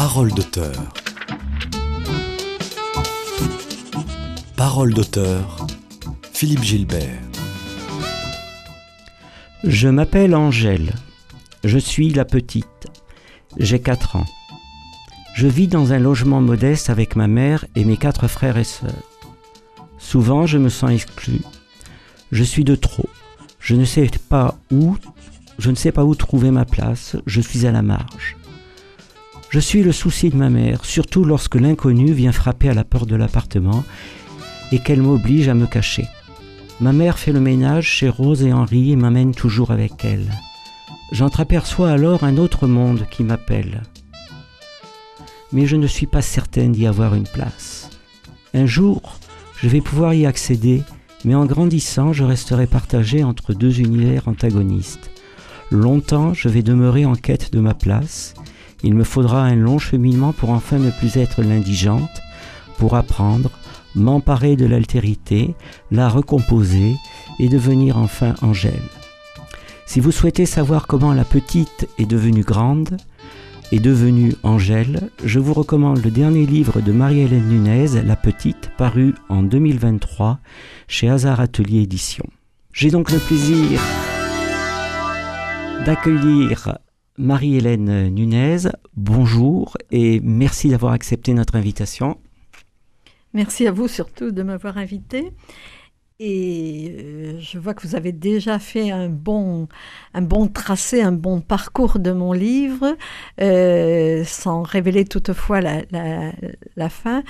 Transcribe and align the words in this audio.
Parole 0.00 0.30
d'auteur. 0.30 0.76
Parole 4.54 4.94
d'auteur. 4.94 5.66
Philippe 6.32 6.62
Gilbert. 6.62 7.18
Je 9.64 9.88
m'appelle 9.88 10.36
Angèle. 10.36 10.94
Je 11.64 11.78
suis 11.78 12.10
la 12.10 12.24
petite. 12.24 12.86
J'ai 13.56 13.80
4 13.80 14.14
ans. 14.14 14.26
Je 15.34 15.48
vis 15.48 15.66
dans 15.66 15.92
un 15.92 15.98
logement 15.98 16.40
modeste 16.40 16.90
avec 16.90 17.16
ma 17.16 17.26
mère 17.26 17.64
et 17.74 17.84
mes 17.84 17.96
quatre 17.96 18.28
frères 18.28 18.56
et 18.56 18.62
sœurs. 18.62 19.02
Souvent, 19.98 20.46
je 20.46 20.58
me 20.58 20.68
sens 20.68 20.92
exclu. 20.92 21.40
Je 22.30 22.44
suis 22.44 22.62
de 22.62 22.76
trop. 22.76 23.08
Je 23.58 23.74
ne 23.74 23.84
sais 23.84 24.08
pas 24.28 24.56
où, 24.70 24.96
je 25.58 25.70
ne 25.70 25.74
sais 25.74 25.90
pas 25.90 26.04
où 26.04 26.14
trouver 26.14 26.52
ma 26.52 26.64
place. 26.64 27.16
Je 27.26 27.40
suis 27.40 27.66
à 27.66 27.72
la 27.72 27.82
marge. 27.82 28.37
Je 29.50 29.60
suis 29.60 29.82
le 29.82 29.92
souci 29.92 30.28
de 30.28 30.36
ma 30.36 30.50
mère, 30.50 30.84
surtout 30.84 31.24
lorsque 31.24 31.54
l'inconnu 31.54 32.12
vient 32.12 32.32
frapper 32.32 32.68
à 32.68 32.74
la 32.74 32.84
porte 32.84 33.08
de 33.08 33.16
l'appartement 33.16 33.82
et 34.72 34.78
qu'elle 34.78 35.00
m'oblige 35.00 35.48
à 35.48 35.54
me 35.54 35.66
cacher. 35.66 36.06
Ma 36.80 36.92
mère 36.92 37.18
fait 37.18 37.32
le 37.32 37.40
ménage 37.40 37.86
chez 37.86 38.10
Rose 38.10 38.42
et 38.42 38.52
Henri 38.52 38.92
et 38.92 38.96
m'amène 38.96 39.34
toujours 39.34 39.70
avec 39.70 40.04
elle. 40.04 40.30
J'entreaperçois 41.12 41.90
alors 41.90 42.24
un 42.24 42.36
autre 42.36 42.66
monde 42.66 43.06
qui 43.10 43.24
m'appelle. 43.24 43.82
Mais 45.52 45.66
je 45.66 45.76
ne 45.76 45.86
suis 45.86 46.06
pas 46.06 46.20
certaine 46.20 46.72
d'y 46.72 46.86
avoir 46.86 47.14
une 47.14 47.26
place. 47.26 47.88
Un 48.52 48.66
jour, 48.66 49.18
je 49.62 49.68
vais 49.68 49.80
pouvoir 49.80 50.12
y 50.12 50.26
accéder, 50.26 50.82
mais 51.24 51.34
en 51.34 51.46
grandissant, 51.46 52.12
je 52.12 52.22
resterai 52.22 52.66
partagé 52.66 53.24
entre 53.24 53.54
deux 53.54 53.80
univers 53.80 54.28
antagonistes. 54.28 55.10
Longtemps, 55.70 56.34
je 56.34 56.50
vais 56.50 56.62
demeurer 56.62 57.06
en 57.06 57.14
quête 57.14 57.50
de 57.50 57.60
ma 57.60 57.72
place. 57.72 58.34
Il 58.82 58.94
me 58.94 59.04
faudra 59.04 59.44
un 59.44 59.56
long 59.56 59.78
cheminement 59.78 60.32
pour 60.32 60.50
enfin 60.50 60.78
ne 60.78 60.90
plus 60.90 61.16
être 61.16 61.42
l'indigente, 61.42 62.22
pour 62.78 62.96
apprendre, 62.96 63.50
m'emparer 63.94 64.56
de 64.56 64.66
l'altérité, 64.66 65.54
la 65.90 66.08
recomposer 66.08 66.94
et 67.38 67.48
devenir 67.48 67.98
enfin 67.98 68.34
Angèle. 68.42 68.82
Si 69.86 70.00
vous 70.00 70.12
souhaitez 70.12 70.46
savoir 70.46 70.86
comment 70.86 71.12
la 71.12 71.24
petite 71.24 71.88
est 71.98 72.06
devenue 72.06 72.44
grande, 72.44 72.96
est 73.72 73.80
devenue 73.80 74.34
Angèle, 74.42 75.10
je 75.24 75.38
vous 75.38 75.54
recommande 75.54 76.02
le 76.02 76.10
dernier 76.10 76.46
livre 76.46 76.80
de 76.80 76.92
Marie-Hélène 76.92 77.48
Nunez, 77.48 78.02
La 78.02 78.16
Petite, 78.16 78.70
paru 78.78 79.14
en 79.28 79.42
2023 79.42 80.38
chez 80.86 81.08
Hazard 81.08 81.40
Atelier 81.40 81.82
Édition. 81.82 82.24
J'ai 82.72 82.90
donc 82.90 83.10
le 83.10 83.18
plaisir 83.18 83.80
d'accueillir 85.84 86.78
Marie-Hélène 87.18 88.08
Nunez. 88.08 88.68
Bonjour 88.96 89.76
et 89.90 90.20
merci 90.20 90.68
d'avoir 90.68 90.92
accepté 90.92 91.34
notre 91.34 91.56
invitation. 91.56 92.16
Merci 93.34 93.66
à 93.66 93.72
vous 93.72 93.88
surtout 93.88 94.30
de 94.30 94.42
m'avoir 94.42 94.78
invité. 94.78 95.32
Et 96.20 96.96
euh, 96.98 97.38
je 97.38 97.58
vois 97.58 97.74
que 97.74 97.86
vous 97.86 97.94
avez 97.94 98.10
déjà 98.10 98.58
fait 98.58 98.90
un 98.90 99.08
bon, 99.08 99.68
un 100.14 100.22
bon 100.22 100.48
tracé, 100.48 101.00
un 101.00 101.12
bon 101.12 101.40
parcours 101.40 102.00
de 102.00 102.10
mon 102.10 102.32
livre, 102.32 102.96
euh, 103.40 104.24
sans 104.24 104.62
révéler 104.62 105.04
toutefois 105.04 105.60
la, 105.60 105.82
la, 105.92 106.32
la 106.74 106.88
fin. 106.88 107.22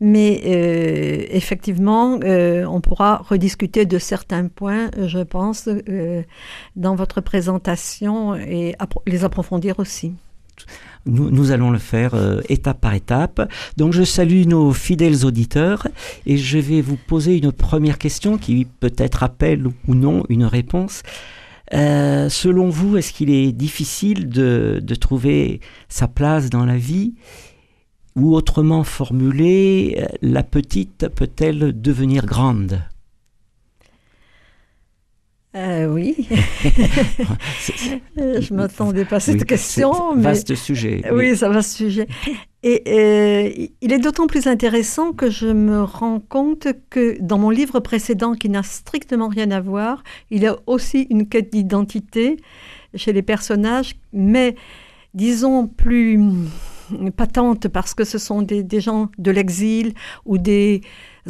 Mais 0.00 0.42
euh, 0.46 1.26
effectivement, 1.30 2.20
euh, 2.22 2.64
on 2.66 2.80
pourra 2.80 3.16
rediscuter 3.28 3.84
de 3.84 3.98
certains 3.98 4.46
points, 4.46 4.90
je 4.96 5.18
pense, 5.24 5.68
euh, 5.68 6.22
dans 6.76 6.94
votre 6.94 7.20
présentation 7.20 8.36
et 8.36 8.76
les 9.08 9.24
approfondir 9.24 9.80
aussi. 9.80 10.14
Nous, 11.06 11.52
allons 11.52 11.70
le 11.70 11.78
faire 11.78 12.14
euh, 12.14 12.40
étape 12.48 12.80
par 12.80 12.94
étape. 12.94 13.48
Donc 13.76 13.92
je 13.92 14.02
salue 14.02 14.44
nos 14.46 14.72
fidèles 14.72 15.24
auditeurs 15.24 15.86
et 16.26 16.36
je 16.36 16.58
vais 16.58 16.80
vous 16.80 16.96
poser 16.96 17.36
une 17.38 17.52
première 17.52 17.96
question 17.96 18.38
qui 18.38 18.66
peut-être 18.80 19.22
appelle 19.22 19.66
ou 19.86 19.94
non 19.94 20.24
une 20.28 20.44
réponse. 20.44 21.02
Euh, 21.74 22.28
selon 22.28 22.70
vous, 22.70 22.96
est-ce 22.96 23.12
qu'il 23.12 23.30
est 23.30 23.52
difficile 23.52 24.28
de, 24.28 24.80
de, 24.82 24.94
trouver 24.94 25.60
sa 25.88 26.08
place 26.08 26.50
dans 26.50 26.64
la 26.64 26.76
vie 26.76 27.14
Ou 28.16 28.34
autrement 28.34 28.82
formulé, 28.82 30.04
la 30.22 30.42
petite 30.42 31.08
peut-elle 31.08 31.80
devenir 31.80 32.26
grande? 32.26 32.80
Euh, 35.56 35.86
oui. 35.86 36.28
je 38.16 38.52
ne 38.52 38.56
m'attendais 38.56 39.04
pas 39.04 39.16
à 39.16 39.20
cette 39.20 39.40
oui, 39.40 39.46
question. 39.46 40.14
Mais... 40.14 40.22
Vaste 40.22 40.54
sujet. 40.54 41.02
Oui, 41.10 41.36
c'est 41.36 41.46
un 41.46 41.50
vaste 41.50 41.76
sujet. 41.76 42.06
Et 42.62 42.82
euh, 42.86 43.66
il 43.80 43.92
est 43.92 43.98
d'autant 43.98 44.26
plus 44.26 44.46
intéressant 44.48 45.12
que 45.12 45.30
je 45.30 45.46
me 45.46 45.82
rends 45.82 46.20
compte 46.20 46.68
que 46.90 47.16
dans 47.20 47.38
mon 47.38 47.50
livre 47.50 47.80
précédent, 47.80 48.34
qui 48.34 48.50
n'a 48.50 48.62
strictement 48.62 49.28
rien 49.28 49.50
à 49.50 49.60
voir, 49.60 50.02
il 50.30 50.42
y 50.42 50.46
a 50.46 50.56
aussi 50.66 51.06
une 51.10 51.26
quête 51.26 51.52
d'identité 51.52 52.36
chez 52.94 53.12
les 53.12 53.22
personnages, 53.22 53.94
mais 54.12 54.56
disons 55.14 55.66
plus 55.66 56.20
patente 57.16 57.68
parce 57.68 57.94
que 57.94 58.04
ce 58.04 58.18
sont 58.18 58.42
des, 58.42 58.62
des 58.62 58.80
gens 58.80 59.08
de 59.18 59.30
l'exil 59.30 59.94
ou 60.24 60.38
des 60.38 60.82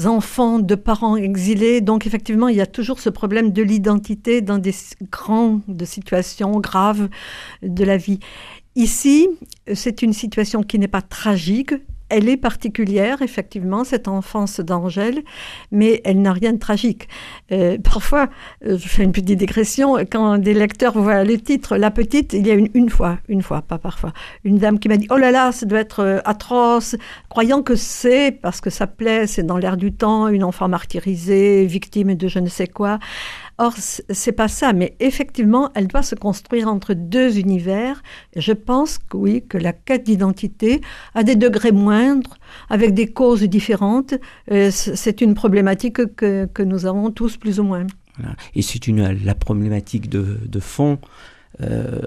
enfants 0.05 0.59
de 0.59 0.75
parents 0.75 1.17
exilés. 1.17 1.81
Donc 1.81 2.07
effectivement, 2.07 2.49
il 2.49 2.57
y 2.57 2.61
a 2.61 2.67
toujours 2.67 3.01
ce 3.01 3.09
problème 3.09 3.53
de 3.53 3.63
l'identité 3.63 4.43
dans 4.43 4.59
des 4.59 4.75
grandes 5.11 5.63
situations 5.85 6.61
graves 6.61 7.09
de 7.63 7.85
la 7.85 7.97
vie. 7.97 8.21
Ici, 8.75 9.29
c'est 9.73 10.03
une 10.03 10.13
situation 10.13 10.63
qui 10.63 10.79
n'est 10.79 10.89
pas 10.89 11.01
tragique, 11.01 11.73
elle 12.09 12.29
est 12.29 12.37
particulière, 12.37 13.23
effectivement, 13.23 13.85
cette 13.85 14.09
enfance 14.09 14.61
d'Angèle, 14.61 15.23
mais 15.73 16.01
elle 16.05 16.23
n'a 16.23 16.33
rien 16.33 16.53
de 16.53 16.59
tragique. 16.59 17.09
Euh, 17.53 17.79
parfois, 17.83 18.29
euh, 18.65 18.79
je 18.79 18.89
fais 18.89 19.03
une 19.03 19.13
petite 19.13 19.39
digression, 19.39 19.97
quand 20.11 20.39
des 20.39 20.55
lecteurs 20.55 20.99
voient 20.99 21.25
le 21.25 21.39
titre 21.39 21.77
La 21.77 21.91
Petite, 21.91 22.33
il 22.33 22.47
y 22.47 22.51
a 22.51 22.55
une, 22.55 22.69
une 22.75 22.91
fois, 22.91 23.19
une 23.29 23.43
fois, 23.43 23.63
pas 23.63 23.79
parfois, 23.79 24.13
une 24.45 24.59
dame 24.59 24.79
qui 24.79 24.89
m'a 24.89 24.97
dit 24.97 25.07
Oh 25.11 25.17
là 25.17 25.31
là, 25.31 25.53
ça 25.53 25.67
doit 25.67 25.81
être 25.81 26.01
euh, 26.01 26.19
atroce, 26.25 26.97
croyant 27.29 27.63
que 27.63 27.75
c'est, 27.75 28.31
parce 28.31 28.61
que 28.61 28.71
ça 28.71 28.87
plaît, 28.87 29.27
c'est 29.27 29.45
dans 29.45 29.59
l'air 29.59 29.77
du 29.77 29.93
temps, 29.93 30.29
une 30.29 30.45
enfant 30.45 30.69
martyrisée, 30.69 31.67
victime 31.67 32.15
de 32.15 32.29
je 32.29 32.39
ne 32.39 32.49
sais 32.49 32.67
quoi. 32.67 32.99
Or, 33.59 33.73
c'est 33.77 34.33
pas 34.33 34.49
ça, 34.49 34.75
mais 34.75 34.97
effectivement, 35.01 35.71
elle 35.75 35.87
doit 35.87 36.03
se 36.03 36.15
construire 36.15 36.69
entre 36.69 36.93
deux 36.93 37.39
univers. 37.39 38.03
Je 38.37 38.53
pense 38.53 38.99
que 38.99 39.17
oui, 39.17 39.45
que 39.49 39.57
la 39.57 39.73
quête 39.73 40.05
d'identité, 40.05 40.83
à 41.15 41.23
des 41.23 41.37
degrés 41.37 41.73
moindres, 41.73 42.37
avec 42.69 42.93
des 42.93 43.07
causes 43.07 43.43
différentes, 43.45 44.15
euh, 44.51 44.71
c'est 44.71 45.23
une 45.23 45.35
problématique 45.35 46.15
que, 46.17 46.45
que, 46.45 46.63
nous 46.63 46.85
avons 46.85 47.11
tous 47.11 47.39
plus 47.39 47.59
ou 47.59 47.63
moins. 47.63 47.87
Et 48.55 48.61
c'est 48.61 48.87
la 48.89 49.35
problématique 49.35 50.11
de, 50.11 50.39
de 50.47 50.61
fond. 50.61 50.99
Euh, 51.63 52.03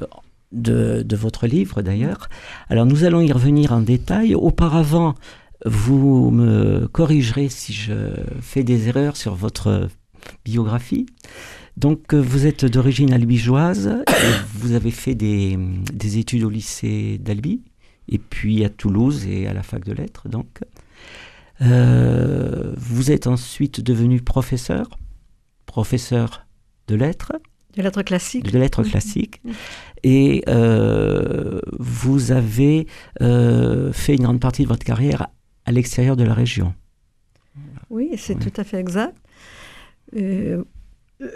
de, 0.52 1.04
de, 1.04 1.16
votre 1.16 1.46
livre 1.46 1.84
d'ailleurs. 1.84 2.28
Alors 2.70 2.88
nous 2.88 3.04
allons 3.04 3.22
y 3.22 3.32
revenir 3.32 3.72
en 3.72 3.82
détail. 3.82 4.34
Auparavant, 4.34 5.14
vous 5.64 6.32
me 6.32 6.88
corrigerez 6.88 7.50
si 7.50 7.72
je 7.72 7.94
fais 8.42 8.64
des 8.64 8.88
erreurs 8.88 9.16
sur 9.16 9.36
votre 9.36 9.90
biographie. 10.46 11.06
Donc, 11.78 12.14
euh, 12.14 12.18
vous 12.18 12.46
êtes 12.46 12.66
d'origine 12.66 13.14
albigeoise, 13.14 14.04
vous 14.56 14.74
avez 14.74 14.92
fait 14.92 15.16
des, 15.16 15.58
des, 15.94 16.18
études 16.18 16.44
au 16.44 16.50
lycée 16.50 17.18
d'Albi, 17.20 17.62
et 18.10 18.18
puis 18.18 18.66
à 18.66 18.70
Toulouse 18.70 19.26
et 19.28 19.48
à 19.48 19.54
la 19.54 19.64
fac 19.64 19.86
de 19.86 19.94
lettres, 19.94 20.28
donc. 20.30 20.60
Euh, 21.62 22.74
vous 22.78 23.12
êtes 23.12 23.28
ensuite 23.28 23.82
devenu 23.82 24.22
professeur, 24.22 24.98
professeur 25.66 26.46
de 26.88 26.96
lettres. 26.96 27.34
De 27.76 27.84
lettres 27.84 28.02
classiques. 28.02 28.52
De 28.52 28.58
lettres 28.58 28.84
classiques. 28.84 29.42
Et 30.04 30.44
euh, 30.48 31.60
vous 31.78 32.32
avez 32.32 32.88
euh, 33.22 33.92
fait 33.92 34.16
une 34.16 34.24
grande 34.24 34.40
partie 34.40 34.64
de 34.64 34.68
votre 34.68 34.86
carrière 34.86 35.28
à 35.66 35.72
l'extérieur 35.72 36.16
de 36.16 36.24
la 36.24 36.34
région. 36.34 36.74
Oui, 37.90 38.12
c'est 38.18 38.36
oui. 38.36 38.52
tout 38.52 38.62
à 38.62 38.64
fait 38.64 38.78
exact. 38.78 39.16
Euh, 40.16 40.64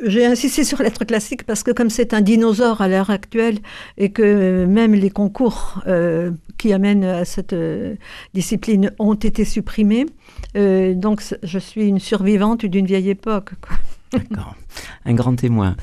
j'ai 0.05 0.25
insisté 0.25 0.63
sur 0.63 0.81
l'être 0.81 1.03
classique 1.03 1.43
parce 1.43 1.61
que 1.61 1.71
comme 1.71 1.89
c'est 1.89 2.13
un 2.13 2.21
dinosaure 2.21 2.79
à 2.79 2.87
l'heure 2.87 3.09
actuelle 3.09 3.59
et 3.97 4.11
que 4.11 4.65
même 4.65 4.93
les 4.93 5.09
concours 5.09 5.81
euh, 5.87 6.31
qui 6.57 6.71
amènent 6.71 7.03
à 7.03 7.25
cette 7.25 7.51
euh, 7.51 7.95
discipline 8.33 8.91
ont 8.97 9.15
été 9.15 9.43
supprimés, 9.43 10.05
donc 10.55 11.21
je 11.43 11.59
suis 11.59 11.87
une 11.87 11.99
survivante 11.99 12.65
d'une 12.65 12.85
vieille 12.85 13.09
époque. 13.09 13.51
D'accord, 14.13 14.55
un 15.05 15.13
grand 15.15 15.35
témoin. 15.35 15.75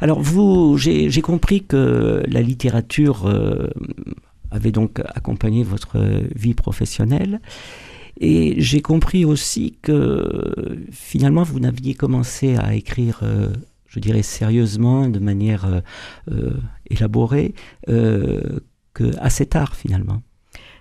Alors 0.00 0.20
vous, 0.20 0.76
j'ai 0.76 1.22
compris 1.22 1.64
que 1.64 2.22
la 2.26 2.42
littérature 2.42 3.32
avait 4.50 4.72
donc 4.72 5.00
accompagné 5.14 5.62
votre 5.62 5.98
vie 6.34 6.54
professionnelle. 6.54 7.40
Et 8.24 8.54
j'ai 8.58 8.80
compris 8.80 9.24
aussi 9.24 9.76
que 9.82 10.54
finalement, 10.92 11.42
vous 11.42 11.58
n'aviez 11.58 11.94
commencé 11.94 12.56
à 12.56 12.74
écrire, 12.74 13.20
euh, 13.24 13.48
je 13.88 13.98
dirais 13.98 14.22
sérieusement, 14.22 15.08
de 15.08 15.18
manière 15.18 15.82
euh, 16.30 16.52
élaborée, 16.88 17.52
euh, 17.88 18.60
que 18.94 19.10
assez 19.18 19.46
tard 19.46 19.74
finalement. 19.74 20.22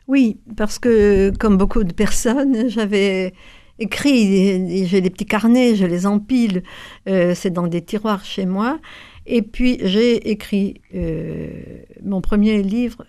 Oui, 0.07 0.37
parce 0.55 0.77
que 0.77 1.31
comme 1.39 1.57
beaucoup 1.57 1.83
de 1.83 1.93
personnes, 1.93 2.69
j'avais 2.69 3.33
écrit, 3.79 4.85
j'ai 4.85 5.01
des 5.01 5.09
petits 5.09 5.25
carnets, 5.25 5.75
je 5.75 5.85
les 5.85 6.05
empile, 6.05 6.63
euh, 7.09 7.33
c'est 7.35 7.49
dans 7.49 7.67
des 7.67 7.81
tiroirs 7.81 8.23
chez 8.23 8.45
moi. 8.45 8.79
Et 9.25 9.41
puis 9.41 9.79
j'ai 9.81 10.29
écrit 10.29 10.81
euh, 10.93 11.49
mon 12.03 12.21
premier 12.21 12.61
livre 12.61 13.05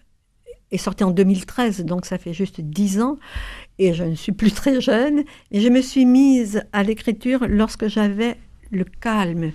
est 0.70 0.79
sorti 0.79 1.05
en 1.05 1.11
2013, 1.11 1.84
donc 1.84 2.06
ça 2.06 2.19
fait 2.19 2.32
juste 2.32 2.61
dix 2.61 3.00
ans, 3.00 3.19
et 3.82 3.94
je 3.94 4.05
ne 4.05 4.14
suis 4.14 4.32
plus 4.32 4.52
très 4.52 4.81
jeune. 4.81 5.25
Et 5.50 5.61
je 5.61 5.69
me 5.69 5.81
suis 5.81 6.06
mise 6.06 6.62
à 6.73 6.82
l'écriture 6.82 7.46
lorsque 7.49 7.88
j'avais 7.88 8.37
le 8.70 8.84
calme, 8.84 9.52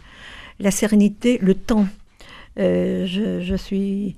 la 0.60 0.72
sérénité, 0.72 1.40
le 1.42 1.56
temps. 1.56 1.88
Euh, 2.60 3.06
je, 3.06 3.56
suis 3.56 4.16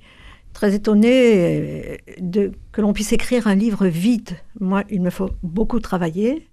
très 0.52 0.74
étonnée 0.74 1.98
de, 2.18 2.52
que 2.72 2.80
l'on 2.80 2.92
puisse 2.92 3.12
écrire 3.12 3.46
un 3.46 3.54
livre 3.54 3.86
vide. 3.86 4.30
Moi, 4.58 4.84
il 4.90 5.02
me 5.02 5.10
faut 5.10 5.30
beaucoup 5.42 5.80
travailler. 5.80 6.48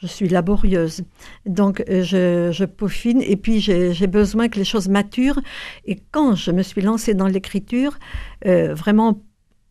Je 0.00 0.06
suis 0.06 0.28
laborieuse. 0.28 1.02
Donc, 1.44 1.82
euh, 1.88 2.02
je, 2.52 2.64
peaufine 2.64 3.20
et 3.20 3.36
puis 3.36 3.60
j'ai 3.60 4.06
besoin 4.06 4.48
que 4.48 4.58
les 4.58 4.64
choses 4.64 4.88
maturent. 4.88 5.40
Et 5.86 5.98
quand 6.12 6.36
je 6.36 6.52
me 6.52 6.62
suis 6.62 6.82
lancée 6.82 7.14
dans 7.14 7.26
l'écriture, 7.26 7.98
euh, 8.46 8.74
vraiment 8.74 9.20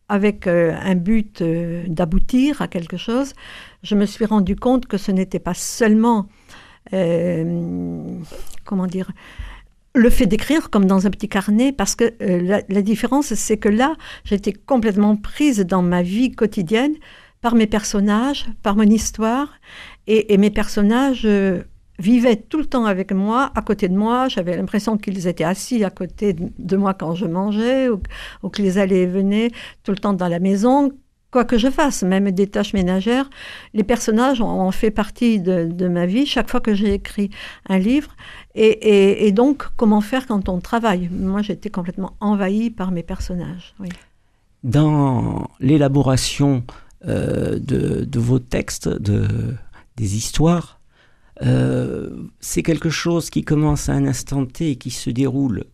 avec 0.08 0.46
un 0.46 0.94
but 0.94 1.42
d'aboutir 1.42 2.62
à 2.62 2.68
quelque 2.68 2.96
chose, 2.96 3.34
je 3.82 3.94
me 3.94 4.06
suis 4.06 4.24
rendu 4.24 4.56
compte 4.56 4.86
que 4.86 4.96
ce 4.96 5.12
n'était 5.12 5.38
pas 5.38 5.54
seulement, 5.54 6.28
comment 8.64 8.86
dire, 8.86 9.10
le 9.98 10.10
fait 10.10 10.26
d'écrire 10.26 10.70
comme 10.70 10.84
dans 10.84 11.06
un 11.06 11.10
petit 11.10 11.28
carnet, 11.28 11.72
parce 11.72 11.94
que 11.94 12.14
euh, 12.22 12.62
la, 12.68 12.82
différence, 12.82 13.34
c'est 13.34 13.56
que 13.56 13.68
là, 13.68 13.96
j'étais 14.24 14.52
complètement 14.52 15.16
prise 15.16 15.60
dans 15.60 15.82
ma 15.82 16.02
vie 16.02 16.32
quotidienne 16.32 16.94
par 17.40 17.54
mes 17.54 17.66
personnages, 17.66 18.46
par 18.62 18.76
mon 18.76 18.84
histoire, 18.84 19.52
et, 20.06 20.36
mes 20.38 20.50
personnages 20.50 21.22
euh, 21.24 21.62
vivaient 21.98 22.36
tout 22.36 22.58
le 22.58 22.66
temps 22.66 22.84
avec 22.84 23.12
moi, 23.12 23.50
à 23.54 23.62
côté 23.62 23.88
de 23.88 23.96
moi. 23.96 24.28
J'avais 24.28 24.56
l'impression 24.56 24.96
qu'ils 24.96 25.26
étaient 25.26 25.44
assis 25.44 25.84
à 25.84 25.90
côté 25.90 26.34
de, 26.34 26.76
moi 26.76 26.94
quand 26.94 27.14
je 27.14 27.26
mangeais, 27.26 27.88
ou, 27.88 28.48
qu'ils 28.50 28.78
allaient 28.78 29.02
et 29.02 29.06
venaient 29.06 29.50
tout 29.82 29.90
le 29.90 29.98
temps 29.98 30.12
dans 30.12 30.28
la 30.28 30.38
maison 30.38 30.92
quoi 31.30 31.44
que 31.44 31.58
je 31.58 31.68
fasse, 31.68 32.02
même 32.04 32.30
des 32.30 32.46
tâches 32.46 32.72
ménagères, 32.72 33.28
les 33.74 33.84
personnages 33.84 34.40
ont, 34.40 34.70
fait 34.70 34.90
partie 34.90 35.40
de, 35.40 35.88
ma 35.88 36.06
vie 36.06 36.24
chaque 36.24 36.50
fois 36.50 36.60
que 36.60 36.74
j'ai 36.74 36.94
écrit 36.94 37.30
un 37.68 37.78
livre. 37.78 38.16
Et, 38.54 39.30
donc, 39.32 39.64
comment 39.76 40.00
faire 40.00 40.26
quand 40.26 40.48
on 40.48 40.60
travaille? 40.60 41.08
Moi, 41.12 41.42
j'étais 41.42 41.70
complètement 41.70 42.14
envahie 42.20 42.70
par 42.70 42.92
mes 42.92 43.02
personnages. 43.02 43.74
Dans 44.64 45.48
l'élaboration 45.60 46.64
euh, 47.06 47.58
de, 47.58 48.18
vos 48.18 48.38
textes, 48.38 48.88
de, 48.88 49.54
des 49.96 50.16
histoires, 50.16 50.77
c'est 51.40 52.62
quelque 52.62 52.90
chose 52.90 53.30
qui 53.30 53.42
commence 53.42 53.88
à 53.88 53.92
un 53.92 54.06
instant 54.06 54.44
T 54.44 54.72
et 54.72 54.76
qui 54.76 54.90
se 54.90 55.10
déroule 55.10 55.64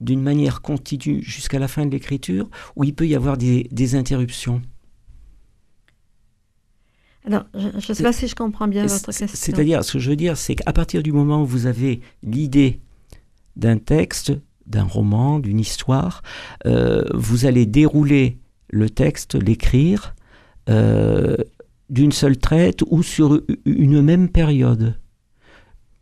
d'une 0.00 0.22
manière 0.22 0.62
continue 0.62 1.22
jusqu'à 1.22 1.58
la 1.58 1.68
fin 1.68 1.86
de 1.86 1.90
l'écriture, 1.90 2.48
ou 2.76 2.84
il 2.84 2.94
peut 2.94 3.06
y 3.06 3.14
avoir 3.14 3.36
des, 3.36 3.94
interruptions 3.94 4.62
alors, 7.26 7.44
je 7.54 7.66
ne 7.66 7.80
sais 7.94 8.02
pas 8.02 8.14
si 8.14 8.28
je 8.28 8.34
comprends 8.34 8.66
bien 8.66 8.86
votre 8.86 9.04
question. 9.04 9.26
C'est-à-dire, 9.30 9.84
ce 9.84 9.92
que 9.92 9.98
je 9.98 10.08
veux 10.08 10.16
dire, 10.16 10.38
c'est 10.38 10.54
qu'à 10.54 10.72
partir 10.72 11.02
du 11.02 11.12
moment 11.12 11.42
où 11.42 11.46
vous 11.46 11.66
avez 11.66 12.00
l'idée 12.22 12.80
d'un 13.56 13.76
texte, 13.76 14.32
d'un 14.64 14.84
roman, 14.84 15.38
d'une 15.38 15.60
histoire, 15.60 16.22
euh, 16.64 17.04
vous 17.12 17.44
allez 17.44 17.66
dérouler 17.66 18.38
le 18.70 18.88
texte, 18.88 19.34
l'écrire, 19.34 20.14
euh, 20.70 21.36
d'une 21.90 22.12
seule 22.12 22.38
traite 22.38 22.82
ou 22.88 23.02
sur 23.02 23.42
une 23.66 24.00
même 24.00 24.28
période? 24.28 24.98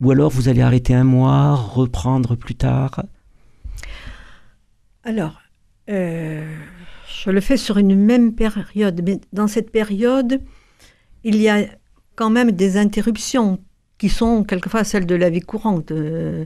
Ou 0.00 0.12
alors 0.12 0.31
vous 0.31 0.49
allez 0.49 0.61
arrêter 0.61 0.94
un 0.94 1.05
mois, 1.05 1.55
reprendre 1.55 2.37
plus 2.37 2.55
tard? 2.55 3.02
Alors, 5.02 5.40
euh, 5.88 6.46
je 7.23 7.31
le 7.31 7.40
fais 7.40 7.56
sur 7.56 7.79
une 7.79 7.96
même 7.96 8.35
période, 8.35 9.00
mais 9.05 9.20
dans 9.32 9.49
cette 9.49 9.70
période, 9.70 10.40
il 11.25 11.37
y 11.37 11.49
a 11.49 11.64
quand 12.14 12.31
même 12.31 12.52
des 12.52 12.76
interruptions 12.76 13.58
qui 13.96 14.08
sont 14.08 14.44
quelquefois 14.44 14.85
celles 14.85 15.06
de 15.06 15.14
la 15.14 15.31
vie 15.31 15.40
courante, 15.40 15.90
euh, 15.90 16.44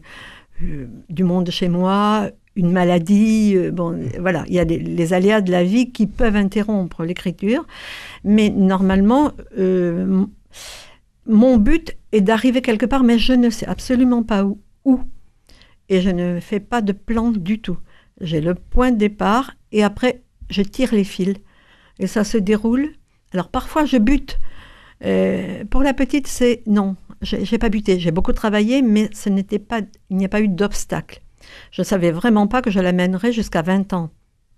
euh, 0.63 0.87
du 1.11 1.25
monde 1.25 1.51
chez 1.51 1.69
moi, 1.69 2.31
une 2.57 2.71
maladie, 2.71 3.57
bon, 3.73 3.99
voilà, 4.21 4.45
il 4.49 4.55
y 4.55 4.59
a 4.59 4.65
les 4.65 5.13
aléas 5.13 5.41
de 5.41 5.51
la 5.51 5.65
vie 5.65 5.91
qui 5.91 6.07
peuvent 6.07 6.37
interrompre 6.37 7.05
l'écriture, 7.05 7.67
mais 8.25 8.51
normalement, 8.51 9.33
mon 11.27 11.57
but 11.57 11.97
est 12.13 12.21
d'arriver 12.21 12.61
quelque 12.61 12.87
part, 12.87 13.05
mais 13.05 13.19
je 13.19 13.33
ne 13.33 13.49
sais 13.49 13.67
absolument 13.67 14.23
pas 14.23 14.45
où, 14.45 15.01
et 15.89 16.01
je 16.01 16.11
ne 16.11 16.41
fais 16.41 16.61
pas 16.61 16.81
de 16.83 16.93
plan 16.93 17.31
du 17.31 17.61
tout. 17.61 17.79
J'ai 18.21 18.41
le 18.41 18.55
point 18.55 18.91
de 18.93 18.97
départ 18.97 19.55
et 19.73 19.83
après, 19.83 20.23
je 20.49 20.63
tire 20.63 20.95
les 20.95 21.05
fils. 21.05 21.35
Et 21.99 22.07
ça 22.07 22.25
se 22.25 22.39
déroule. 22.39 22.93
Alors 23.33 23.49
parfois, 23.49 23.85
je 23.85 23.97
bute. 23.97 24.39
Euh, 25.05 25.65
pour 25.65 25.83
la 25.83 25.95
petite, 25.95 26.27
c'est 26.27 26.63
non, 26.67 26.97
j'ai 27.23 27.59
pas 27.59 27.69
buté. 27.69 27.99
J'ai 27.99 28.11
beaucoup 28.11 28.33
travaillé, 28.33 28.83
mais 28.83 29.09
ce 29.13 29.29
n'était 29.29 29.59
pas, 29.59 29.81
il 30.11 30.17
n'y 30.17 30.25
a 30.25 30.29
pas 30.29 30.41
eu 30.41 30.49
d'obstacle. 30.49 31.22
Je 31.71 31.83
ne 31.83 31.85
savais 31.85 32.11
vraiment 32.11 32.47
pas 32.47 32.63
que 32.63 32.71
je 32.71 32.81
l'amènerais 32.81 33.33
jusqu'à 33.33 33.63
20 33.63 33.93
ans. 33.93 34.11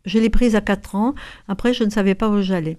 Je 0.04 0.18
l'ai 0.18 0.30
prise 0.30 0.54
à 0.56 0.60
4 0.60 0.94
ans. 0.94 1.14
Après, 1.48 1.72
je 1.72 1.84
ne 1.84 1.90
savais 1.90 2.14
pas 2.14 2.28
où 2.28 2.42
j'allais. 2.42 2.78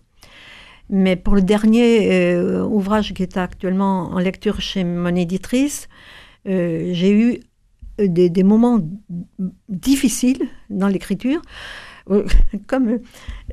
Mais 0.90 1.16
pour 1.16 1.36
le 1.36 1.42
dernier 1.42 2.14
euh, 2.14 2.64
ouvrage 2.64 3.14
qui 3.14 3.24
est 3.24 3.38
actuellement 3.38 4.12
en 4.12 4.20
lecture 4.20 4.62
chez 4.62 4.84
mon 4.84 5.16
éditrice, 5.16 5.90
euh, 6.48 6.92
j'ai 6.94 7.12
eu 7.12 7.40
des, 7.98 8.44
moments 8.44 8.80
difficiles 9.70 10.48
dans 10.70 10.88
l'écriture, 10.88 11.42
euh, 12.10 12.26
comme 12.68 13.00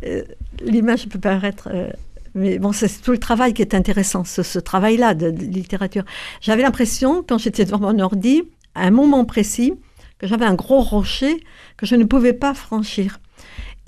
euh, 0.05 0.23
l'image 0.65 1.09
peut 1.09 1.21
paraître... 1.21 1.69
Euh, 1.73 1.91
mais 2.35 2.59
bon, 2.59 2.73
c'est 2.73 2.89
tout 3.03 3.13
le 3.13 3.19
travail 3.19 3.53
qui 3.53 3.61
est 3.61 3.75
intéressant, 3.75 4.25
ce, 4.25 4.59
travail-là 4.59 5.13
de, 5.13 5.27
littérature. 5.27 6.05
J'avais 6.41 6.63
l'impression, 6.63 7.23
quand 7.23 7.37
j'étais 7.37 7.67
devant 7.67 7.79
mon 7.79 7.99
ordi, 7.99 8.43
à 8.75 8.87
un 8.87 8.91
moment 8.91 9.27
précis, 9.27 9.75
que 10.23 10.29
j'avais 10.29 10.47
un 10.47 10.55
gros 10.55 10.81
rocher 10.81 11.43
que 11.77 11.85
je 11.85 11.97
ne 11.97 12.05
pouvais 12.05 12.33
pas 12.33 12.55
franchir. 12.55 13.19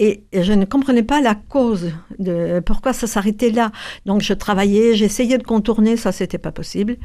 Et, 0.01 0.25
je 0.33 0.53
ne 0.53 0.65
comprenais 0.65 1.05
pas 1.05 1.21
la 1.21 1.37
cause 1.37 1.93
de 2.19 2.61
pourquoi 2.67 2.93
ça 2.93 3.07
s'arrêtait 3.07 3.51
là. 3.51 3.71
Donc 4.05 4.21
je 4.21 4.35
travaillais, 4.35 4.97
j'essayais 4.97 5.39
de 5.39 5.45
contourner, 5.45 5.97
ça 5.97 6.11
c'était 6.11 6.39
pas 6.39 6.51
possible. 6.51 6.97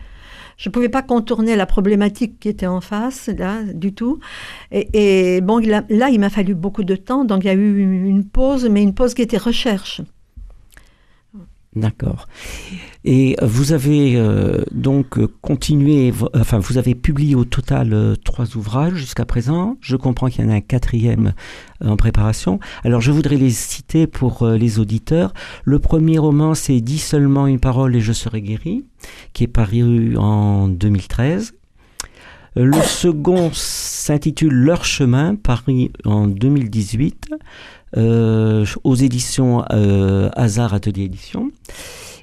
Je 0.57 0.67
ne 0.67 0.73
pouvais 0.73 0.89
pas 0.89 1.03
contourner 1.03 1.55
la 1.55 1.67
problématique 1.67 2.39
qui 2.39 2.49
était 2.49 2.65
en 2.65 2.81
face, 2.81 3.29
là, 3.37 3.61
du 3.63 3.93
tout. 3.93 4.19
Et, 4.71 5.39
bon, 5.41 5.59
là, 5.59 6.09
il 6.09 6.19
m'a 6.19 6.29
fallu 6.29 6.53
beaucoup 6.53 6.83
de 6.83 6.97
temps, 6.97 7.23
donc 7.23 7.45
il 7.45 7.47
y 7.47 7.49
a 7.51 7.53
eu 7.53 8.07
une 8.09 8.25
pause, 8.25 8.67
mais 8.67 8.83
une 8.83 8.93
pause 8.93 9.13
qui 9.13 9.21
était 9.21 9.37
recherche. 9.37 10.01
D'accord. 11.75 12.27
Et 13.05 13.35
vous 13.43 13.73
avez 13.73 14.15
euh, 14.15 14.63
donc 14.71 15.23
continué, 15.41 16.11
enfin 16.33 16.57
vous 16.57 16.79
avez 16.79 16.95
publié 16.95 17.35
au 17.35 17.45
total 17.45 17.93
euh, 17.93 18.15
trois 18.15 18.57
ouvrages 18.57 18.95
jusqu'à 18.95 19.23
présent. 19.23 19.77
Je 19.79 19.95
comprends 19.95 20.29
qu'il 20.29 20.43
y 20.43 20.47
en 20.47 20.51
a 20.51 20.55
un 20.55 20.61
quatrième 20.61 21.33
euh, 21.83 21.89
en 21.89 21.95
préparation. 21.95 22.59
Alors 22.83 23.01
je 23.01 23.11
voudrais 23.11 23.35
les 23.35 23.51
citer 23.51 24.07
pour 24.07 24.47
les 24.47 24.79
auditeurs. 24.79 25.31
Le 25.63 25.77
premier 25.77 26.17
roman, 26.17 26.55
c'est 26.55 26.81
Dis 26.81 26.97
seulement 26.97 27.45
une 27.45 27.59
parole 27.59 27.95
et 27.95 28.01
je 28.01 28.13
serai 28.13 28.41
guéri, 28.41 28.83
qui 29.33 29.43
est 29.43 29.47
paru 29.47 30.17
en 30.17 30.69
2013. 30.69 31.53
Le 32.55 32.81
second 32.81 33.51
s'intitule 33.53 34.53
Leur 34.53 34.83
chemin, 34.83 35.35
paru 35.35 35.91
en 36.03 36.27
2018. 36.27 37.29
Euh, 37.97 38.65
aux 38.83 38.95
éditions 38.95 39.65
euh, 39.71 40.29
Hasard 40.33 40.75
Atelier 40.75 41.03
Édition. 41.03 41.51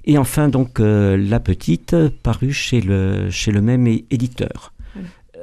Et 0.04 0.16
enfin, 0.16 0.48
donc, 0.48 0.78
euh, 0.78 1.16
La 1.16 1.40
Petite, 1.40 1.96
parue 2.22 2.52
chez 2.52 2.80
le, 2.80 3.30
chez 3.30 3.50
le 3.50 3.60
même 3.60 3.86
éditeur. 3.88 4.72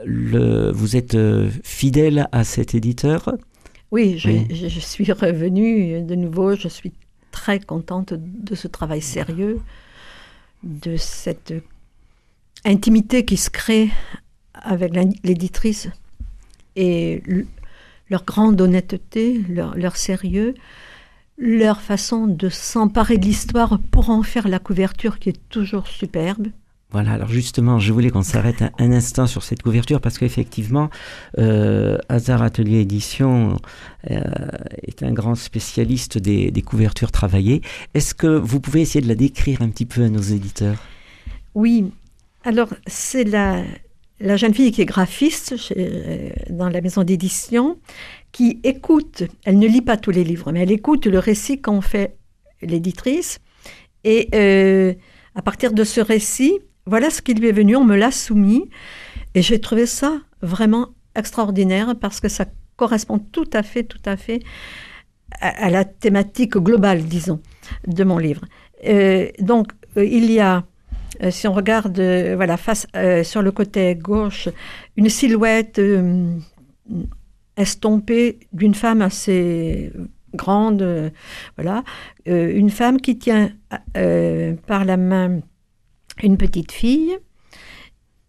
Le, 0.05 0.71
vous 0.71 0.95
êtes 0.95 1.17
fidèle 1.63 2.27
à 2.31 2.43
cet 2.43 2.75
éditeur? 2.75 3.33
Oui 3.91 4.17
je, 4.17 4.31
je, 4.49 4.79
suis 4.79 5.11
revenue 5.11 6.01
de 6.01 6.15
nouveau. 6.15 6.55
Je 6.55 6.67
suis 6.67 6.91
très 7.31 7.59
contente 7.59 8.13
de 8.13 8.55
ce 8.55 8.67
travail 8.67 9.01
sérieux, 9.01 9.59
de 10.63 10.97
cette 10.97 11.53
intimité 12.65 13.23
qui 13.23 13.37
se 13.37 13.49
crée 13.49 13.91
avec 14.53 14.93
l'éditrice. 15.23 15.89
Et 16.75 17.21
leur 18.13 18.25
grande 18.25 18.61
honnêteté, 18.61 19.43
leur, 19.49 19.97
sérieux, 19.97 20.53
leur 21.39 21.81
façon 21.81 22.27
de 22.27 22.47
s'emparer 22.47 23.17
de 23.17 23.25
l'histoire 23.25 23.79
pour 23.89 24.11
en 24.11 24.21
faire 24.21 24.47
la 24.47 24.59
couverture 24.59 25.17
qui 25.17 25.29
est 25.29 25.49
toujours 25.49 25.87
superbe. 25.87 26.49
Voilà, 26.91 27.13
alors 27.13 27.29
justement, 27.29 27.79
je 27.79 27.91
voulais 27.91 28.11
qu'on 28.11 28.21
s'arrête 28.21 28.63
un, 28.77 28.91
instant 28.91 29.25
sur 29.25 29.41
cette 29.41 29.63
couverture 29.63 29.99
parce 29.99 30.19
qu'effectivement, 30.19 30.91
euh, 31.39 31.97
Hazard 32.07 32.43
Atelier 32.43 32.81
Édition 32.81 33.57
euh, 34.11 34.21
est 34.83 35.01
un 35.01 35.11
grand 35.11 35.33
spécialiste 35.33 36.19
des, 36.19 36.61
couvertures 36.61 37.11
travaillées. 37.11 37.63
Est-ce 37.95 38.13
que 38.13 38.27
vous 38.27 38.59
pouvez 38.59 38.81
essayer 38.81 39.01
de 39.01 39.07
la 39.07 39.15
décrire 39.15 39.63
un 39.63 39.69
petit 39.69 39.87
peu 39.87 40.03
à 40.03 40.09
nos 40.09 40.21
éditeurs? 40.21 40.77
Oui, 41.55 41.91
alors 42.43 42.69
c'est 42.85 43.23
la, 43.23 43.63
la 44.23 44.37
jeune 44.37 44.53
fille 44.53 44.71
qui 44.71 44.81
est 44.81 44.85
graphiste 44.85 45.53
euh, 45.75 46.29
dans 46.49 46.69
la 46.69 46.79
maison 46.81 47.03
d'édition, 47.03 47.77
qui 48.31 48.61
écoute, 48.63 49.23
elle 49.43 49.59
ne 49.59 49.67
lit 49.67 49.81
pas 49.81 49.97
tous 49.97 50.11
les 50.11 50.23
livres, 50.23 50.51
mais 50.51 50.61
elle 50.61 50.71
écoute 50.71 51.05
le 51.05 51.19
récit 51.19 51.61
qu'en 51.61 51.81
fait 51.81 52.17
l'éditrice. 52.61 53.39
Et 54.05 54.29
euh, 54.33 54.93
à 55.35 55.41
partir 55.41 55.73
de 55.73 55.83
ce 55.83 55.99
récit, 55.99 56.57
voilà 56.85 57.09
ce 57.09 57.21
qui 57.21 57.33
lui 57.33 57.49
est 57.49 57.53
venu, 57.53 57.75
on 57.75 57.83
me 57.83 57.97
l'a 57.97 58.11
soumis. 58.11 58.69
Et 59.35 59.41
j'ai 59.41 59.59
trouvé 59.59 59.85
ça 59.85 60.21
vraiment 60.41 60.89
extraordinaire 61.15 61.95
parce 61.99 62.21
que 62.21 62.29
ça 62.29 62.45
correspond 62.77 63.19
tout 63.19 63.49
à 63.51 63.61
fait, 63.61 63.83
tout 63.83 64.01
à 64.05 64.15
fait 64.15 64.39
à, 65.41 65.69
la 65.69 65.83
thématique 65.83 66.57
globale, 66.57 67.03
disons, 67.03 67.41
de 67.87 68.03
mon 68.05 68.17
livre. 68.17 68.45
Euh, 68.85 69.29
donc, 69.39 69.71
il 69.97 70.31
y 70.31 70.39
a, 70.39 70.63
euh, 71.21 71.31
si 71.31 71.47
on 71.47 71.53
regarde, 71.53 71.99
voilà, 72.35 72.57
face, 72.57 72.87
sur 73.23 73.41
le 73.41 73.51
côté 73.51 73.95
gauche, 73.95 74.49
une 74.97 75.09
silhouette 75.09 75.79
estompée 77.57 78.39
d'une 78.51 78.73
femme 78.73 79.01
assez 79.01 79.91
grande, 80.33 81.11
voilà, 81.57 81.83
une 82.25 82.71
femme 82.71 82.99
qui 82.99 83.17
tient 83.17 83.51
par 84.65 84.85
la 84.85 84.97
main 84.97 85.41
une 86.21 86.37
petite 86.37 86.71
fille, 86.71 87.17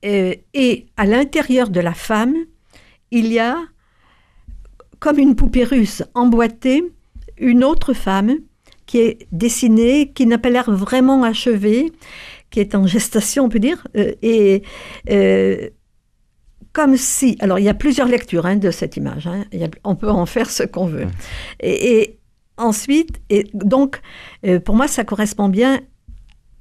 euh, 0.05 0.35
et 0.53 0.87
à 0.97 1.07
l'intérieur 1.07 1.71
de 1.71 1.81
la 1.81 1.95
femme, 1.95 2.35
il 3.11 3.33
y 3.33 3.39
a, 3.39 3.59
comme 4.99 5.19
une 5.19 5.35
poupée 5.35 5.65
russe 5.65 6.03
emboîtée, 6.15 6.85
une 7.39 7.65
autre 7.65 7.95
femme 7.95 8.37
qui 8.87 8.99
est 8.99 9.27
dessinée, 9.33 10.13
qui 10.13 10.27
n'a 10.27 10.39
pas 10.39 10.51
l'air 10.51 10.71
vraiment 10.71 11.23
achevée, 11.23 11.91
qui 12.55 12.61
est 12.61 12.77
en 12.77 12.87
gestation, 12.87 13.47
on 13.47 13.49
peut 13.49 13.59
dire, 13.59 13.85
euh, 13.97 14.13
et 14.23 14.63
euh, 15.11 15.71
comme 16.73 16.97
si, 16.97 17.37
alors 17.41 17.59
il 17.59 17.65
y 17.65 17.69
a 17.69 17.75
plusieurs 17.75 18.07
lectures 18.07 18.47
hein, 18.47 18.55
de 18.55 18.71
cette 18.71 18.97
image, 18.97 19.27
hein. 19.27 19.43
on 19.83 19.97
peut 19.97 20.09
en 20.09 20.25
faire 20.25 20.49
ce 20.49 20.63
qu'on 20.63 20.87
veut. 20.87 21.09
Et, 21.59 22.17
ensuite, 22.57 23.21
et 23.31 23.49
donc, 23.55 24.01
pour 24.65 24.77
moi, 24.77 24.87
ça 24.87 25.03
correspond 25.03 25.49
bien 25.49 25.81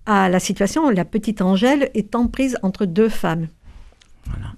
à 0.07 0.29
la 0.29 0.39
situation, 0.39 0.89
la 0.89 1.05
petite 1.05 1.43
Angèle 1.43 1.91
étant 1.93 2.25
prise 2.25 2.57
entre 2.63 2.85
deux 2.87 3.09
femmes. 3.09 3.47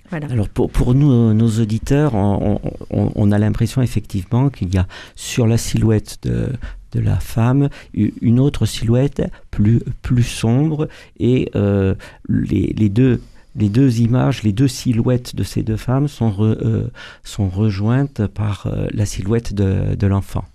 Voilà. 0.10 0.28
Alors 0.32 0.48
pour, 0.48 0.70
pour 0.72 0.94
nous, 0.94 1.34
nos 1.34 1.50
auditeurs, 1.60 2.14
on, 2.16 3.32
a 3.32 3.38
l'impression 3.38 3.82
effectivement 3.82 4.50
qu'il 4.50 4.74
y 4.74 4.78
a 4.78 4.88
sur 5.16 5.48
la 5.48 5.58
silhouette 5.58 6.20
de, 6.24 6.54
de, 6.96 7.00
la 7.00 7.20
femme 7.20 7.70
une 7.94 8.40
autre 8.40 8.66
silhouette 8.66 9.22
plus, 9.52 9.82
plus 10.02 10.24
sombre 10.24 10.88
et 11.20 11.50
euh, 11.56 11.96
les, 12.28 12.74
les, 12.78 12.90
deux, 12.90 13.22
les 13.56 13.70
deux 13.70 14.00
images, 14.00 14.44
les 14.44 14.52
deux 14.52 14.68
silhouettes 14.68 15.36
de 15.36 15.44
ces 15.44 15.64
deux 15.64 15.78
femmes 15.78 16.08
sont, 16.08 16.36
euh, 16.40 16.90
sont 17.24 17.50
rejointes 17.50 18.28
par 18.28 18.68
euh, 18.68 18.88
la 18.92 19.06
silhouette 19.06 19.54
de, 19.54 19.96
de 19.96 20.08
l'enfant. 20.08 20.46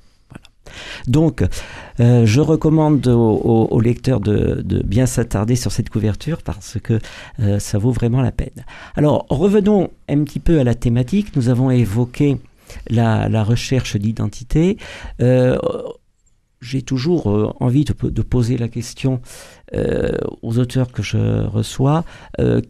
Donc, 1.08 1.44
je 1.98 2.40
recommande 2.40 3.04
aux, 3.08 3.80
lecteurs 3.80 4.20
de, 4.20 4.62
bien 4.84 5.04
s'attarder 5.04 5.56
sur 5.56 5.72
cette 5.72 5.90
couverture 5.90 6.42
parce 6.44 6.78
que 6.80 7.00
ça 7.58 7.78
vaut 7.78 7.90
vraiment 7.90 8.22
la 8.22 8.30
peine. 8.30 8.64
Alors, 8.94 9.26
revenons 9.30 9.90
un 10.08 10.22
petit 10.22 10.38
peu 10.38 10.60
à 10.60 10.64
la 10.64 10.76
thématique. 10.76 11.34
Nous 11.34 11.48
avons 11.48 11.72
évoqué 11.72 12.38
la, 12.88 13.42
recherche 13.42 13.96
d'identité. 13.96 14.76
J'ai 16.60 16.82
toujours 16.82 17.54
envie 17.60 17.84
de, 17.84 18.22
poser 18.22 18.58
la 18.58 18.68
question 18.68 19.20
aux 19.72 20.58
auteurs 20.58 20.92
que 20.92 21.02
je 21.02 21.46
reçois, 21.46 22.04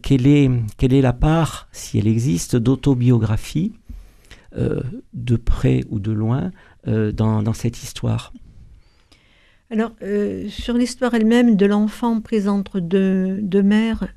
quelle, 0.01 0.27
est, 0.27 0.49
quelle 0.77 0.93
est 0.93 1.01
la 1.01 1.13
part, 1.13 1.67
si 1.71 1.99
elle 1.99 2.07
existe, 2.07 2.55
d'autobiographie, 2.55 3.73
de 4.55 5.35
près 5.35 5.83
ou 5.89 5.99
de 5.99 6.11
loin, 6.11 6.51
euh, 6.87 7.11
dans, 7.11 7.53
cette 7.53 7.83
histoire? 7.83 8.33
Alors, 9.69 9.91
euh, 10.01 10.49
sur 10.49 10.73
l'histoire 10.73 11.13
elle-même 11.13 11.55
de 11.55 11.67
l'enfant 11.67 12.19
pris 12.21 12.47
entre 12.47 12.79
deux, 12.79 13.37
deux 13.39 13.61
mères, 13.61 14.07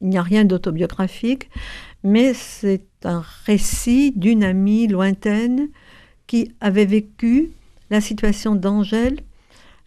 il 0.00 0.08
n'y 0.08 0.18
a 0.18 0.22
rien 0.22 0.44
d'autobiographique, 0.44 1.48
mais 2.02 2.34
c'est 2.34 2.84
un 3.04 3.22
récit 3.44 4.12
d'une 4.16 4.42
amie 4.42 4.88
lointaine 4.88 5.68
qui 6.26 6.50
avait 6.60 6.84
vécu 6.84 7.52
la 7.90 8.00
situation 8.00 8.54
d'Angèle, 8.54 9.20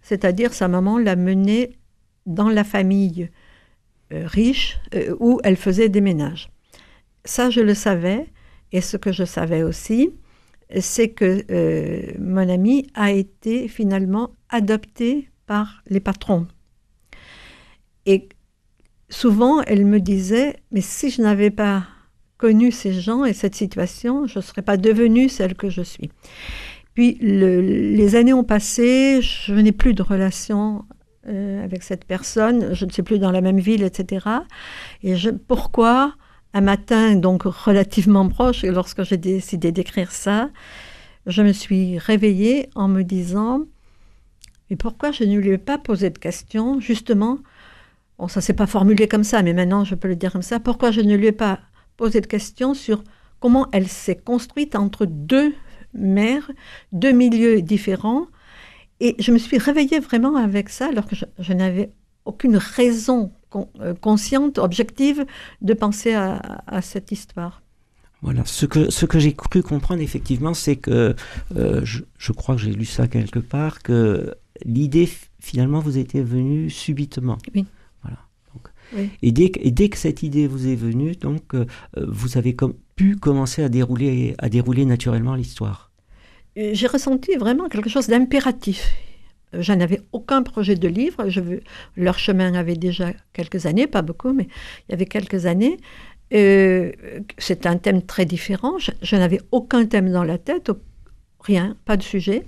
c'est-à-dire 0.02 0.54
sa 0.54 0.68
maman 0.68 0.98
l'a 0.98 1.16
menée 1.16 1.78
dans 2.26 2.50
la 2.50 2.64
famille 2.64 3.30
euh, 4.12 4.28
riche 4.28 4.78
où 5.20 5.40
elle 5.44 5.58
faisait 5.58 5.90
des 5.90 6.02
ménages. 6.02 6.50
Ça, 7.26 7.50
je 7.50 7.62
le 7.62 7.74
savais, 7.74 8.28
et 8.72 8.82
ce 8.82 8.98
que 8.98 9.12
je 9.12 9.24
savais 9.24 9.64
aussi, 9.64 10.12
c'est 10.80 11.10
que 11.10 11.46
euh, 11.52 12.12
mon 12.20 12.50
amie 12.50 12.88
a 12.96 13.12
été 13.12 13.68
finalement 13.68 14.32
adoptée 14.50 15.30
par 15.46 15.84
les 15.88 16.00
patrons. 16.00 16.48
Et 18.06 18.30
souvent, 19.10 19.62
elle 19.62 19.86
me 19.86 20.00
disait, 20.00 20.58
mais 20.72 20.82
si 20.82 21.10
je 21.10 21.22
n'avais 21.22 21.52
pas 21.52 21.86
connu 22.38 22.72
ces 22.72 22.94
gens 22.94 23.24
et 23.24 23.34
cette 23.34 23.56
situation, 23.56 24.28
je 24.28 24.40
ne 24.40 24.44
serais 24.44 24.62
pas 24.62 24.78
devenue 24.78 25.30
celle 25.30 25.56
que 25.56 25.70
je 25.70 25.82
suis. 25.82 26.12
Puis 26.94 27.18
les 27.22 28.16
années 28.16 28.34
ont 28.34 28.44
passé, 28.44 29.22
je 29.22 29.54
n'ai 29.54 29.72
plus 29.72 29.94
de 29.94 30.04
relation 30.04 30.86
euh, 31.28 31.64
avec 31.64 31.84
cette 31.84 32.06
personne, 32.06 32.74
je 32.74 32.86
ne 32.86 32.92
suis 32.92 33.02
plus 33.02 33.18
dans 33.18 33.32
la 33.32 33.42
même 33.42 33.60
ville, 33.60 33.84
etc. 33.84 34.28
Et 35.02 35.16
pourquoi 35.48 36.14
un 36.54 36.62
matin, 36.62 37.16
donc 37.16 37.44
relativement 37.44 38.28
proche, 38.30 38.64
lorsque 38.64 39.04
j'ai 39.04 39.18
décidé 39.18 39.72
d'écrire 39.72 40.12
ça, 40.12 40.50
je 41.26 41.42
me 41.42 41.52
suis 41.52 41.98
réveillée 41.98 42.70
en 42.76 42.88
me 42.88 43.04
disant 43.04 43.62
Mais 44.70 44.76
pourquoi 44.76 45.12
je 45.12 45.24
ne 45.24 45.38
lui 45.38 45.52
ai 45.52 45.58
pas 45.58 45.80
posé 45.80 46.12
de 46.12 46.18
questions 46.18 46.80
Justement, 46.80 47.40
bon, 48.20 48.28
ça 48.28 48.40
s'est 48.40 48.54
pas 48.54 48.68
formulé 48.68 49.08
comme 49.08 49.24
ça, 49.24 49.42
mais 49.42 49.54
maintenant 49.54 49.84
je 49.84 49.96
peux 49.96 50.10
le 50.10 50.16
dire 50.16 50.32
comme 50.32 50.42
ça. 50.42 50.60
Pourquoi 50.60 50.92
je 50.92 51.02
ne 51.02 51.16
lui 51.16 51.28
ai 51.28 51.32
pas 51.32 51.60
posé 51.98 52.22
de 52.22 52.28
questions 52.28 52.74
sur 52.74 53.04
comment 53.40 53.68
elle 53.72 53.88
s'est 53.88 54.18
construite 54.18 54.76
entre 54.76 55.06
deux 55.06 55.54
mères, 55.94 56.52
deux 56.92 57.12
milieux 57.12 57.62
différents 57.62 58.28
Et 59.00 59.16
je 59.20 59.32
me 59.32 59.38
suis 59.38 59.58
réveillée 59.58 60.00
vraiment 60.00 60.36
avec 60.36 60.70
ça, 60.70 60.88
alors 60.88 61.06
que 61.06 61.16
je 61.16 61.54
n'avais 61.54 61.92
aucune 62.26 62.58
raison 62.58 63.32
euh, 63.80 63.94
consciente, 63.94 64.58
objective, 64.58 65.26
de 65.62 65.74
penser 65.74 66.14
à, 66.14 66.82
cette 66.82 67.12
histoire. 67.12 67.62
Voilà, 68.22 68.46
ce 68.46 68.66
que, 68.66 68.90
ce 68.90 69.06
que 69.06 69.20
j'ai 69.20 69.34
cru 69.34 69.62
comprendre 69.62 70.02
effectivement, 70.02 70.54
c'est 70.54 70.78
que, 70.78 71.16
euh, 71.56 71.82
je, 71.84 72.32
crois 72.32 72.56
que 72.56 72.62
j'ai 72.62 72.72
lu 72.72 72.86
ça 72.86 73.08
quelque 73.08 73.40
part, 73.40 73.84
que 73.84 74.34
l'idée 74.66 75.10
finalement 75.40 75.80
vous 75.80 75.98
était 75.98 76.24
venue 76.24 76.70
subitement. 76.70 77.38
Oui. 77.54 77.66
Voilà. 78.02 78.20
Et, 79.22 79.32
dès, 79.32 79.52
et, 79.60 79.72
dès, 79.72 79.90
que 79.90 79.98
cette 79.98 80.24
idée 80.24 80.48
vous 80.48 80.68
est 80.68 80.76
venue, 80.76 81.16
donc, 81.16 81.54
euh, 81.54 81.66
vous 81.96 82.38
avez 82.38 82.56
comme, 82.56 82.76
pu 82.96 83.16
commencer 83.16 83.64
à 83.64 83.70
dérouler, 83.70 84.36
à 84.38 84.50
dérouler 84.50 84.86
naturellement 84.86 85.36
l'histoire. 85.36 85.92
J'ai 86.56 86.88
ressenti 86.88 87.36
vraiment 87.36 87.68
quelque 87.68 87.90
chose 87.90 88.08
d'impératif. 88.08 88.94
Je 89.54 89.74
n'avais 89.74 90.02
aucun 90.12 90.44
projet 90.44 90.76
de 90.76 90.88
livre. 90.88 91.30
Je, 91.30 91.42
leur 91.96 92.20
chemin 92.20 92.54
avait 92.54 92.76
déjà 92.76 93.12
quelques 93.34 93.66
années, 93.66 93.88
pas 93.88 94.02
beaucoup, 94.02 94.34
mais 94.34 94.48
il 94.88 94.92
y 94.92 94.94
avait 94.94 95.06
quelques 95.06 95.46
années. 95.46 95.78
Euh, 96.34 96.92
c'est 97.38 97.66
un 97.66 97.78
thème 97.78 98.02
très 98.02 98.26
différent. 98.26 98.78
Je, 98.80 99.16
n'avais 99.16 99.42
aucun 99.52 99.86
thème 99.86 100.12
dans 100.12 100.24
la 100.24 100.38
tête, 100.38 100.72
rien, 101.40 101.76
pas 101.86 101.98
de 101.98 102.04
sujet. 102.04 102.46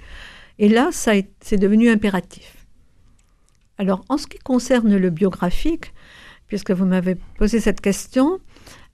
Et 0.57 0.69
là, 0.69 0.89
ça 0.91 1.13
c'est 1.41 1.57
devenu 1.57 1.89
impératif. 1.89 2.65
Alors, 3.77 4.05
en 4.09 4.17
ce 4.17 4.25
qui 4.27 4.39
concerne 4.39 4.95
le 4.95 5.09
biographique, 5.09 5.93
puisque 6.47 6.71
vous 6.71 6.85
m'avez 6.85 7.15
posé 7.37 7.59
cette 7.59 7.81
question, 7.81 8.39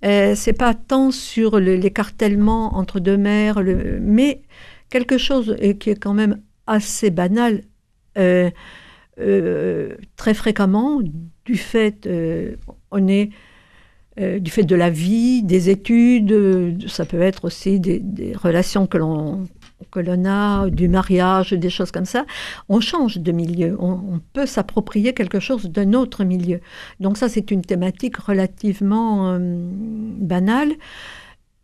euh, 0.03 0.33
c'est 0.35 0.53
pas 0.53 0.73
tant 0.73 1.11
sur 1.11 1.59
l'écartèlement 1.59 2.75
entre 2.75 2.99
deux 2.99 3.17
mères, 3.17 3.61
le, 3.61 3.99
mais 4.01 4.41
quelque 4.89 5.17
chose 5.17 5.55
qui 5.79 5.89
est 5.89 5.95
quand 5.95 6.13
même 6.13 6.41
assez 6.67 7.09
banal 7.11 7.61
euh, 8.17 8.49
euh, 9.19 9.95
très 10.15 10.33
fréquemment 10.33 11.01
du 11.45 11.55
fait, 11.55 12.07
euh, 12.07 12.55
on 12.91 13.07
est 13.07 13.29
euh, 14.19 14.39
du 14.39 14.51
fait 14.51 14.63
de 14.63 14.75
la 14.75 14.89
vie, 14.89 15.43
des 15.43 15.69
études, 15.69 16.31
euh, 16.31 16.73
ça 16.87 17.05
peut 17.05 17.21
être 17.21 17.45
aussi 17.45 17.79
des 17.79 18.33
relations 18.35 18.87
que 18.87 18.97
l'on 18.97 19.45
que 19.89 19.99
l'on 19.99 20.25
a, 20.25 20.69
du 20.69 20.87
mariage, 20.87 21.53
des 21.53 21.69
choses 21.69 21.91
comme 21.91 22.05
ça, 22.05 22.25
on 22.69 22.79
change 22.79 23.17
de 23.17 23.31
milieu, 23.31 23.75
on, 23.79 24.19
peut 24.33 24.45
s'approprier 24.45 25.13
quelque 25.13 25.39
chose 25.39 25.69
d'un 25.69 25.93
autre 25.93 26.23
milieu. 26.23 26.61
Donc 26.99 27.17
ça, 27.17 27.29
c'est 27.29 27.51
une 27.51 27.61
thématique 27.61 28.17
relativement 28.17 29.33
euh, 29.33 29.39
banale 29.39 30.71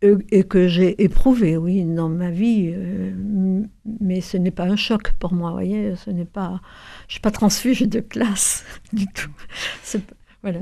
euh, 0.04 0.18
et 0.30 0.44
que 0.44 0.68
j'ai 0.68 1.02
éprouvée, 1.02 1.56
oui, 1.56 1.84
dans 1.84 2.08
ma 2.08 2.30
vie. 2.30 2.72
euh, 2.74 3.62
mais 4.00 4.20
ce 4.20 4.36
n'est 4.36 4.50
pas 4.50 4.64
un 4.64 4.76
choc 4.76 5.12
pour 5.18 5.32
moi, 5.32 5.52
voyez, 5.52 5.94
ce 5.96 6.10
n'est 6.10 6.24
pas... 6.24 6.60
Je 7.06 7.14
suis 7.14 7.20
pas 7.20 7.30
transfuge 7.30 7.80
de 7.82 8.00
classe 8.00 8.64
du 8.92 9.06
tout. 9.06 9.30
Voilà. 10.42 10.60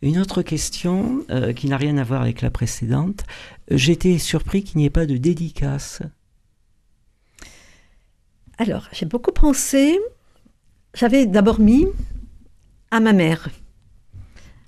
Une 0.00 0.18
autre 0.18 0.42
question 0.42 1.24
qui 1.56 1.66
n'a 1.66 1.76
rien 1.76 1.98
à 1.98 2.04
voir 2.04 2.22
avec 2.22 2.40
la 2.40 2.50
précédente. 2.50 3.24
J'étais 3.70 4.18
surpris 4.18 4.62
qu'il 4.62 4.78
n'y 4.78 4.86
ait 4.86 4.90
pas 4.90 5.06
de 5.06 5.16
dédicace. 5.16 6.02
Alors, 8.58 8.88
j'ai 8.92 9.06
beaucoup 9.06 9.30
pensé. 9.32 9.98
J'avais 10.94 11.26
d'abord 11.26 11.60
mis 11.60 11.86
à 12.90 12.98
ma 12.98 13.12
mère. 13.12 13.48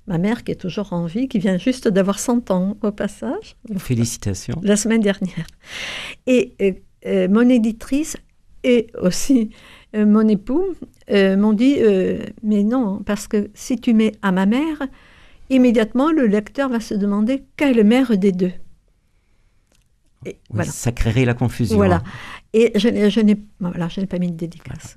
Ma 0.06 0.18
mère 0.18 0.44
qui 0.44 0.52
est 0.52 0.56
toujours 0.56 0.92
en 0.92 1.06
vie, 1.06 1.28
qui 1.28 1.38
vient 1.38 1.59
juste 1.59 1.88
d'avoir 1.88 2.18
100 2.18 2.50
ans 2.50 2.76
au 2.82 2.92
passage, 2.92 3.56
Félicitations. 3.78 4.61
la 4.62 4.76
semaine 4.76 5.00
dernière. 5.00 5.47
Et 6.26 6.54
euh, 6.62 6.73
euh, 7.06 7.28
mon 7.28 7.49
éditrice 7.49 8.16
et 8.62 8.88
aussi 9.00 9.50
euh, 9.97 10.06
mon 10.06 10.26
époux 10.28 10.64
m'ont 11.11 11.52
dit 11.52 11.78
Mais 12.44 12.62
non, 12.62 13.02
parce 13.04 13.26
que 13.26 13.50
si 13.54 13.76
tu 13.76 13.92
mets 13.94 14.12
à 14.23 14.30
ma 14.30 14.47
mère, 14.47 14.82
immédiatement 15.49 16.12
le 16.12 16.26
lecteur 16.26 16.68
va 16.68 16.78
se 16.78 16.94
demander 16.94 17.42
quelle 17.56 17.82
mère 17.85 18.16
des 18.16 18.30
deux. 18.32 18.52
Et 20.27 20.31
Oui, 20.31 20.37
voilà. 20.50 20.71
Ça 20.71 20.93
créerait 20.93 21.25
la 21.25 21.35
confusion. 21.35 21.77
Voilà. 21.77 22.03
Et 22.53 22.73
je, 22.79 22.89
n'ai- 22.89 23.11
je 23.11 23.21
n'ai 23.21 23.37
voilà, 23.61 23.89
je 23.89 24.00
n'ai 24.00 24.07
pas 24.07 24.19
mis 24.19 24.31
de 24.31 24.37
dédicace. 24.37 24.97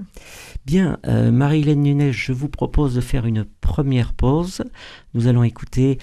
Bien, 0.66 0.98
euh, 1.08 1.32
Marie-Hélène 1.32 1.82
Nunez, 1.82 2.12
je 2.12 2.34
vous 2.34 2.50
propose 2.50 2.94
de 2.96 3.02
faire 3.02 3.26
une 3.26 3.46
première 3.62 4.14
pause. 4.14 4.64
Nous 5.14 5.28
allons 5.28 5.44
écouter 5.44 5.98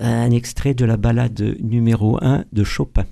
euh, 0.00 0.04
un 0.04 0.30
extrait 0.30 0.74
de 0.74 0.84
la 0.84 0.96
ballade 0.96 1.56
numéro 1.60 2.18
1 2.22 2.44
de 2.52 2.64
Chopin. 2.64 3.04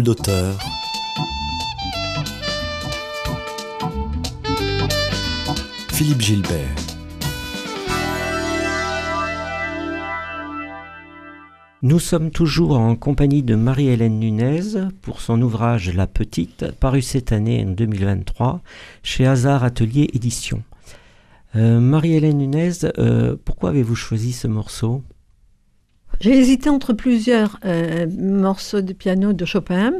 D'auteur. 0.00 0.58
Philippe 5.92 6.20
Gilbert. 6.20 6.56
Nous 11.82 11.98
sommes 11.98 12.30
toujours 12.30 12.78
en 12.78 12.96
compagnie 12.96 13.42
de 13.42 13.54
Marie-Hélène 13.54 14.18
Nunez 14.18 14.62
pour 15.02 15.20
son 15.20 15.42
ouvrage 15.42 15.94
La 15.94 16.06
Petite, 16.06 16.72
paru 16.80 17.02
cette 17.02 17.32
année 17.32 17.62
en 17.62 17.72
2023 17.72 18.62
chez 19.02 19.26
Hazard 19.26 19.62
Atelier 19.62 20.08
Édition. 20.14 20.62
Euh, 21.54 21.80
Marie-Hélène 21.80 22.38
Nunez, 22.38 22.72
euh, 22.98 23.36
pourquoi 23.44 23.70
avez-vous 23.70 23.96
choisi 23.96 24.32
ce 24.32 24.48
morceau? 24.48 25.02
J'ai 26.22 26.38
hésité 26.38 26.70
entre 26.70 26.92
plusieurs 26.92 27.58
euh, 27.64 28.06
morceaux 28.16 28.80
de 28.80 28.92
piano 28.92 29.32
de 29.32 29.44
Chopin. 29.44 29.92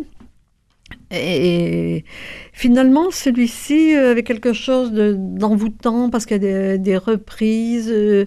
Et 1.10 2.04
finalement, 2.52 3.10
celui-ci 3.10 3.96
euh, 3.96 4.12
avait 4.12 4.22
quelque 4.22 4.52
chose 4.52 4.92
de- 4.92 5.16
d'envoûtant 5.18 6.10
parce 6.10 6.24
qu'il 6.24 6.40
y 6.40 6.46
a 6.48 6.78
des, 6.78 6.96
reprises. 6.96 7.90
euh, 7.90 8.26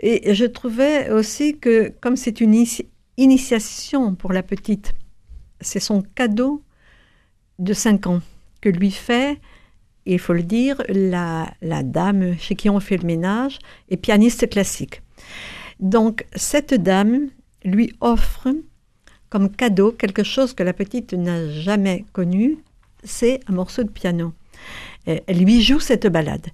et 0.00 0.34
je 0.34 0.44
trouvais 0.44 1.10
aussi 1.10 1.58
que, 1.58 1.90
comme 2.02 2.16
c'est 2.16 2.42
une 2.42 2.62
initiation 3.16 4.14
pour 4.14 4.34
la 4.34 4.42
petite, 4.42 4.92
c'est 5.62 5.80
son 5.80 6.02
cadeau 6.14 6.62
de 7.58 7.72
5 7.72 8.06
ans 8.06 8.20
que 8.60 8.68
lui 8.68 8.90
fait, 8.90 9.38
il 10.04 10.18
faut 10.18 10.34
le 10.34 10.42
dire, 10.42 10.82
la, 10.90 11.50
la 11.62 11.82
dame 11.82 12.36
chez 12.38 12.54
qui 12.54 12.68
on 12.68 12.80
fait 12.80 12.98
le 12.98 13.06
ménage 13.06 13.58
est 13.88 13.96
pianiste 13.96 14.46
classique. 14.50 15.00
Donc, 15.80 16.26
cette 16.34 16.74
dame 16.74 17.28
lui 17.64 17.92
offre 18.00 18.48
comme 19.28 19.50
cadeau 19.50 19.92
quelque 19.92 20.22
chose 20.22 20.52
que 20.52 20.62
la 20.62 20.72
petite 20.72 21.12
n'a 21.14 21.48
jamais 21.48 22.04
connu, 22.12 22.58
c'est 23.04 23.40
un 23.48 23.52
morceau 23.52 23.84
de 23.84 23.90
piano. 23.90 24.32
Elle 25.06 25.38
lui 25.38 25.62
joue 25.62 25.80
cette 25.80 26.06
balade. 26.06 26.46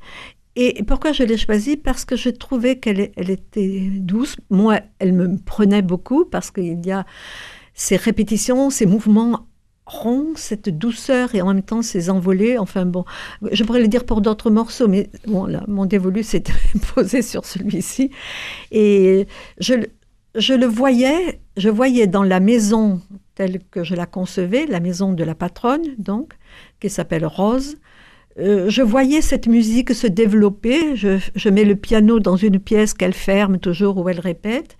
Et 0.54 0.82
pourquoi 0.84 1.12
je 1.12 1.22
l'ai 1.22 1.36
choisie? 1.36 1.76
Parce 1.76 2.04
que 2.04 2.16
je 2.16 2.30
trouvais 2.30 2.78
qu'elle 2.78 3.10
elle 3.16 3.30
était 3.30 3.90
douce. 3.90 4.36
Moi, 4.48 4.80
elle 4.98 5.12
me 5.12 5.36
prenait 5.36 5.82
beaucoup 5.82 6.24
parce 6.24 6.50
qu'il 6.50 6.84
y 6.86 6.92
a 6.92 7.04
ces 7.74 7.96
répétitions, 7.96 8.70
ces 8.70 8.86
mouvements 8.86 9.46
ronds, 9.86 10.32
cette 10.34 10.68
douceur 10.68 11.34
et 11.34 11.42
en 11.42 11.54
même 11.54 11.62
temps 11.62 11.82
ces 11.82 12.10
envolées. 12.10 12.58
Enfin 12.58 12.84
bon, 12.84 13.04
je 13.50 13.64
pourrais 13.64 13.80
le 13.80 13.88
dire 13.88 14.04
pour 14.04 14.20
d'autres 14.20 14.50
morceaux, 14.50 14.88
mais 14.88 15.10
bon, 15.26 15.46
là, 15.46 15.62
mon 15.68 15.86
dévolu 15.86 16.22
s'est 16.22 16.44
posé 16.94 17.22
sur 17.22 17.44
celui-ci. 17.44 18.10
Et 18.72 19.26
je, 19.58 19.74
je 20.34 20.54
le 20.54 20.66
voyais, 20.66 21.40
je 21.56 21.68
voyais 21.68 22.06
dans 22.06 22.24
la 22.24 22.40
maison 22.40 23.00
telle 23.34 23.60
que 23.70 23.84
je 23.84 23.94
la 23.94 24.06
concevais, 24.06 24.66
la 24.66 24.80
maison 24.80 25.12
de 25.12 25.22
la 25.22 25.34
patronne, 25.34 25.84
donc, 25.98 26.32
qui 26.80 26.90
s'appelle 26.90 27.26
Rose, 27.26 27.76
euh, 28.38 28.68
je 28.68 28.82
voyais 28.82 29.22
cette 29.22 29.46
musique 29.46 29.94
se 29.94 30.06
développer. 30.06 30.94
Je, 30.96 31.48
mets 31.48 31.64
le 31.64 31.76
piano 31.76 32.20
dans 32.20 32.36
une 32.36 32.58
pièce 32.58 32.92
qu'elle 32.92 33.14
ferme 33.14 33.58
toujours 33.58 33.96
ou 33.96 34.08
elle 34.08 34.20
répète. 34.20 34.76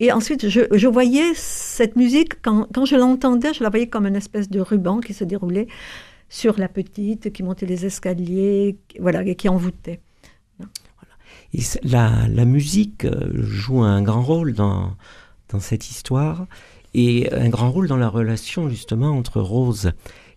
Et 0.00 0.10
ensuite, 0.10 0.48
je, 0.48 0.86
voyais 0.86 1.32
cette 1.34 1.96
musique, 1.96 2.40
quand, 2.42 2.66
quand 2.72 2.84
je 2.84 2.96
l'entendais, 2.96 3.54
je 3.54 3.62
la 3.62 3.70
voyais 3.70 3.88
comme 3.88 4.06
une 4.06 4.16
espèce 4.16 4.50
de 4.50 4.60
ruban 4.60 5.00
qui 5.00 5.14
se 5.14 5.24
déroulait 5.24 5.68
sur 6.28 6.58
la 6.58 6.68
petite, 6.68 7.32
qui 7.32 7.42
montait 7.42 7.66
les 7.66 7.86
escaliers, 7.86 8.76
voilà, 8.98 9.22
et 9.22 9.34
qui 9.34 9.48
envoûtait. 9.48 10.00
La, 11.82 12.28
la, 12.28 12.44
musique 12.44 13.06
euh, 13.06 13.30
joue 13.32 13.82
un 13.82 14.02
grand 14.02 14.22
rôle 14.22 14.52
dans, 14.52 14.92
dans 15.48 15.60
cette 15.60 15.88
histoire 15.88 16.46
et 16.92 17.32
un 17.32 17.48
grand 17.48 17.70
rôle 17.70 17.88
dans 17.88 17.96
la 17.96 18.08
relation 18.08 18.68
justement 18.68 19.12
entre 19.16 19.40
Rose 19.40 19.92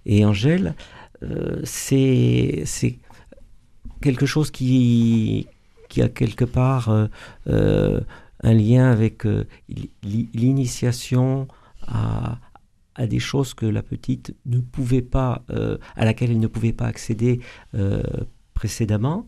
et 0.06 0.24
Angèle. 0.24 0.74
Euh, 1.24 1.62
c'est 1.64 3.00
quelque 4.02 4.26
chose 4.26 4.52
qui, 4.52 5.48
qui 5.90 6.02
a 6.02 6.10
quelque 6.10 6.46
part 6.46 6.90
euh, 6.90 7.08
euh, 7.48 8.02
un 8.44 8.54
lien 8.54 8.92
avec 8.92 9.24
l'initiation 10.04 11.48
à, 11.88 12.40
à, 12.96 13.08
des 13.08 13.20
choses 13.20 13.54
que 13.54 13.68
la 13.68 13.84
petite 13.84 14.36
ne 14.48 14.60
pouvait 14.60 15.04
pas, 15.04 15.44
à 15.96 16.06
laquelle 16.06 16.32
elle 16.32 16.40
ne 16.40 16.48
pouvait 16.48 16.74
pas 16.74 16.88
accéder 16.88 17.40
précédemment. 18.56 19.28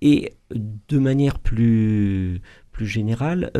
Et 0.00 0.32
de 0.50 0.98
manière 0.98 1.40
plus, 1.40 2.40
plus 2.72 2.86
générale, 2.86 3.52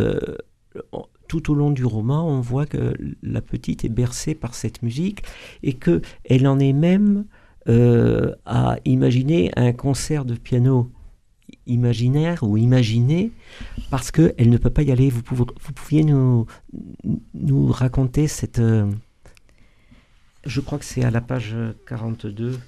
tout 1.28 1.50
au 1.50 1.54
long 1.54 1.70
du 1.70 1.84
roman, 1.84 2.26
on 2.26 2.40
voit 2.40 2.64
que 2.64 2.94
la 3.22 3.42
petite 3.42 3.84
est 3.84 3.90
bercée 3.90 4.34
par 4.34 4.54
cette 4.54 4.82
musique 4.82 5.22
et 5.62 5.74
qu'elle 5.74 6.46
en 6.46 6.58
est 6.58 6.72
même 6.72 7.26
euh, 7.68 8.34
à 8.44 8.76
imaginer 8.84 9.50
un 9.56 9.72
concert 9.72 10.24
de 10.24 10.34
piano 10.34 10.90
imaginaire 11.66 12.42
ou 12.42 12.56
imaginé 12.56 13.30
parce 13.90 14.10
qu'elle 14.10 14.50
ne 14.50 14.56
peut 14.58 14.70
pas 14.70 14.82
y 14.82 14.92
aller. 14.92 15.08
Vous, 15.08 15.22
pouvez, 15.22 15.44
vous 15.60 15.72
pouviez 15.72 16.04
nous, 16.04 16.46
raconter 17.70 18.28
cette... 18.28 18.58
Euh, 18.58 18.90
je 20.44 20.60
crois 20.60 20.78
que 20.78 20.84
c'est 20.84 21.04
à 21.04 21.10
la 21.10 21.20
page 21.20 21.56
42 21.86 22.58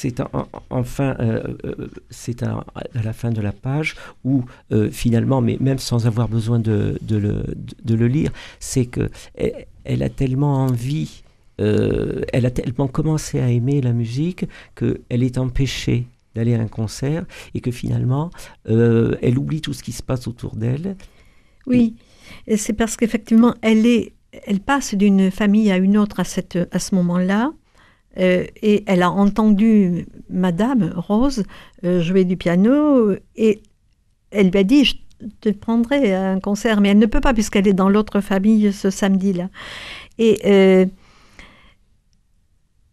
c'est 0.00 0.22
enfin, 0.70 1.14
euh, 1.20 1.42
c'est 2.08 2.42
à, 2.42 2.64
la 2.94 3.12
fin 3.12 3.30
de 3.30 3.42
la 3.42 3.52
page 3.52 3.96
où 4.24 4.44
finalement, 4.90 5.42
mais 5.42 5.58
même 5.60 5.78
sans 5.78 6.06
avoir 6.06 6.28
besoin 6.28 6.58
de, 6.58 6.98
le, 7.10 8.06
lire, 8.06 8.32
c'est 8.60 8.86
que 8.86 9.10
elle, 9.84 10.02
a 10.02 10.08
tellement 10.08 10.64
envie, 10.64 11.22
elle 11.60 12.46
a 12.46 12.50
tellement 12.50 12.88
commencé 12.88 13.38
à 13.40 13.50
aimer 13.50 13.80
la 13.80 13.92
musique 13.92 14.46
qu'elle 14.74 15.22
est 15.22 15.38
empêchée 15.38 16.06
d'aller 16.34 16.54
à 16.54 16.60
un 16.60 16.68
concert 16.68 17.24
et 17.54 17.60
que 17.60 17.70
finalement, 17.70 18.30
elle 18.64 19.38
oublie 19.38 19.60
tout 19.60 19.72
ce 19.72 19.82
qui 19.82 19.92
se 19.92 20.02
passe 20.02 20.26
autour 20.26 20.56
d'elle. 20.56 20.96
Oui, 21.66 21.94
et 22.46 22.56
c'est 22.56 22.72
parce 22.72 22.96
qu'effectivement, 22.96 23.54
elle 23.62 23.86
est, 23.86 24.12
elle 24.46 24.60
passe 24.60 24.94
d'une 24.94 25.30
famille 25.30 25.70
à 25.70 25.76
une 25.76 25.96
autre 25.96 26.20
à, 26.20 26.24
cette, 26.24 26.58
à 26.72 26.78
ce 26.78 26.94
moment-là. 26.94 27.52
Euh, 28.18 28.44
et 28.60 28.82
elle 28.86 29.02
a 29.02 29.10
entendu 29.10 30.06
Madame 30.28 30.92
Rose 30.96 31.44
euh, 31.84 32.02
jouer 32.02 32.24
du 32.24 32.36
piano 32.36 33.14
et 33.36 33.62
elle 34.32 34.50
lui 34.50 34.58
a 34.58 34.64
dit 34.64 34.84
je 34.84 34.96
te 35.40 35.50
prendrai 35.50 36.12
à 36.12 36.32
un 36.32 36.40
concert, 36.40 36.80
mais 36.80 36.88
elle 36.88 36.98
ne 36.98 37.06
peut 37.06 37.20
pas 37.20 37.32
puisqu'elle 37.32 37.68
est 37.68 37.72
dans 37.72 37.88
l'autre 37.88 38.20
famille 38.20 38.72
ce 38.72 38.90
samedi-là. 38.90 39.48
Et 40.18 40.40
euh, 40.44 40.86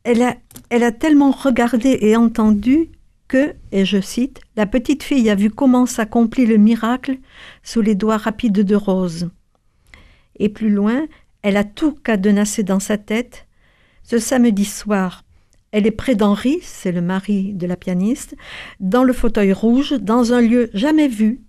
elle, 0.07 0.21
a, 0.21 0.37
elle 0.69 0.83
a 0.83 0.93
tellement 0.93 1.31
regardé 1.31 1.97
et 1.99 2.15
entendu 2.15 2.89
que, 3.27 3.53
et 3.73 3.83
je 3.83 3.99
cite, 3.99 4.39
la 4.55 4.65
petite 4.65 5.03
fille 5.03 5.29
a 5.29 5.35
vu 5.35 5.49
comment 5.49 5.85
s'accomplit 5.85 6.45
le 6.45 6.55
miracle 6.55 7.17
sous 7.61 7.81
les 7.81 7.93
doigts 7.93 8.15
rapides 8.15 8.53
de 8.53 8.75
Rose. 8.75 9.29
Et 10.39 10.47
plus 10.47 10.69
loin, 10.69 11.07
elle 11.41 11.57
a 11.57 11.65
tout 11.65 11.91
cadenassé 11.91 12.63
dans 12.63 12.79
sa 12.79 12.97
tête 12.97 13.47
ce 14.03 14.17
samedi 14.17 14.63
soir, 14.63 15.25
elle 15.73 15.85
est 15.85 15.91
près 15.91 16.15
d'Henri, 16.15 16.59
c'est 16.61 16.93
le 16.93 17.01
mari 17.01 17.53
de 17.53 17.67
la 17.67 17.75
pianiste, 17.75 18.37
dans 18.79 19.03
le 19.03 19.11
fauteuil 19.11 19.51
rouge, 19.51 19.91
dans 19.91 20.31
un 20.31 20.39
lieu 20.39 20.69
jamais 20.73 21.09
vu. 21.09 21.41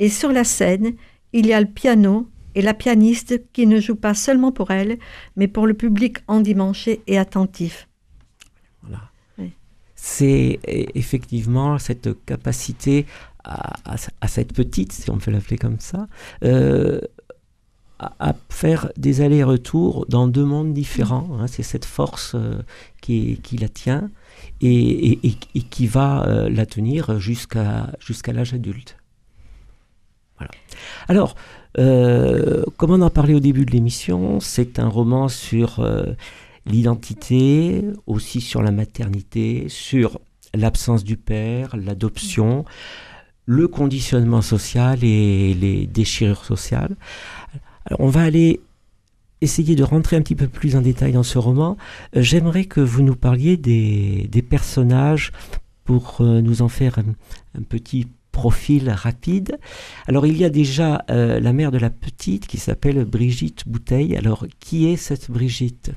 Et 0.00 0.08
sur 0.08 0.32
la 0.32 0.42
scène, 0.42 0.94
il 1.32 1.46
y 1.46 1.52
a 1.52 1.60
le 1.60 1.68
piano 1.68 2.28
et 2.56 2.62
la 2.62 2.74
pianiste 2.74 3.40
qui 3.52 3.68
ne 3.68 3.78
joue 3.78 3.94
pas 3.94 4.14
seulement 4.14 4.50
pour 4.50 4.72
elle, 4.72 4.98
mais 5.36 5.46
pour 5.46 5.68
le 5.68 5.74
public 5.74 6.18
endimanché 6.26 7.02
et 7.06 7.16
attentif. 7.16 7.86
C'est 10.04 10.58
effectivement 10.66 11.78
cette 11.78 12.24
capacité 12.26 13.06
à, 13.44 14.26
cette 14.26 14.52
petite, 14.52 14.90
si 14.90 15.08
on 15.10 15.18
peut 15.18 15.30
l'appeler 15.30 15.56
comme 15.56 15.78
ça, 15.78 16.08
euh, 16.42 17.00
à, 18.00 18.34
faire 18.48 18.90
des 18.96 19.20
allers-retours 19.20 20.04
dans 20.08 20.26
deux 20.26 20.44
mondes 20.44 20.74
différents. 20.74 21.38
Hein. 21.38 21.46
c'est 21.46 21.62
cette 21.62 21.84
force 21.84 22.32
euh, 22.34 22.62
qui, 23.00 23.38
la 23.60 23.68
tient 23.68 24.10
et, 24.60 25.20
qui 25.70 25.86
va 25.86 26.26
euh, 26.26 26.50
la 26.50 26.66
tenir 26.66 27.20
jusqu'à 27.20 27.86
l'âge 28.32 28.54
adulte. 28.54 28.96
Alors, 31.06 31.36
comme 31.76 32.90
on 32.90 33.02
en 33.02 33.10
parlait 33.10 33.34
au 33.34 33.40
début 33.40 33.64
de 33.66 33.70
l'émission, 33.70 34.40
c'est 34.40 34.80
un 34.80 34.88
roman 34.88 35.28
sur 35.28 35.80
l'identité, 36.66 37.84
aussi 38.06 38.40
sur 38.40 38.62
la 38.62 38.70
maternité, 38.70 39.66
sur 39.68 40.20
l'absence 40.54 41.04
du 41.04 41.16
père, 41.16 41.76
l'adoption, 41.76 42.64
le 43.46 43.68
conditionnement 43.68 44.42
social 44.42 45.02
et 45.02 45.54
les 45.54 45.86
déchirures 45.86 46.44
sociales. 46.44 46.96
Alors, 47.86 48.00
on 48.00 48.08
va 48.08 48.22
aller 48.22 48.60
essayer 49.40 49.74
de 49.74 49.82
rentrer 49.82 50.16
un 50.16 50.22
petit 50.22 50.36
peu 50.36 50.46
plus 50.46 50.76
en 50.76 50.80
détail 50.80 51.12
dans 51.12 51.24
ce 51.24 51.38
roman. 51.38 51.76
Euh, 52.16 52.22
j'aimerais 52.22 52.64
que 52.64 52.80
vous 52.80 53.02
nous 53.02 53.16
parliez 53.16 53.56
des, 53.56 54.44
personnages 54.48 55.32
pour 55.84 56.18
euh, 56.20 56.40
nous 56.40 56.62
en 56.62 56.68
faire 56.68 56.98
un, 56.98 57.62
petit 57.62 58.06
profil 58.30 58.88
rapide. 58.88 59.58
Alors 60.06 60.26
il 60.26 60.38
y 60.38 60.44
a 60.44 60.50
déjà 60.50 61.04
euh, 61.10 61.38
la 61.38 61.52
mère 61.52 61.70
de 61.70 61.78
la 61.78 61.90
petite 61.90 62.46
qui 62.46 62.56
s'appelle 62.56 63.04
Brigitte 63.04 63.68
Bouteille. 63.68 64.16
Alors 64.16 64.46
qui 64.58 64.86
est 64.86 64.96
cette 64.96 65.30
Brigitte? 65.30 65.90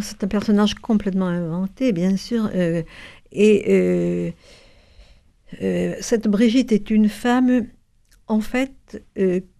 C'est 0.00 0.22
un 0.22 0.28
personnage 0.28 0.74
complètement 0.74 1.26
inventé, 1.26 1.92
bien 1.92 2.16
sûr. 2.16 2.48
et 3.32 4.34
cette 6.00 6.28
Brigitte 6.28 6.70
est 6.72 6.90
une 6.90 7.08
femme, 7.08 7.66
en 8.28 8.40
fait, 8.40 9.02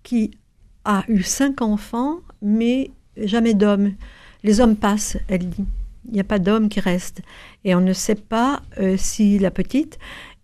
qui 0.02 0.30
a 0.84 1.04
eu 1.08 1.22
cinq 1.22 1.62
enfants, 1.62 2.20
mais 2.42 2.90
jamais 3.16 3.54
d'hommes. 3.54 3.94
Les 4.42 4.60
hommes 4.60 4.76
passent, 4.76 5.16
elle 5.28 5.48
dit. 5.48 5.64
Il 6.06 6.14
n'y 6.14 6.20
a 6.20 6.24
pas 6.24 6.38
d'homme 6.38 6.68
qui 6.68 6.80
reste. 6.80 7.20
Et 7.64 7.74
on 7.74 7.80
ne 7.80 7.92
sait 7.92 8.14
pas 8.14 8.62
euh, 8.78 8.96
si 8.96 9.38
la 9.38 9.50
petite 9.50 9.98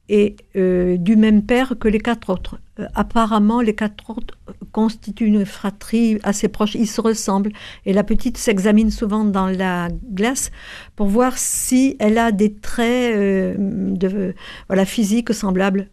est 0.09 0.37
euh, 0.55 0.96
du 0.96 1.16
même 1.16 1.42
père 1.42 1.75
que 1.81 1.88
les 1.88 1.99
quatre 1.99 2.31
autres. 2.31 2.59
Euh, 2.79 2.87
apparemment, 2.95 3.61
les 3.61 3.75
quatre 3.75 4.11
autres 4.11 4.39
constituent 4.73 5.27
une 5.27 5.47
fratrie 5.47 6.19
assez 6.23 6.49
proche. 6.49 6.75
Ils 6.75 6.87
se 6.87 7.01
ressemblent. 7.01 7.53
Et 7.85 7.93
la 7.93 8.05
petite 8.05 8.37
s'examine 8.37 8.91
souvent 8.91 9.25
dans 9.25 9.47
la 9.47 9.89
glace 10.12 10.51
pour 10.95 11.07
voir 11.07 11.39
si 11.39 11.97
elle 11.99 12.19
a 12.19 12.33
des 12.33 12.55
traits 12.55 13.17
de, 13.59 14.35
voilà, 14.69 14.85
physiques 14.85 15.33
semblables 15.33 15.89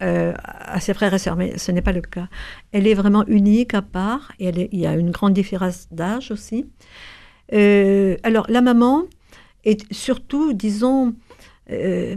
euh, 0.00 0.32
à 0.36 0.78
ses 0.78 0.94
frères 0.94 1.12
et 1.12 1.18
sœurs, 1.18 1.34
mais 1.34 1.58
ce 1.58 1.72
n'est 1.72 1.82
pas 1.82 1.90
le 1.90 2.02
cas. 2.02 2.28
Elle 2.70 2.86
est 2.86 2.94
vraiment 2.94 3.26
unique 3.26 3.74
à 3.74 3.82
part, 3.82 4.30
et 4.38 4.44
elle 4.46 4.68
il 4.70 4.78
y 4.78 4.86
a 4.86 4.94
une 4.94 5.10
grande 5.10 5.32
différence 5.32 5.88
d'âge 5.90 6.30
aussi. 6.30 6.66
Euh, 7.52 8.16
alors, 8.22 8.46
la 8.48 8.60
maman 8.60 9.04
est 9.64 9.92
surtout, 9.92 10.52
disons, 10.52 11.14
euh, 11.72 12.14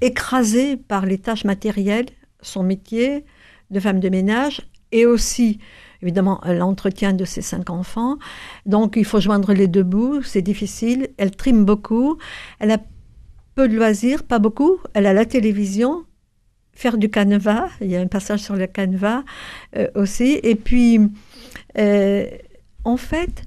écrasée 0.00 0.76
par 0.76 1.04
les 1.04 1.18
tâches 1.18 1.44
matérielles, 1.44 2.06
son 2.42 2.62
métier 2.62 3.24
de 3.70 3.80
femme 3.80 4.00
de 4.00 4.08
ménage, 4.08 4.62
et 4.92 5.06
aussi, 5.06 5.58
évidemment, 6.02 6.40
l'entretien 6.44 7.12
de 7.12 7.24
ses 7.24 7.42
cinq 7.42 7.70
enfants. 7.70 8.18
Donc, 8.66 8.94
il 8.96 9.04
faut 9.04 9.20
joindre 9.20 9.52
les 9.52 9.68
deux 9.68 9.82
bouts, 9.82 10.22
c'est 10.22 10.42
difficile. 10.42 11.10
Elle 11.16 11.30
trime 11.30 11.64
beaucoup. 11.64 12.18
Elle 12.58 12.72
a 12.72 12.78
peu 13.54 13.68
de 13.68 13.76
loisirs, 13.76 14.24
pas 14.24 14.38
beaucoup. 14.38 14.78
Elle 14.94 15.06
a 15.06 15.12
la 15.12 15.24
télévision, 15.24 16.04
faire 16.72 16.98
du 16.98 17.08
canevas. 17.08 17.68
Il 17.80 17.88
y 17.88 17.96
a 17.96 18.00
un 18.00 18.08
passage 18.08 18.40
sur 18.40 18.56
le 18.56 18.66
canevas 18.66 19.22
euh, 19.76 19.88
aussi. 19.94 20.40
Et 20.42 20.56
puis, 20.56 20.98
euh, 21.78 22.26
en 22.84 22.96
fait, 22.96 23.44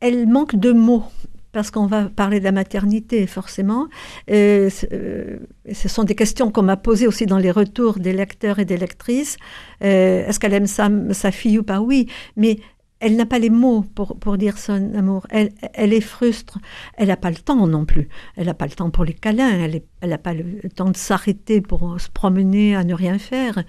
elle, 0.00 0.26
manque 0.26 0.56
de 0.56 0.72
mots 0.72 1.04
parce 1.52 1.70
qu'on 1.70 1.86
va 1.86 2.04
parler 2.04 2.40
de 2.40 2.44
la 2.44 2.52
maternité, 2.52 3.26
forcément. 3.26 3.88
Euh, 4.30 4.70
ce 4.70 5.88
sont 5.88 6.04
des 6.04 6.14
questions 6.14 6.50
qu'on 6.50 6.62
m'a 6.62 6.76
posées 6.76 7.06
aussi 7.06 7.26
dans 7.26 7.38
les 7.38 7.50
retours 7.50 7.98
des 7.98 8.12
lecteurs 8.12 8.58
et 8.58 8.64
des 8.64 8.76
lectrices. 8.76 9.36
Est-ce 9.80 10.38
qu'elle 10.38 10.54
aime 10.54 10.66
sa, 10.66 10.90
sa, 11.12 11.30
fille 11.30 11.58
ou 11.58 11.62
pas? 11.62 11.80
Oui, 11.80 12.08
mais 12.36 12.58
elle 13.00 13.16
n'a 13.16 13.26
pas 13.26 13.38
les 13.38 13.50
mots 13.50 13.82
pour, 13.94 14.18
pour 14.18 14.36
dire 14.38 14.58
son 14.58 14.94
amour. 14.94 15.26
Elle, 15.30 15.50
elle 15.74 15.92
est 15.92 16.00
frustre. 16.00 16.58
Elle 16.96 17.08
n'a 17.08 17.16
pas 17.16 17.30
le 17.30 17.36
temps 17.36 17.66
non 17.66 17.84
plus. 17.84 18.08
Elle 18.36 18.46
n'a 18.46 18.54
pas 18.54 18.66
le 18.66 18.72
temps 18.72 18.90
pour 18.90 19.04
les 19.04 19.14
câlins. 19.14 19.68
Elle 20.00 20.10
n'a 20.10 20.18
pas 20.18 20.34
le 20.34 20.68
temps 20.68 20.90
de 20.90 20.96
s'arrêter 20.96 21.60
pour 21.60 22.00
se 22.00 22.08
promener 22.08 22.74
à 22.74 22.84
ne 22.84 22.94
rien 22.94 23.18
faire. 23.18 23.62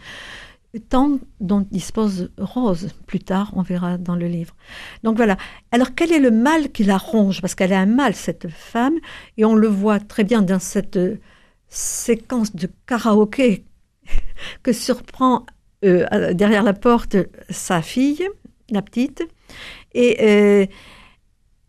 Temps 0.89 1.19
dont 1.39 1.65
dispose 1.71 2.31
Rose. 2.37 2.89
Plus 3.07 3.19
tard, 3.19 3.51
on 3.55 3.63
verra 3.63 3.97
dans 3.97 4.15
le 4.15 4.27
livre. 4.27 4.55
Donc 5.03 5.17
voilà. 5.17 5.37
Alors 5.71 5.95
quel 5.95 6.11
est 6.11 6.19
le 6.19 6.31
mal 6.31 6.71
qui 6.71 6.83
la 6.83 6.97
ronge? 6.97 7.41
Parce 7.41 7.55
qu'elle 7.55 7.73
a 7.73 7.79
un 7.79 7.87
mal, 7.87 8.13
cette 8.13 8.49
femme, 8.49 8.95
et 9.37 9.45
on 9.45 9.55
le 9.55 9.67
voit 9.67 9.99
très 9.99 10.23
bien 10.23 10.41
dans 10.41 10.59
cette 10.59 10.99
séquence 11.69 12.55
de 12.55 12.69
karaoké 12.85 13.65
que 14.63 14.71
surprend 14.71 15.45
euh, 15.85 16.33
derrière 16.33 16.63
la 16.63 16.73
porte 16.73 17.17
sa 17.49 17.81
fille 17.81 18.27
la 18.71 18.81
petite, 18.81 19.23
et 19.93 20.17
euh, 20.21 20.65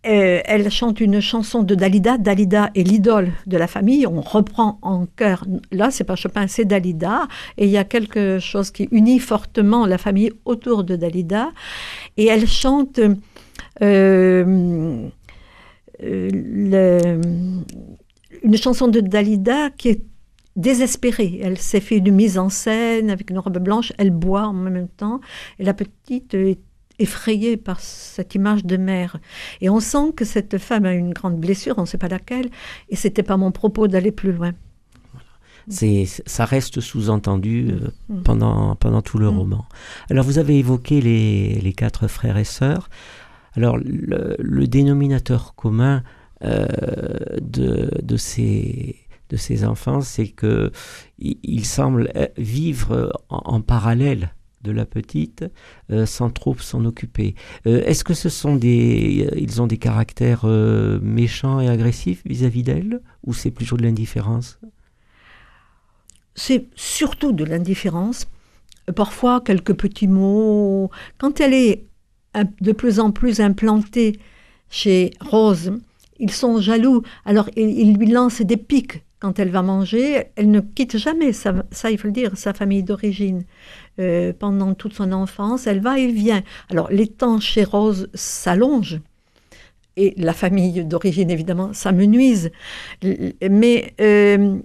euh, 0.06 0.40
elle 0.46 0.70
chante 0.70 1.00
une 1.00 1.20
chanson 1.20 1.62
de 1.62 1.74
Dalida. 1.74 2.16
Dalida 2.16 2.70
est 2.74 2.82
l'idole 2.82 3.32
de 3.46 3.58
la 3.58 3.66
famille. 3.66 4.06
On 4.06 4.22
reprend 4.22 4.78
en 4.80 5.04
chœur. 5.04 5.44
Là, 5.72 5.90
c'est 5.90 6.04
pas 6.04 6.16
Chopin, 6.16 6.46
c'est 6.46 6.64
Dalida. 6.64 7.28
Et 7.58 7.66
il 7.66 7.70
y 7.70 7.76
a 7.76 7.84
quelque 7.84 8.38
chose 8.38 8.70
qui 8.70 8.88
unit 8.92 9.18
fortement 9.18 9.84
la 9.84 9.98
famille 9.98 10.32
autour 10.46 10.84
de 10.84 10.96
Dalida. 10.96 11.50
Et 12.16 12.26
elle 12.26 12.46
chante 12.46 12.98
euh, 13.82 15.10
une 16.02 17.66
chanson 18.56 18.88
de 18.88 19.00
Dalida 19.00 19.68
qui 19.70 19.90
est 19.90 20.02
désespérée. 20.56 21.40
Elle 21.42 21.58
s'est 21.58 21.80
fait 21.80 21.98
une 21.98 22.14
mise 22.14 22.38
en 22.38 22.48
scène 22.48 23.10
avec 23.10 23.28
une 23.28 23.38
robe 23.38 23.58
blanche. 23.58 23.92
Elle 23.98 24.12
boit 24.12 24.46
en 24.46 24.54
même 24.54 24.88
temps. 24.88 25.20
Et 25.58 25.64
la 25.64 25.74
petite 25.74 26.32
est 26.32 26.58
effrayée 27.00 27.56
par 27.56 27.80
cette 27.80 28.34
image 28.34 28.64
de 28.64 28.76
mère. 28.76 29.16
Et 29.60 29.70
on 29.70 29.80
sent 29.80 30.12
que 30.14 30.24
cette 30.24 30.58
femme 30.58 30.84
a 30.84 30.92
une 30.92 31.12
grande 31.12 31.40
blessure, 31.40 31.74
on 31.78 31.82
ne 31.82 31.86
sait 31.86 31.98
pas 31.98 32.08
laquelle, 32.08 32.50
et 32.90 32.96
c'était 32.96 33.22
pas 33.22 33.36
mon 33.36 33.50
propos 33.50 33.88
d'aller 33.88 34.12
plus 34.12 34.32
loin. 34.32 34.52
C'est, 35.68 36.04
ça 36.26 36.44
reste 36.44 36.80
sous-entendu 36.80 37.70
euh, 37.70 37.90
mm. 38.08 38.22
pendant, 38.22 38.74
pendant 38.76 39.02
tout 39.02 39.18
le 39.18 39.30
mm. 39.30 39.38
roman. 39.38 39.64
Alors 40.10 40.24
vous 40.24 40.38
avez 40.38 40.58
évoqué 40.58 41.00
les, 41.00 41.54
les, 41.60 41.72
quatre 41.72 42.08
frères 42.08 42.36
et 42.36 42.44
sœurs. 42.44 42.88
Alors 43.54 43.78
le, 43.78 44.66
dénominateur 44.66 45.54
commun 45.54 46.02
euh, 46.42 46.66
de, 47.40 47.90
de, 48.02 48.16
ces, 48.16 48.96
de 49.28 49.36
ces 49.36 49.64
enfants, 49.64 50.00
c'est 50.00 50.28
que 50.28 50.70
ils 51.18 51.66
semblent 51.66 52.10
euh, 52.16 52.26
vivre 52.36 53.12
en 53.28 53.60
parallèle 53.60 54.32
de 54.62 54.72
la 54.72 54.86
petite 54.86 55.44
euh, 55.90 56.06
sans 56.06 56.30
trop 56.30 56.56
s'en 56.58 56.84
occuper. 56.84 57.34
Euh, 57.66 57.82
est-ce 57.84 58.04
que 58.04 58.14
ce 58.14 58.28
sont 58.28 58.56
des, 58.56 59.28
euh, 59.30 59.38
ils 59.38 59.62
ont 59.62 59.66
des 59.66 59.78
caractères 59.78 60.44
méchants 61.02 61.60
et 61.60 61.68
agressifs 61.68 62.22
vis-à-vis 62.24 62.62
d'elle, 62.62 63.00
ou 63.24 63.34
c'est 63.34 63.50
plutôt 63.50 63.76
de 63.76 63.82
l'indifférence? 63.82 64.58
C'est 66.34 66.68
surtout 66.74 67.32
de 67.32 67.44
l'indifférence. 67.44 68.26
Parfois 68.94 69.40
quelques 69.40 69.74
petits 69.74 70.08
mots. 70.08 70.90
Quand 71.18 71.40
elle 71.40 71.54
est 71.54 71.86
de 72.60 72.72
plus 72.72 73.00
en 73.00 73.10
plus 73.10 73.40
implantée 73.40 74.18
chez 74.68 75.10
Rose, 75.20 75.72
ils 76.18 76.30
sont 76.30 76.60
jaloux. 76.60 77.02
Alors 77.24 77.48
ils 77.56 77.94
lui 77.94 78.06
lancent 78.06 78.42
des 78.42 78.56
pics 78.56 79.04
quand 79.20 79.38
elle 79.38 79.50
va 79.50 79.62
manger, 79.62 80.24
elle 80.36 80.50
ne 80.50 80.60
quitte 80.60 80.96
jamais, 80.96 81.32
ça, 81.32 81.52
il 81.90 81.98
faut 81.98 82.08
le 82.08 82.12
dire, 82.12 82.36
sa 82.36 82.52
famille 82.54 82.82
d'origine. 82.82 83.44
Euh, 83.98 84.32
pendant 84.32 84.72
toute 84.74 84.94
son 84.94 85.12
enfance, 85.12 85.66
elle 85.66 85.80
va 85.80 85.98
et 85.98 86.10
vient. 86.10 86.42
Alors 86.70 86.90
les 86.90 87.06
temps 87.06 87.38
chez 87.38 87.64
Rose 87.64 88.08
s'allongent, 88.14 89.00
et 89.96 90.14
la 90.16 90.32
famille 90.32 90.84
d'origine, 90.84 91.30
évidemment, 91.30 91.72
ça 91.74 91.92
me. 91.92 92.06
Mais 92.06 93.94
euh, 94.00 94.58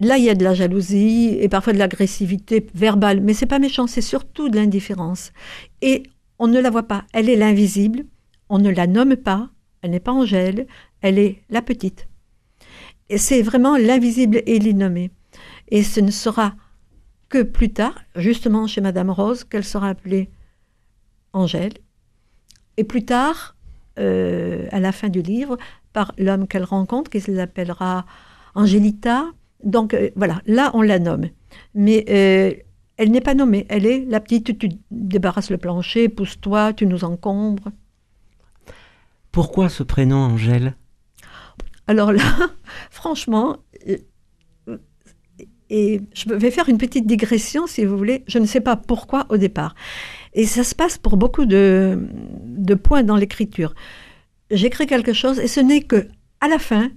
là, 0.00 0.18
il 0.18 0.24
y 0.24 0.30
a 0.30 0.34
de 0.34 0.44
la 0.44 0.52
jalousie 0.52 1.38
et 1.40 1.48
parfois 1.48 1.72
de 1.72 1.78
l'agressivité 1.78 2.66
verbale, 2.74 3.20
mais 3.20 3.32
c'est 3.32 3.46
pas 3.46 3.58
méchant, 3.58 3.86
c'est 3.86 4.02
surtout 4.02 4.50
de 4.50 4.56
l'indifférence. 4.56 5.32
Et 5.80 6.02
on 6.38 6.48
ne 6.48 6.60
la 6.60 6.70
voit 6.70 6.82
pas, 6.82 7.04
elle 7.14 7.30
est 7.30 7.36
l'invisible, 7.36 8.04
on 8.50 8.58
ne 8.58 8.70
la 8.70 8.86
nomme 8.86 9.16
pas, 9.16 9.48
elle 9.80 9.92
n'est 9.92 10.00
pas 10.00 10.12
Angèle, 10.12 10.66
elle 11.00 11.18
est 11.18 11.42
la 11.48 11.62
petite. 11.62 12.06
C'est 13.14 13.42
vraiment 13.42 13.76
l'invisible 13.76 14.42
et 14.46 14.58
l'innommé. 14.58 15.10
Et 15.68 15.82
ce 15.82 16.00
ne 16.00 16.10
sera 16.10 16.54
que 17.28 17.42
plus 17.42 17.72
tard, 17.72 17.94
justement 18.16 18.66
chez 18.66 18.80
Madame 18.80 19.10
Rose, 19.10 19.44
qu'elle 19.44 19.64
sera 19.64 19.88
appelée 19.88 20.30
Angèle. 21.32 21.72
Et 22.76 22.84
plus 22.84 23.04
tard, 23.04 23.56
euh, 23.98 24.66
à 24.70 24.80
la 24.80 24.92
fin 24.92 25.08
du 25.08 25.22
livre, 25.22 25.56
par 25.92 26.12
l'homme 26.18 26.46
qu'elle 26.46 26.64
rencontre, 26.64 27.10
qui 27.10 27.20
s'appellera 27.20 28.06
Angélita. 28.54 29.24
Donc 29.64 29.94
euh, 29.94 30.10
voilà, 30.16 30.40
là 30.46 30.70
on 30.74 30.82
la 30.82 30.98
nomme. 30.98 31.28
Mais 31.74 32.04
euh, 32.08 32.52
elle 32.96 33.10
n'est 33.10 33.20
pas 33.20 33.34
nommée. 33.34 33.66
Elle 33.68 33.86
est 33.86 34.04
la 34.04 34.20
petite, 34.20 34.58
tu 34.58 34.68
débarrasses 34.90 35.50
le 35.50 35.58
plancher, 35.58 36.08
pousse-toi, 36.08 36.72
tu 36.72 36.86
nous 36.86 37.04
encombres. 37.04 37.70
Pourquoi 39.30 39.68
ce 39.68 39.82
prénom 39.82 40.18
Angèle? 40.18 40.74
Alors 41.86 42.12
là, 42.12 42.22
franchement, 42.90 43.58
euh, 43.88 43.96
et 45.74 46.02
je 46.12 46.28
vais 46.28 46.50
faire 46.50 46.68
une 46.68 46.76
petite 46.76 47.06
digression 47.06 47.66
si 47.66 47.86
vous 47.86 47.96
voulez. 47.96 48.24
Je 48.28 48.38
ne 48.38 48.44
sais 48.44 48.60
pas 48.60 48.76
pourquoi 48.76 49.24
au 49.30 49.38
départ. 49.38 49.74
Et 50.34 50.44
ça 50.44 50.64
se 50.64 50.74
passe 50.74 50.98
pour 50.98 51.16
beaucoup 51.16 51.46
de, 51.46 51.98
points 52.82 53.02
dans 53.02 53.16
l'écriture. 53.16 53.74
J'écris 54.50 54.86
quelque 54.86 55.14
chose 55.14 55.40
et 55.40 55.46
ce 55.46 55.60
n'est 55.60 55.80
que 55.80 56.08
à 56.42 56.48
la 56.48 56.58
fin 56.58 56.90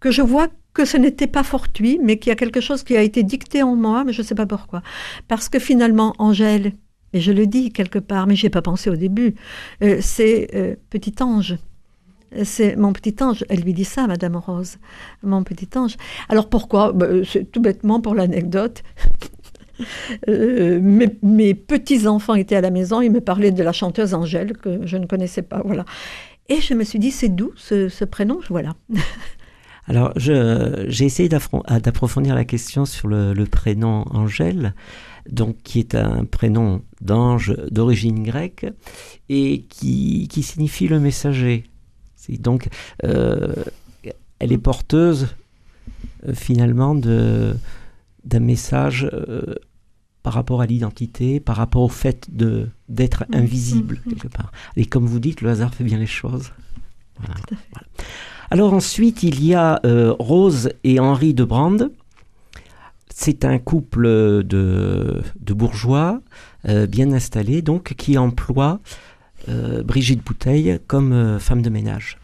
que 0.00 0.10
je 0.10 0.20
vois 0.20 0.48
que 0.74 0.84
ce 0.84 0.98
n'était 0.98 1.26
pas 1.26 1.42
fortuit, 1.42 1.98
mais 2.02 2.18
qu'il 2.18 2.28
y 2.28 2.32
a 2.32 2.36
quelque 2.36 2.60
chose 2.60 2.82
qui 2.82 2.94
a 2.94 3.02
été 3.02 3.22
dicté 3.22 3.62
en 3.62 3.74
moi, 3.74 4.04
mais 4.04 4.12
je 4.12 4.20
ne 4.20 4.26
sais 4.26 4.34
pas 4.34 4.46
pourquoi. 4.46 4.82
Parce 5.26 5.48
que 5.48 5.58
finalement, 5.58 6.14
Angèle, 6.18 6.72
et 7.14 7.20
je 7.20 7.32
le 7.32 7.46
dis 7.46 7.72
quelque 7.72 7.98
part, 7.98 8.26
mais 8.26 8.36
je 8.36 8.46
ai 8.46 8.50
pas 8.50 8.62
pensé 8.62 8.90
au 8.90 8.96
début, 8.96 9.34
euh, 9.82 9.98
c'est 10.02 10.48
euh, 10.54 10.76
petit 10.90 11.14
ange 11.22 11.56
c'est 12.44 12.76
mon 12.76 12.92
petit 12.92 13.16
ange. 13.22 13.44
Elle 13.48 13.60
lui 13.60 13.74
dit 13.74 13.84
ça, 13.84 14.06
Madame 14.06 14.36
Rose, 14.36 14.78
mon 15.22 15.42
petit 15.42 15.68
ange. 15.76 15.96
Alors 16.28 16.48
pourquoi? 16.48 16.92
Ben, 16.92 17.24
C'est 17.24 17.50
tout 17.50 17.60
bêtement 17.60 18.00
pour 18.00 18.14
l'anecdote. 18.14 18.82
Euh, 20.28 20.78
mes, 20.82 21.54
petits-enfants 21.54 22.34
étaient 22.34 22.56
à 22.56 22.60
la 22.60 22.70
maison, 22.70 23.00
ils 23.00 23.10
me 23.10 23.22
parlaient 23.22 23.50
de 23.50 23.62
la 23.62 23.72
chanteuse 23.72 24.12
Angèle, 24.12 24.52
que 24.52 24.86
je 24.86 24.98
ne 24.98 25.06
connaissais 25.06 25.40
pas. 25.40 25.62
Voilà. 25.64 25.86
Et 26.50 26.60
je 26.60 26.74
me 26.74 26.84
suis 26.84 26.98
dit, 26.98 27.10
c'est 27.10 27.30
doux 27.30 27.52
ce, 27.56 28.04
prénom, 28.04 28.40
voilà. 28.50 28.74
Alors, 29.86 30.12
j'ai 30.16 31.04
essayé 31.06 31.30
d'approfondir 31.30 32.34
la 32.34 32.44
question 32.44 32.84
sur 32.84 33.08
le, 33.08 33.44
prénom 33.44 34.04
Angèle, 34.10 34.74
donc 35.30 35.56
qui 35.64 35.78
est 35.78 35.94
un 35.94 36.26
prénom 36.26 36.82
d'ange 37.00 37.56
d'origine 37.70 38.22
grecque 38.22 38.66
et 39.30 39.62
qui 39.62 40.42
signifie 40.42 40.88
le 40.88 41.00
messager. 41.00 41.69
Donc, 42.28 42.68
euh, 43.04 43.54
elle 44.38 44.52
est 44.52 44.58
porteuse 44.58 45.28
euh, 46.26 46.34
finalement 46.34 46.94
d'un 46.94 48.40
message 48.40 49.08
euh, 49.12 49.54
par 50.22 50.34
rapport 50.34 50.60
à 50.60 50.66
l'identité, 50.66 51.40
par 51.40 51.56
rapport 51.56 51.82
au 51.82 51.88
fait 51.88 52.28
de 52.34 52.68
d'être 52.88 53.24
invisible 53.32 54.00
mm, 54.04 54.08
mm. 54.08 54.12
quelque 54.12 54.28
part. 54.28 54.52
Et 54.76 54.86
comme 54.86 55.06
vous 55.06 55.20
dites, 55.20 55.40
le 55.40 55.50
hasard 55.50 55.74
fait 55.74 55.84
bien 55.84 55.98
les 55.98 56.06
choses. 56.06 56.52
Alors 58.50 58.72
ensuite, 58.72 59.22
il 59.22 59.44
y 59.44 59.54
a 59.54 59.80
Rose 60.18 60.70
et 60.84 60.98
Henri 60.98 61.34
de 61.34 61.44
Brande. 61.44 61.92
C'est 63.14 63.44
un 63.44 63.58
couple 63.58 64.04
de, 64.44 65.22
de 65.38 65.52
bourgeois 65.54 66.20
bien 66.64 67.12
installés, 67.12 67.60
donc 67.60 67.94
qui 67.94 68.16
emploie 68.16 68.80
Brigitte 69.48 70.24
Bouteille 70.24 70.78
comme 70.86 71.38
femme 71.38 71.62
de 71.62 71.70
ménage. 71.70 72.18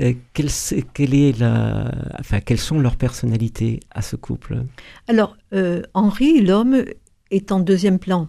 Euh, 0.00 0.12
quelle, 0.32 1.14
est 1.14 1.38
la, 1.38 1.90
enfin, 2.18 2.40
quelles 2.40 2.58
sont 2.58 2.80
leurs 2.80 2.96
personnalités 2.96 3.80
à 3.92 4.02
ce 4.02 4.16
couple? 4.16 4.64
Alors, 5.06 5.36
euh, 5.52 5.82
Henri, 5.94 6.40
l'homme, 6.40 6.84
est 7.30 7.52
en 7.52 7.60
deuxième 7.60 7.98
plan, 7.98 8.28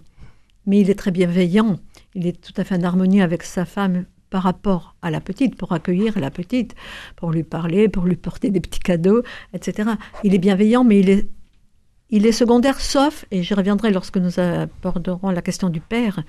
mais 0.68 0.80
il 0.82 0.90
est 0.90 0.96
très 0.96 1.12
bienveillant. 1.12 1.78
Il 2.14 2.28
est 2.28 2.40
tout 2.40 2.54
à 2.58 2.64
fait 2.64 2.76
en 2.76 2.84
harmonie 2.84 3.22
avec 3.22 3.44
sa 3.44 3.66
femme 3.66 4.06
par 4.30 4.44
rapport 4.44 4.96
à 5.02 5.10
la 5.10 5.22
petite, 5.22 5.56
pour 5.56 5.72
accueillir 5.72 6.20
la 6.20 6.30
petite, 6.30 6.76
pour 7.16 7.32
lui 7.32 7.44
parler, 7.44 7.90
pour 7.90 8.06
lui 8.06 8.16
porter 8.16 8.52
des 8.52 8.60
petits 8.60 8.80
cadeaux, 8.80 9.24
etc. 9.54 9.92
Il 10.24 10.36
est 10.36 10.40
bienveillant, 10.40 10.84
mais 10.84 11.00
il 11.00 11.10
est, 11.10 11.30
il 12.10 12.28
est 12.28 12.32
secondaire, 12.32 12.80
sauf, 12.80 13.26
et 13.32 13.42
j'y 13.42 13.54
reviendrai 13.54 13.92
lorsque 13.92 14.18
nous 14.18 14.40
aborderons 14.40 15.32
la 15.32 15.42
question 15.42 15.70
du 15.70 15.80
père, 15.80 16.24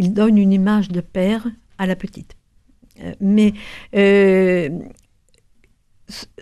il 0.00 0.14
donne 0.14 0.38
une 0.38 0.52
image 0.52 0.88
de 0.88 1.02
père 1.02 1.46
à 1.76 1.86
la 1.86 1.94
petite. 1.94 2.36
Mais 3.20 3.52
euh, 3.94 4.70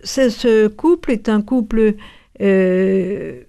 ce 0.05 0.69
couple 0.69 1.11
est 1.11 1.29
un 1.29 1.43
couple 1.43 1.95
euh, 2.41 3.43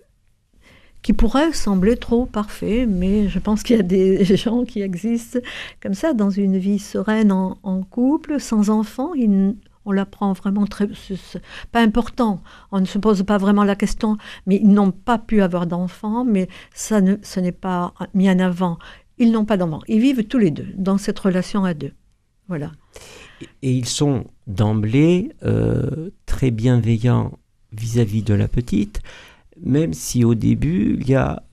qui 1.04 1.14
pourrait 1.14 1.54
sembler 1.54 1.96
trop 1.96 2.26
parfait, 2.26 2.88
mais 2.88 3.30
je 3.30 3.40
pense 3.40 3.62
qu'il 3.62 3.78
y 3.78 3.80
a 3.80 3.84
des 3.84 4.24
gens 4.36 4.66
qui 4.66 4.82
existent 4.82 5.40
comme 5.82 5.94
ça, 5.94 6.14
dans 6.14 6.32
une 6.32 6.58
vie 6.58 6.80
sereine 6.80 7.32
en, 7.32 7.84
couple, 7.84 8.40
sans 8.40 8.72
enfants. 8.72 9.12
on 9.86 9.92
l'apprend 9.92 10.34
vraiment 10.34 10.66
très... 10.66 10.88
pas 11.72 11.82
important, 11.82 12.42
on 12.72 12.80
ne 12.80 12.86
se 12.86 12.98
pose 12.98 13.24
pas 13.24 13.38
vraiment 13.38 13.64
la 13.64 13.76
question, 13.76 14.18
mais 14.48 14.58
ils 14.58 14.72
n'ont 14.72 14.92
pas 14.92 15.20
pu 15.20 15.44
avoir 15.44 15.68
d'enfants, 15.68 16.26
mais 16.26 16.50
ça 16.74 17.00
ne, 17.00 17.16
ce 17.22 17.40
n'est 17.40 17.54
pas 17.54 17.94
mis 18.16 18.30
en 18.30 18.40
avant. 18.40 18.80
Ils 19.20 19.32
n'ont 19.32 19.46
pas 19.46 19.58
d'enfants. 19.58 19.82
Ils 19.88 20.00
vivent 20.00 20.24
tous 20.24 20.38
les 20.38 20.50
deux 20.50 20.68
dans 20.76 20.98
cette 20.98 21.20
relation 21.20 21.66
à 21.66 21.74
deux. 21.74 21.92
Voilà. 22.48 22.72
Et 23.62 23.72
ils 23.72 23.86
sont 23.86 24.26
d'emblée 24.48 25.32
euh, 25.44 26.10
très 26.26 26.52
bienveillants 26.52 27.38
vis-à-vis 27.72 28.24
de 28.24 28.34
la 28.34 28.48
petite, 28.48 29.02
même 29.62 29.94
si 29.94 30.24
au 30.24 30.36
début, 30.36 30.98
il 31.00 31.10
y 31.10 31.16
a 31.16 31.44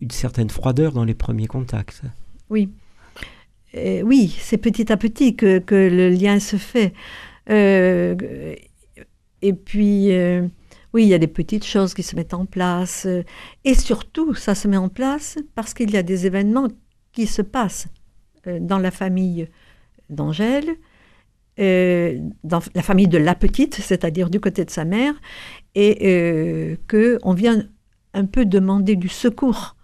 une 0.00 0.10
certaine 0.10 0.50
froideur 0.50 0.92
dans 0.92 1.04
les 1.04 1.14
premiers 1.14 1.46
contacts. 1.46 2.02
Oui. 2.50 2.70
oui, 3.74 4.36
c'est 4.40 4.58
petit 4.58 4.90
à 4.90 4.96
petit 4.96 5.36
que, 5.36 5.62
le 5.70 6.08
lien 6.08 6.40
se 6.40 6.56
fait. 6.56 6.92
Euh, 7.50 8.16
et 9.42 9.52
puis, 9.52 10.12
euh, 10.12 10.46
oui, 10.92 11.04
il 11.04 11.08
y 11.08 11.14
a 11.14 11.18
des 11.18 11.28
petites 11.28 11.64
choses 11.64 11.94
qui 11.94 12.02
se 12.02 12.16
mettent 12.16 12.34
en 12.34 12.46
place. 12.46 13.06
et 13.64 13.74
surtout, 13.74 14.34
ça 14.34 14.54
se 14.54 14.66
met 14.66 14.76
en 14.76 14.88
place 14.88 15.38
parce 15.54 15.72
qu'il 15.72 15.90
y 15.90 15.96
a 15.96 16.02
des 16.02 16.26
événements 16.26 16.68
qui 17.12 17.26
se 17.26 17.42
passent 17.42 17.88
dans 18.46 18.78
la 18.78 18.90
famille 18.90 19.48
d'Angèle, 20.10 20.70
euh, 21.60 22.18
dans 22.44 22.60
la 22.74 22.82
famille 22.82 23.08
de 23.08 23.18
la 23.18 23.34
petite, 23.34 23.74
c'est-à-dire 23.74 24.30
du 24.30 24.40
côté 24.40 24.64
de 24.64 24.70
sa 24.70 24.84
mère, 24.84 25.14
et 25.74 25.98
euh, 26.02 26.76
que 26.86 27.18
on 27.22 27.34
vient 27.34 27.64
un 28.14 28.24
peu 28.24 28.46
demander 28.46 28.96
du 28.96 29.08
secours. 29.08 29.76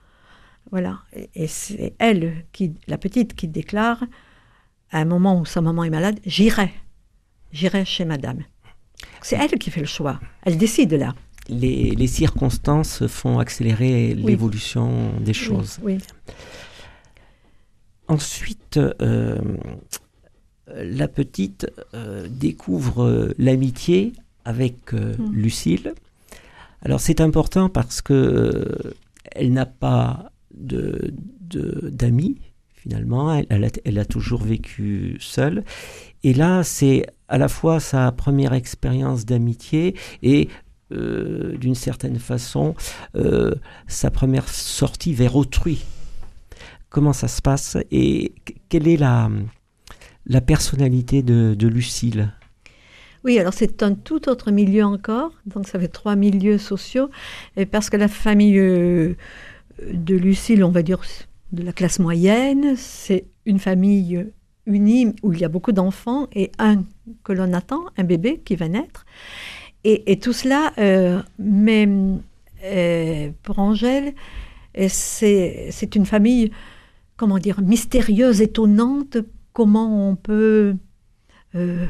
Voilà. 0.71 1.01
Et, 1.35 1.47
c'est 1.47 1.95
elle, 1.99 2.45
qui, 2.53 2.75
la 2.87 2.99
petite, 2.99 3.35
qui 3.35 3.49
déclare, 3.49 4.03
à 4.91 4.99
un 4.99 5.05
moment 5.05 5.41
où 5.41 5.45
sa 5.45 5.61
maman 5.61 5.85
est 5.85 5.91
malade, 5.91 6.21
j'irai, 6.25 6.73
j'irai 7.53 7.85
chez 7.85 8.05
madame. 8.05 8.45
C'est 9.23 9.37
elle 9.37 9.59
qui 9.59 9.71
fait 9.71 9.81
le 9.81 9.87
choix. 9.87 10.21
Elle 10.45 10.57
décide 10.57 10.95
là. 10.95 11.15
Les, 11.51 12.07
circonstances 12.07 13.07
font 13.07 13.39
accélérer 13.39 14.15
l'évolution 14.15 15.13
des 15.21 15.33
choses. 15.33 15.79
Oui, 15.83 15.99
Ensuite, 18.09 18.81
euh, 20.71 20.83
la 20.83 21.09
petite 21.09 21.71
euh, 21.95 22.27
découvre 22.29 23.05
euh, 23.05 23.35
l'amitié 23.39 24.13
avec 24.45 24.93
hmm. 24.93 25.33
Lucille. 25.33 25.95
Alors 26.83 27.01
c'est 27.01 27.21
important 27.21 27.69
parce 27.69 28.01
que 28.01 28.95
elle 29.33 29.53
n'a 29.53 29.67
pas 29.67 30.33
de, 30.55 31.13
d'amis 31.51 32.41
finalement. 32.75 33.43
Elle, 33.51 33.99
a, 33.99 34.05
toujours 34.05 34.43
vécu 34.43 35.17
seule. 35.21 35.65
Et 36.23 36.33
là, 36.33 36.63
c'est 36.63 37.07
à 37.29 37.37
la 37.37 37.49
fois 37.49 37.81
sa 37.81 38.13
première 38.13 38.55
expérience 38.55 39.27
d'amitié 39.27 39.97
et 40.23 40.49
d'une 40.91 41.75
certaine 41.75 42.19
façon 42.19 42.75
sa 43.89 44.11
première 44.11 44.49
sortie 44.49 45.13
vers 45.13 45.37
autrui. 45.37 45.85
Comment 46.91 47.13
ça 47.13 47.29
se 47.29 47.43
passe 47.43 47.77
et 47.91 48.33
quelle 48.69 48.89
est 48.89 48.97
la, 48.97 49.31
la 50.27 50.41
personnalité 50.41 51.23
de, 51.23 51.67
Lucille? 51.67 52.33
Oui, 53.25 53.39
alors 53.39 53.53
c'est 53.53 53.83
un 53.83 53.95
tout 53.95 54.29
autre 54.29 54.51
milieu 54.51 54.85
encore, 54.85 55.33
donc 55.47 55.67
ça 55.67 55.79
fait 55.79 55.89
trois 55.89 56.17
milieux 56.17 56.57
sociaux, 56.57 57.11
et 57.57 57.67
parce 57.67 57.91
que 57.91 57.97
la 57.97 58.09
famille 58.09 58.59
euh, 58.59 59.17
de 59.93 60.15
Lucille, 60.15 60.63
on 60.65 60.71
va 60.71 60.83
dire 60.83 61.01
de 61.53 61.63
la 61.63 61.73
classe 61.73 61.99
moyenne, 61.99 62.75
c'est 62.77 63.27
une 63.45 63.59
famille 63.59 64.27
unie 64.67 65.15
où 65.23 65.33
il 65.33 65.41
y 65.41 65.45
a 65.45 65.49
beaucoup 65.49 65.73
d'enfants 65.73 66.29
et 66.33 66.53
un 66.59 66.85
que 67.25 67.33
l'on 67.33 67.53
attend, 67.53 67.85
un 67.97 68.05
bébé 68.05 68.41
qui 68.45 68.55
va 68.55 68.69
naître. 68.69 69.05
Et, 69.85 70.19
tout 70.19 70.35
cela, 70.35 70.73
euh, 70.79 71.23
mais 71.39 71.89
euh, 72.65 73.31
pour 73.43 73.59
Angèle, 73.59 74.13
c'est 74.89 75.95
une 75.95 76.05
famille, 76.05 76.51
comment 77.19 77.39
dire, 77.39 77.61
mystérieuse, 77.61 78.41
étonnante, 78.41 79.19
comment 79.53 80.09
on 80.09 80.17
peut 80.17 80.77
euh, 81.55 81.87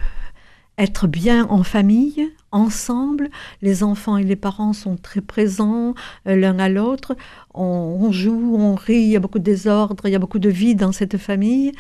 être 0.79 1.07
bien 1.07 1.47
en 1.51 1.63
famille, 1.63 2.33
ensemble. 2.51 3.29
Les 3.61 3.85
enfants 3.85 4.17
et 4.17 4.25
les 4.25 4.37
parents 4.37 4.73
sont 4.73 4.97
très 4.97 5.21
présents 5.21 5.95
euh, 6.27 6.35
l'un 6.35 6.59
à 6.59 6.71
l'autre. 6.71 7.15
On, 7.53 8.11
joue, 8.11 8.57
on 8.57 8.75
rit, 8.75 9.03
il 9.03 9.11
y 9.11 9.17
a 9.17 9.21
beaucoup 9.21 9.39
de 9.39 9.45
désordre, 9.45 10.07
il 10.07 10.13
y 10.13 10.17
a 10.17 10.19
beaucoup 10.19 10.39
de 10.39 10.49
vie 10.49 10.75
dans 10.75 10.93
cette 10.93 11.19
famille. 11.19 11.73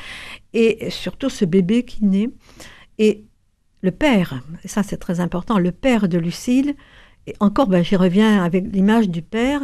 Et 0.53 0.91
surtout 0.91 1.31
ce 1.31 1.47
bébé 1.47 1.85
qui 1.85 2.05
naît. 2.05 2.31
Et 2.99 3.25
le 3.81 3.93
père, 3.93 4.43
et 4.63 4.69
ça 4.69 4.83
c'est 4.83 4.99
très 4.99 5.21
important, 5.21 5.59
le 5.59 5.73
père 5.73 6.09
de 6.09 6.19
Lucille, 6.19 6.75
et 7.27 7.35
encore 7.41 7.69
ben, 7.69 7.83
j'y 7.83 7.97
reviens 7.97 8.45
avec 8.45 8.65
l'image 8.73 9.09
du 9.09 9.23
père, 9.23 9.63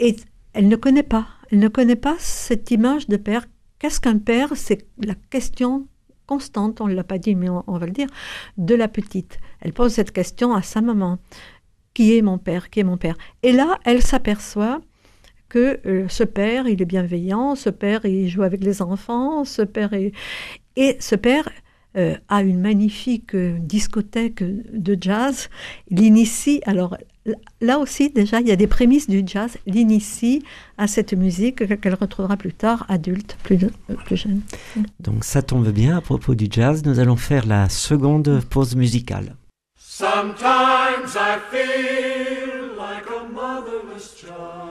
et 0.00 0.16
elle 0.52 0.68
ne 0.68 0.76
connaît 0.76 1.04
pas. 1.04 1.28
Elle 1.50 1.58
ne 1.58 1.68
connaît 1.68 1.96
pas 1.96 2.16
cette 2.18 2.70
image 2.70 3.08
de 3.08 3.16
père 3.16 3.46
Qu'est-ce 3.80 3.98
qu'un 3.98 4.18
père? 4.18 4.50
C'est 4.56 4.86
la 5.02 5.14
question 5.30 5.88
constante, 6.26 6.82
on 6.82 6.86
ne 6.86 6.94
l'a 6.94 7.02
pas 7.02 7.18
dit, 7.18 7.34
mais 7.34 7.48
on, 7.48 7.78
va 7.78 7.86
le 7.86 7.92
dire, 7.92 8.08
de 8.58 8.74
la 8.74 8.88
petite. 8.88 9.38
Elle 9.60 9.72
pose 9.72 9.94
cette 9.94 10.12
question 10.12 10.54
à 10.54 10.60
sa 10.62 10.82
maman. 10.82 11.18
Qui 11.94 12.16
est 12.16 12.22
mon 12.22 12.36
père? 12.36 12.68
Qui 12.68 12.80
est 12.80 12.84
mon 12.84 12.98
père? 12.98 13.16
Et 13.42 13.52
là, 13.52 13.78
elle 13.84 14.02
s'aperçoit 14.02 14.82
que 15.48 15.80
euh, 15.86 16.06
ce 16.08 16.24
père, 16.24 16.68
il 16.68 16.80
est 16.80 16.84
bienveillant, 16.84 17.56
ce 17.56 17.70
père, 17.70 18.04
il 18.04 18.28
joue 18.28 18.42
avec 18.42 18.62
les 18.62 18.82
enfants, 18.82 19.44
ce 19.44 19.62
père 19.62 19.94
est... 19.94 20.12
Et 20.76 20.96
ce 21.00 21.16
père 21.16 21.48
euh, 21.96 22.16
a 22.28 22.42
une 22.42 22.60
magnifique 22.60 23.34
euh, 23.34 23.58
discothèque 23.58 24.44
de 24.44 24.96
jazz. 25.00 25.48
L'initie, 25.90 26.60
alors 26.66 26.96
là 27.60 27.78
aussi, 27.78 28.10
déjà, 28.10 28.40
il 28.40 28.48
y 28.48 28.52
a 28.52 28.56
des 28.56 28.66
prémices 28.66 29.08
du 29.08 29.22
jazz, 29.26 29.56
l'initie 29.66 30.42
à 30.78 30.86
cette 30.86 31.12
musique 31.12 31.80
qu'elle 31.80 31.94
retrouvera 31.94 32.36
plus 32.36 32.52
tard, 32.52 32.86
adulte, 32.88 33.36
plus, 33.42 33.58
euh, 33.64 33.94
plus 34.04 34.16
jeune. 34.16 34.40
Donc 35.00 35.24
ça 35.24 35.42
tombe 35.42 35.68
bien, 35.68 35.96
à 35.96 36.00
propos 36.00 36.34
du 36.34 36.46
jazz, 36.50 36.84
nous 36.84 36.98
allons 36.98 37.16
faire 37.16 37.46
la 37.46 37.68
seconde 37.68 38.40
pause 38.50 38.76
musicale. 38.76 39.36
Sometimes 39.78 41.14
I 41.14 41.38
feel 41.50 42.76
like 42.78 43.06
a 43.10 43.28
motherless 43.32 44.14
child. 44.16 44.70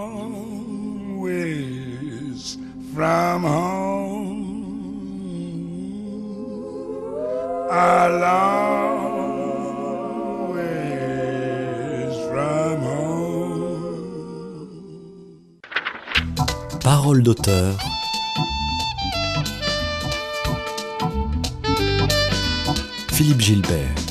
Parole 16.83 17.23
d'auteur. 17.23 17.77
Philippe 23.11 23.41
Gilbert. 23.41 24.10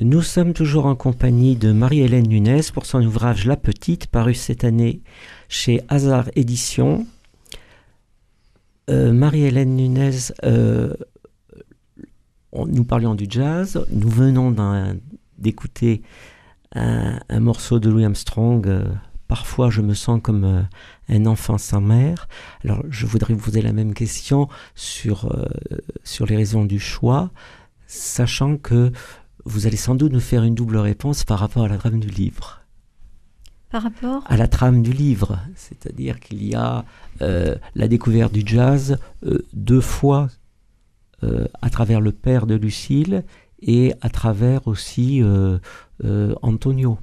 Nous 0.00 0.22
sommes 0.22 0.52
toujours 0.52 0.86
en 0.86 0.94
compagnie 0.94 1.56
de 1.56 1.72
Marie-Hélène 1.72 2.28
Nunez 2.28 2.60
pour 2.72 2.86
son 2.86 3.02
ouvrage 3.04 3.46
La 3.46 3.56
Petite, 3.56 4.06
paru 4.06 4.32
cette 4.32 4.62
année 4.62 5.02
chez 5.48 5.80
Hazard 5.88 6.30
Éditions. 6.36 7.04
Euh, 8.90 9.12
Marie-Hélène 9.12 9.74
Nunez, 9.74 10.30
euh, 10.44 10.94
nous 12.54 12.84
parlions 12.84 13.16
du 13.16 13.26
jazz, 13.28 13.84
nous 13.90 14.08
venons 14.08 14.54
d'écouter 15.36 16.02
un, 16.76 17.40
morceau 17.40 17.80
de 17.80 17.90
Louis 17.90 18.04
Armstrong. 18.04 18.68
euh, 18.68 18.84
Parfois, 19.26 19.68
je 19.68 19.82
me 19.82 19.94
sens 19.94 20.20
comme 20.22 20.44
euh, 20.44 20.62
un 21.08 21.26
enfant 21.26 21.58
sans 21.58 21.80
mère. 21.80 22.28
Alors, 22.62 22.84
je 22.88 23.04
voudrais 23.04 23.34
vous 23.34 23.40
poser 23.40 23.62
la 23.62 23.72
même 23.72 23.94
question 23.94 24.48
sur, 24.76 25.28
sur 26.04 26.24
les 26.26 26.36
raisons 26.36 26.64
du 26.64 26.78
choix, 26.78 27.32
sachant 27.88 28.58
que 28.58 28.92
vous 29.48 29.66
allez 29.66 29.76
sans 29.76 29.94
doute 29.94 30.12
nous 30.12 30.20
faire 30.20 30.44
une 30.44 30.54
double 30.54 30.76
réponse 30.76 31.24
par 31.24 31.38
rapport 31.38 31.64
à 31.64 31.68
la 31.68 31.78
trame 31.78 32.00
du 32.00 32.08
livre. 32.08 32.60
Par 33.70 33.82
rapport 33.82 34.22
À 34.26 34.36
la 34.36 34.48
trame 34.48 34.82
du 34.82 34.92
livre, 34.92 35.38
c'est-à-dire 35.54 36.20
qu'il 36.20 36.44
y 36.44 36.54
a 36.54 36.84
euh, 37.20 37.54
la 37.74 37.88
découverte 37.88 38.32
du 38.32 38.42
jazz 38.44 38.98
euh, 39.24 39.44
deux 39.52 39.80
fois 39.80 40.28
euh, 41.22 41.46
à 41.60 41.68
travers 41.68 42.00
le 42.00 42.12
père 42.12 42.46
de 42.46 42.54
Lucille 42.54 43.24
et 43.60 43.92
à 44.00 44.08
travers 44.08 44.68
aussi 44.68 45.22
Antonio. 46.42 46.98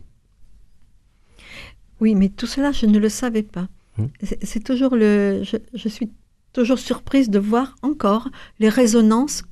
Oui, 1.99 2.15
mais 2.15 2.29
tout 2.29 2.47
cela, 2.47 2.71
je 2.71 2.85
ne 2.85 2.97
le 2.97 3.09
savais 3.09 3.43
pas. 3.43 3.67
Hmm. 3.97 4.07
C'est 4.23 4.43
c'est 4.43 4.63
toujours 4.63 4.95
le. 4.95 5.41
Je, 5.43 5.57
je 5.73 5.89
suis 5.89 6.11
toujours 6.53 6.79
surprise 6.79 7.29
de 7.29 7.39
voir 7.39 7.75
encore 7.81 8.29
les 8.59 8.69
résonances 8.69 9.43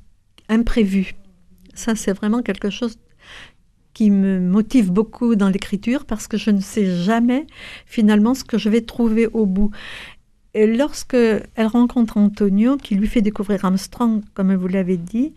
imprévues. 0.47 1.15
Ça, 1.73 1.95
c'est 1.95 2.13
vraiment 2.13 2.41
quelque 2.41 2.69
chose 2.69 2.97
qui 3.93 4.09
me 4.09 4.39
motive 4.39 4.91
beaucoup 4.91 5.35
dans 5.35 5.49
l'écriture 5.49 6.05
parce 6.05 6.27
que 6.27 6.37
je 6.37 6.49
ne 6.49 6.59
sais 6.59 7.03
jamais 7.03 7.45
finalement 7.85 8.33
ce 8.33 8.43
que 8.43 8.57
je 8.57 8.69
vais 8.69 8.81
trouver 8.81 9.27
au 9.27 9.45
bout. 9.45 9.71
Et 10.55 10.67
lorsque 10.67 11.15
elle 11.15 11.67
rencontre 11.67 12.17
Antonio, 12.17 12.77
qui 12.77 12.95
lui 12.95 13.07
fait 13.07 13.21
découvrir 13.21 13.65
Armstrong, 13.65 14.23
comme 14.33 14.53
vous 14.55 14.67
l'avez 14.67 14.97
dit, 14.97 15.33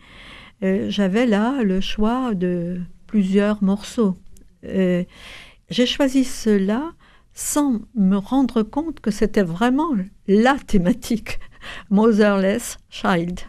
euh, 0.63 0.87
j'avais 0.91 1.27
là 1.27 1.63
le 1.63 1.81
choix 1.81 2.35
de 2.35 2.81
plusieurs 3.07 3.63
morceaux. 3.63 4.17
Euh, 4.65 5.05
j'ai 5.71 5.87
choisi 5.87 6.25
cela 6.25 6.93
sans 7.33 7.81
me 7.95 8.17
rendre 8.17 8.63
compte 8.63 9.01
que 9.01 9.11
c'était 9.11 9.43
vraiment 9.43 9.91
la 10.27 10.57
thématique, 10.59 11.39
Motherless 11.91 12.79
Child. 12.89 13.41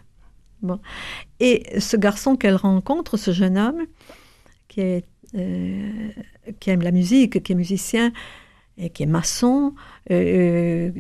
Et 1.40 1.80
ce 1.80 1.98
garçon 1.98 2.36
qu'elle 2.36 2.56
rencontre, 2.56 3.18
ce 3.18 3.32
jeune 3.32 3.58
homme, 3.58 3.86
euh, 4.78 6.10
qui 6.60 6.70
aime 6.70 6.82
la 6.82 6.92
musique, 6.92 7.44
qui 7.44 7.52
est 7.52 7.56
musicien, 7.56 8.12
et 8.78 8.90
qui 8.90 9.04
est 9.04 9.08
maçon, 9.08 9.74
euh, 10.12 10.92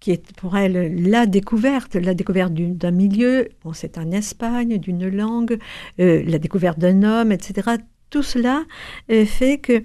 qui 0.00 0.12
est 0.12 0.32
pour 0.36 0.56
elle 0.56 1.02
la 1.08 1.26
découverte, 1.26 1.96
la 1.96 2.14
découverte 2.14 2.52
d'un 2.54 2.90
milieu, 2.90 3.48
bon, 3.64 3.72
c'est 3.72 3.98
en 3.98 4.10
Espagne, 4.12 4.78
d'une 4.78 5.08
langue, 5.08 5.58
euh, 6.00 6.22
la 6.24 6.38
découverte 6.38 6.78
d'un 6.78 7.02
homme, 7.02 7.32
etc. 7.32 7.76
Tout 8.10 8.22
cela 8.22 8.64
euh, 9.10 9.24
fait 9.24 9.58
que 9.58 9.82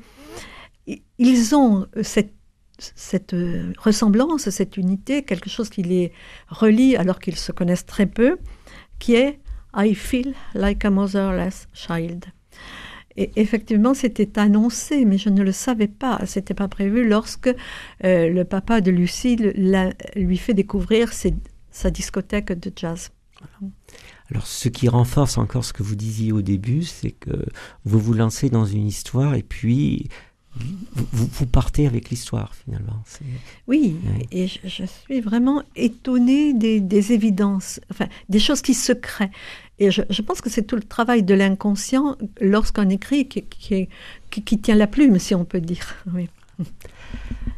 ils 1.18 1.55
ont 1.55 1.88
cette, 2.01 3.34
euh, 3.34 3.72
ressemblance, 3.78 4.49
cette 4.49 4.78
unité, 4.78 5.24
quelque 5.24 5.49
chose 5.49 5.70
qui 5.70 5.84
les 5.84 6.11
relie 6.49 6.95
alors 6.95 7.20
qu'ils 7.20 7.38
se 7.38 7.51
connaissent 7.51 7.86
très 7.86 8.05
peu, 8.05 8.38
qui 9.03 9.15
est 9.15 9.39
I 9.75 9.93
feel 9.95 10.33
like 10.53 10.85
a 10.85 10.89
motherless 10.89 11.67
child. 11.73 12.23
Et 13.17 13.31
effectivement, 13.35 13.93
c'était 13.93 14.39
annoncé, 14.39 15.03
mais 15.03 15.17
je 15.17 15.27
ne 15.29 15.43
le 15.43 15.51
savais 15.51 15.89
pas. 15.89 16.21
C'était 16.25 16.53
pas 16.53 16.69
prévu 16.69 17.05
lorsque 17.05 17.47
euh, 17.49 18.29
le 18.29 18.45
papa 18.45 18.79
de 18.79 18.91
Lucille 18.91 19.51
l'a- 19.57 19.93
lui 20.15 20.37
fait 20.37 20.53
découvrir 20.53 21.11
sa 21.11 21.91
discothèque 21.91 22.53
de 22.53 22.71
jazz. 22.73 23.11
Alors, 24.31 24.47
ce 24.47 24.69
qui 24.69 24.87
renforce 24.87 25.37
encore 25.37 25.65
ce 25.65 25.73
que 25.73 25.83
vous 25.83 25.95
disiez 25.95 26.31
au 26.31 26.41
début, 26.41 26.83
c'est 26.83 27.11
que 27.11 27.45
vous 27.83 27.99
vous 27.99 28.13
lancez 28.13 28.49
dans 28.49 28.65
une 28.65 28.87
histoire 28.87 29.35
et 29.35 29.43
puis 29.43 30.07
vous, 30.55 31.45
partez 31.47 31.87
avec 31.87 32.09
l'histoire 32.09 32.53
finalement. 32.55 33.03
Oui, 33.67 33.95
Ouais. 34.05 34.27
et 34.31 34.47
je, 34.47 34.59
je 34.65 34.83
suis 34.85 35.19
vraiment 35.21 35.63
étonnée 35.75 36.53
des, 36.53 36.79
des 36.79 37.11
évidences, 37.11 37.79
enfin, 37.91 38.07
des 38.29 38.39
choses 38.39 38.61
qui 38.61 38.73
se 38.73 38.93
créent. 38.93 39.31
Et 39.79 39.89
je, 39.89 40.03
je 40.09 40.21
pense 40.21 40.41
que 40.41 40.49
c'est 40.51 40.63
tout 40.63 40.75
le 40.75 40.83
travail 40.83 41.23
de 41.23 41.33
l'inconscient 41.33 42.17
lorsqu'on 42.39 42.89
écrit 42.89 43.27
qui, 43.27 43.41
qui, 43.43 43.73
est- 43.73 43.89
qui- 44.29 44.43
qui 44.43 44.59
tient 44.59 44.75
la 44.75 44.87
plume, 44.87 45.17
si 45.19 45.33
on 45.33 45.45
peut 45.45 45.61
dire. 45.61 45.95
Oui. 46.13 46.29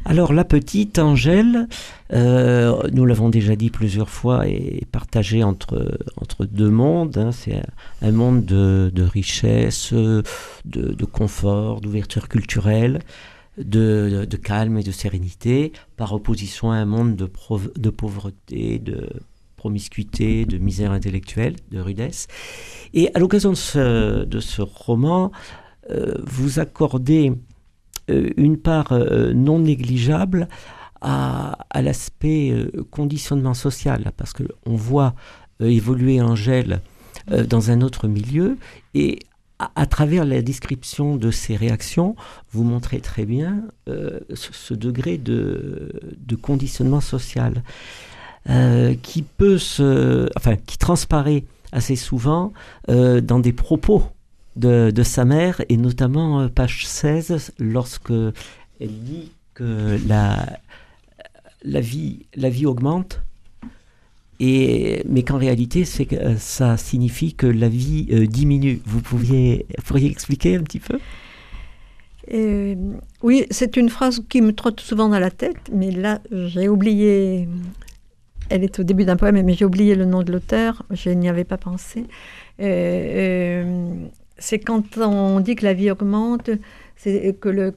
Alors 0.08 0.32
la 0.32 0.44
petite 0.44 1.00
Angèle, 1.00 1.66
euh, 2.12 2.80
nous 2.92 3.04
l'avons 3.06 3.28
déjà 3.28 3.56
dit 3.56 3.70
plusieurs 3.70 4.08
fois, 4.08 4.46
est 4.46 4.86
partagée 4.92 5.42
entre, 5.42 5.98
entre 6.20 6.44
deux 6.44 6.70
mondes. 6.70 7.18
hein. 7.18 7.32
C'est 7.32 7.60
un, 8.02 8.12
monde 8.12 8.44
de, 8.44 9.02
richesse, 9.02 9.92
de, 9.92 11.04
confort, 11.06 11.80
d'ouverture 11.80 12.28
culturelle, 12.28 13.00
de, 13.58 14.28
calme 14.40 14.78
et 14.78 14.84
de 14.84 14.92
sérénité, 14.92 15.72
par 15.96 16.12
opposition 16.12 16.70
à 16.70 16.76
un 16.76 16.84
monde 16.84 17.16
de, 17.16 17.90
pauvreté, 17.90 18.78
de 18.78 19.08
promiscuité, 19.56 20.44
de 20.44 20.58
misère 20.58 20.92
intellectuelle, 20.92 21.56
de 21.72 21.80
rudesse. 21.80 22.28
Et 22.94 23.10
à 23.14 23.18
l'occasion 23.18 23.50
de 23.50 23.56
ce, 23.56 24.24
de 24.24 24.38
ce 24.38 24.62
roman, 24.62 25.32
euh, 25.90 26.14
vous 26.24 26.60
accordez 26.60 27.32
une 28.08 28.56
part 28.56 28.92
euh, 28.92 29.32
non 29.32 29.58
négligeable 29.58 30.48
à, 31.00 31.56
l'aspect 31.74 32.50
euh, 32.50 32.70
conditionnement 32.90 33.54
social, 33.54 34.12
parce 34.16 34.32
qu'on 34.32 34.76
voit 34.76 35.14
euh, 35.60 35.66
évoluer 35.66 36.20
Angèle 36.20 36.80
euh, 37.30 37.44
dans 37.44 37.70
un 37.70 37.80
autre 37.80 38.08
milieu, 38.08 38.56
et 38.94 39.20
à, 39.58 39.86
travers 39.86 40.24
la 40.24 40.42
description 40.42 41.16
de 41.16 41.30
ses 41.30 41.56
réactions, 41.56 42.14
vous 42.50 42.62
montrez 42.62 43.00
très 43.00 43.24
bien 43.24 43.62
euh, 43.88 44.20
ce, 44.34 44.74
degré 44.74 45.16
de, 45.16 45.90
conditionnement 46.42 47.00
social 47.00 47.62
euh, 48.50 48.94
qui 49.02 49.22
peut 49.22 49.58
se, 49.58 50.28
enfin, 50.36 50.56
qui 50.56 50.76
transparaît 50.76 51.44
assez 51.72 51.96
souvent 51.96 52.52
euh, 52.90 53.20
dans 53.20 53.38
des 53.38 53.52
propos 53.52 54.02
de, 54.56 55.02
sa 55.02 55.24
mère, 55.24 55.62
et 55.68 55.76
notamment 55.76 56.40
euh, 56.40 56.48
page 56.48 56.86
16, 56.86 57.52
lorsque 57.58 58.12
elle 58.80 58.98
dit 59.02 59.30
que 59.54 59.98
la, 60.08 60.58
la, 61.62 61.80
vie, 61.80 62.26
la 62.34 62.48
vie 62.48 62.66
augmente, 62.66 63.20
et, 64.38 65.02
mais 65.08 65.22
qu'en 65.22 65.38
réalité, 65.38 65.84
euh, 66.12 66.36
ça 66.38 66.76
signifie 66.76 67.34
que 67.34 67.46
la 67.46 67.68
vie 67.68 68.06
euh, 68.10 68.26
diminue. 68.26 68.80
Vous 68.84 69.00
pouviez, 69.00 69.66
pourriez 69.84 70.10
expliquer 70.10 70.56
un 70.56 70.62
petit 70.62 70.80
peu? 70.80 70.98
Oui, 73.22 73.46
c'est 73.50 73.76
une 73.76 73.88
phrase 73.88 74.20
qui 74.28 74.42
me 74.42 74.52
trotte 74.52 74.80
souvent 74.80 75.08
dans 75.08 75.20
la 75.20 75.30
tête, 75.30 75.70
mais 75.72 75.92
là, 75.92 76.20
j'ai 76.32 76.68
oublié. 76.68 77.48
Elle 78.48 78.64
est 78.64 78.80
au 78.80 78.82
début 78.82 79.04
d'un 79.04 79.16
poème, 79.16 79.40
mais 79.42 79.54
j'ai 79.54 79.64
oublié 79.64 79.94
le 79.94 80.06
nom 80.06 80.24
de 80.24 80.32
l'auteur. 80.32 80.82
Je 80.90 81.10
n'y 81.10 81.28
avais 81.28 81.44
pas 81.44 81.56
pensé. 81.56 82.04
C'est 84.38 84.58
quand 84.58 84.98
on 84.98 85.40
dit 85.40 85.54
que 85.54 85.64
la 85.64 85.74
vie 85.74 85.90
augmente, 85.90 86.50
c'est 86.96 87.36
que 87.40 87.48
le, 87.48 87.74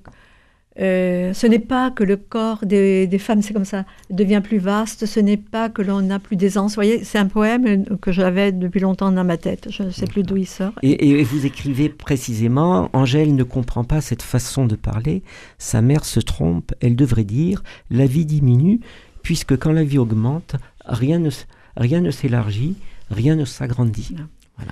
Euh, 0.79 1.33
ce 1.33 1.45
n'est 1.45 1.59
pas 1.59 1.91
que 1.91 2.05
le 2.05 2.15
corps 2.15 2.63
des, 2.63 3.05
des 3.05 3.19
femmes, 3.19 3.41
c'est 3.41 3.53
comme 3.53 3.65
ça, 3.65 3.83
devient 4.09 4.41
plus 4.41 4.59
vaste, 4.59 5.05
ce 5.05 5.19
n'est 5.19 5.43
pas 5.55 5.67
que 5.67 5.81
l'on 5.81 6.09
a 6.09 6.19
plus 6.19 6.37
d'aisance. 6.37 6.71
Vous 6.71 6.75
voyez, 6.75 7.03
c'est 7.03 7.17
un 7.17 7.27
poème 7.27 7.97
que 7.97 8.13
j'avais 8.13 8.53
depuis 8.53 8.79
longtemps 8.79 9.11
dans 9.11 9.25
ma 9.25 9.35
tête. 9.37 9.67
Je 9.71 9.83
ne 9.83 9.91
sais 9.91 10.05
plus 10.05 10.23
d'où 10.23 10.37
il 10.37 10.47
sort. 10.47 10.71
Et, 10.81 11.09
et 11.09 11.23
vous 11.23 11.45
écrivez 11.45 11.89
précisément, 11.89 12.89
Angèle 12.93 13.35
ne 13.35 13.43
comprend 13.43 13.83
pas 13.83 13.99
cette 13.99 14.21
façon 14.21 14.67
de 14.67 14.77
parler, 14.77 15.21
sa 15.57 15.81
mère 15.81 16.05
se 16.05 16.21
trompe, 16.21 16.71
elle 16.79 16.95
devrait 16.95 17.25
dire, 17.25 17.61
la 17.89 18.05
vie 18.05 18.25
diminue, 18.25 18.79
puisque 19.21 19.57
quand 19.57 19.73
la 19.73 19.83
vie 19.83 19.97
augmente, 19.97 20.55
rien 20.85 21.19
ne, 21.19 21.31
rien 21.75 21.99
ne 21.99 22.11
s'élargit, 22.11 22.77
rien 23.09 23.35
ne 23.35 23.43
s'agrandit. 23.43 24.15
Voilà. 24.55 24.71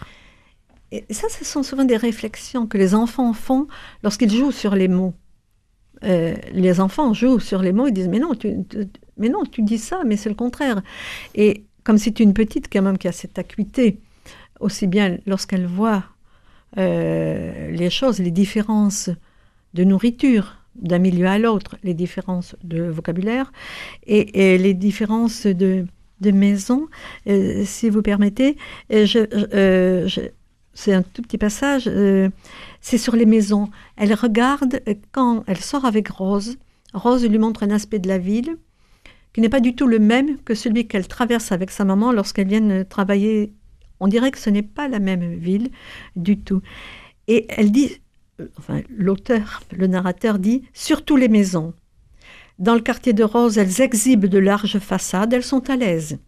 Et 0.92 1.06
ça, 1.14 1.28
ce 1.30 1.44
sont 1.44 1.64
souvent 1.64 1.84
des 1.84 1.98
réflexions 1.98 2.66
que 2.68 2.78
les 2.78 2.96
enfants 2.96 3.34
font 3.34 3.68
lorsqu'ils 4.04 4.32
jouent 4.32 4.52
sur 4.52 4.76
les 4.76 4.88
mots. 4.88 5.14
Euh, 6.04 6.36
les 6.54 6.80
enfants 6.80 7.14
jouent 7.14 7.40
sur 7.40 7.62
les 7.62 7.74
mots, 7.74 7.88
ils 7.88 7.94
disent 7.94 8.08
mais 8.08 8.20
non, 8.20 8.36
tu, 8.36 8.56
mais 9.18 9.30
non, 9.30 9.44
tu 9.44 9.64
dis 9.64 9.78
ça, 9.80 10.02
mais 10.06 10.16
c'est 10.16 10.30
le 10.30 10.36
contraire. 10.36 10.82
Et 11.36 11.66
comme 11.84 11.98
c'est 11.98 12.20
une 12.20 12.34
petite 12.34 12.72
quand 12.72 12.82
même 12.82 12.98
qui 12.98 13.08
a 13.08 13.12
cette 13.12 13.40
acuité, 13.40 14.00
aussi 14.60 14.88
bien 14.88 15.18
lorsqu'elle 15.26 15.66
voit 15.66 16.04
euh, 16.78 17.72
les 17.72 17.90
choses, 17.90 18.20
les 18.20 18.32
différences 18.32 19.10
de 19.74 19.84
nourriture 19.84 20.58
d'un 20.76 21.00
milieu 21.00 21.26
à 21.28 21.40
l'autre, 21.40 21.78
les 21.84 21.96
différences 21.96 22.56
de 22.64 22.84
vocabulaire 22.84 23.52
et, 24.06 24.58
les 24.60 24.74
différences 24.76 25.48
de, 25.48 25.86
de 26.22 26.32
maison, 26.32 26.88
euh, 27.28 27.64
si 27.66 27.90
vous 27.90 28.04
permettez, 28.04 28.58
je- 28.92 30.30
c'est 30.78 30.94
un 30.94 31.02
tout 31.02 31.24
petit 31.24 31.40
passage, 31.40 31.86
euh, 31.88 32.30
c'est 32.82 33.00
sur 33.00 33.16
les 33.16 33.26
maisons. 33.26 33.72
Elle 33.96 34.14
regarde 34.14 34.80
euh, 34.88 34.94
quand 35.12 35.44
elle 35.48 35.58
sort 35.58 35.86
avec 35.86 36.08
Rose. 36.08 36.58
Rose 36.94 37.26
lui 37.26 37.40
montre 37.40 37.64
un 37.64 37.72
aspect 37.72 37.98
de 37.98 38.08
la 38.08 38.20
ville 38.20 38.58
qui 39.34 39.42
n'est 39.42 39.50
pas 39.50 39.60
du 39.60 39.74
tout 39.74 39.88
le 39.88 39.98
même 39.98 40.38
que 40.44 40.54
celui 40.54 40.88
qu'elle 40.88 41.08
traverse 41.08 41.52
avec 41.52 41.72
sa 41.72 41.84
maman 41.84 42.12
lorsqu'elles 42.12 42.48
viennent 42.48 42.86
travailler. 42.86 43.54
On 44.00 44.08
dirait 44.08 44.30
que 44.30 44.38
ce 44.38 44.52
n'est 44.52 44.62
pas 44.62 44.88
la 44.88 45.00
même 45.00 45.34
ville 45.34 45.72
du 46.16 46.38
tout. 46.38 46.62
Et 47.28 47.48
elle 47.50 47.72
dit, 47.72 47.98
euh, 48.40 48.48
enfin 48.60 48.82
l'auteur, 48.88 49.64
le 49.72 49.88
narrateur 49.88 50.38
dit, 50.38 50.62
surtout 50.74 51.16
les 51.16 51.28
maisons. 51.28 51.74
Dans 52.60 52.76
le 52.76 52.82
quartier 52.82 53.14
de 53.14 53.24
Rose, 53.24 53.58
elles 53.58 53.82
exhibent 53.82 54.28
de 54.28 54.38
larges 54.38 54.78
façades, 54.78 55.34
elles 55.34 55.44
sont 55.44 55.72
à 55.72 55.76
l'aise. 55.76 56.20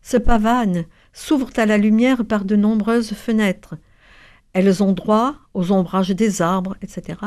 Se 0.00 0.16
pavanent, 0.16 0.84
s'ouvrent 1.12 1.50
à 1.56 1.66
la 1.66 1.78
lumière 1.78 2.24
par 2.24 2.44
de 2.44 2.56
nombreuses 2.56 3.12
fenêtres. 3.12 3.74
Elles 4.52 4.82
ont 4.82 4.92
droit 4.92 5.36
aux 5.54 5.72
ombrages 5.72 6.10
des 6.10 6.42
arbres, 6.42 6.76
etc. 6.82 7.18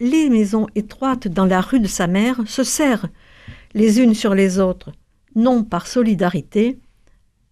Les 0.00 0.28
maisons 0.30 0.66
étroites 0.74 1.28
dans 1.28 1.46
la 1.46 1.60
rue 1.60 1.80
de 1.80 1.86
sa 1.86 2.06
mère 2.06 2.40
se 2.46 2.64
serrent 2.64 3.08
les 3.74 4.00
unes 4.00 4.14
sur 4.14 4.34
les 4.34 4.58
autres, 4.58 4.92
non 5.34 5.64
par 5.64 5.86
solidarité, 5.86 6.78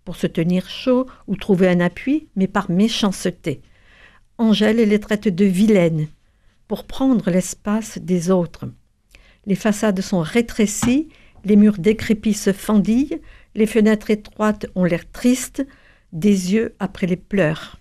pour 0.05 0.16
se 0.16 0.26
tenir 0.26 0.68
chaud 0.68 1.07
ou 1.26 1.36
trouver 1.36 1.68
un 1.68 1.80
appui, 1.80 2.28
mais 2.36 2.48
par 2.48 2.70
méchanceté. 2.70 3.62
Angèle 4.38 4.76
les 4.76 5.01
traite 5.01 5.28
de 5.28 5.44
vilaines, 5.44 6.09
pour 6.66 6.84
prendre 6.84 7.30
l'espace 7.30 7.98
des 7.98 8.30
autres. 8.30 8.66
Les 9.46 9.55
façades 9.55 10.01
sont 10.01 10.20
rétrécies, 10.20 11.09
les 11.44 11.57
murs 11.57 11.78
décrépits 11.78 12.34
se 12.34 12.53
fendillent, 12.53 13.20
les 13.55 13.66
fenêtres 13.66 14.11
étroites 14.11 14.66
ont 14.74 14.84
l'air 14.84 15.11
tristes, 15.11 15.66
des 16.12 16.53
yeux 16.53 16.74
après 16.78 17.07
les 17.07 17.16
pleurs. 17.16 17.78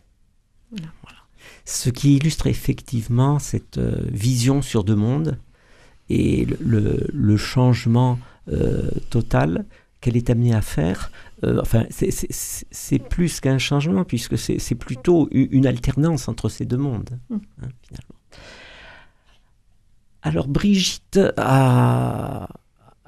Ce 1.66 1.90
qui 1.90 2.16
illustre 2.16 2.48
effectivement 2.48 3.40
cette 3.40 3.78
euh, 3.78 4.02
vision 4.12 4.62
sur 4.62 4.84
deux 4.84 4.96
mondes 4.96 5.38
et 6.10 6.46
le, 6.60 7.38
changement 7.38 8.20
euh, 8.52 8.90
total 9.10 9.66
qu'elle 10.02 10.18
est 10.18 10.30
amenée 10.30 10.54
à 10.54 10.62
faire. 10.62 11.12
Euh, 11.44 11.60
enfin, 11.62 11.86
c'est- 11.90 13.00
plus 13.10 13.40
qu'un 13.40 13.58
changement, 13.60 14.04
puisque 14.04 14.38
c'est 14.38 14.76
plutôt 14.76 15.28
une 15.32 15.68
alternance 15.68 16.28
entre 16.28 16.50
ces 16.50 16.66
deux 16.66 16.78
mondes, 16.78 17.20
Mm. 17.30 17.36
hein, 17.36 17.68
finalement. 17.88 18.16
Alors, 20.22 20.48
Brigitte 20.48 21.20
a, 21.38 22.50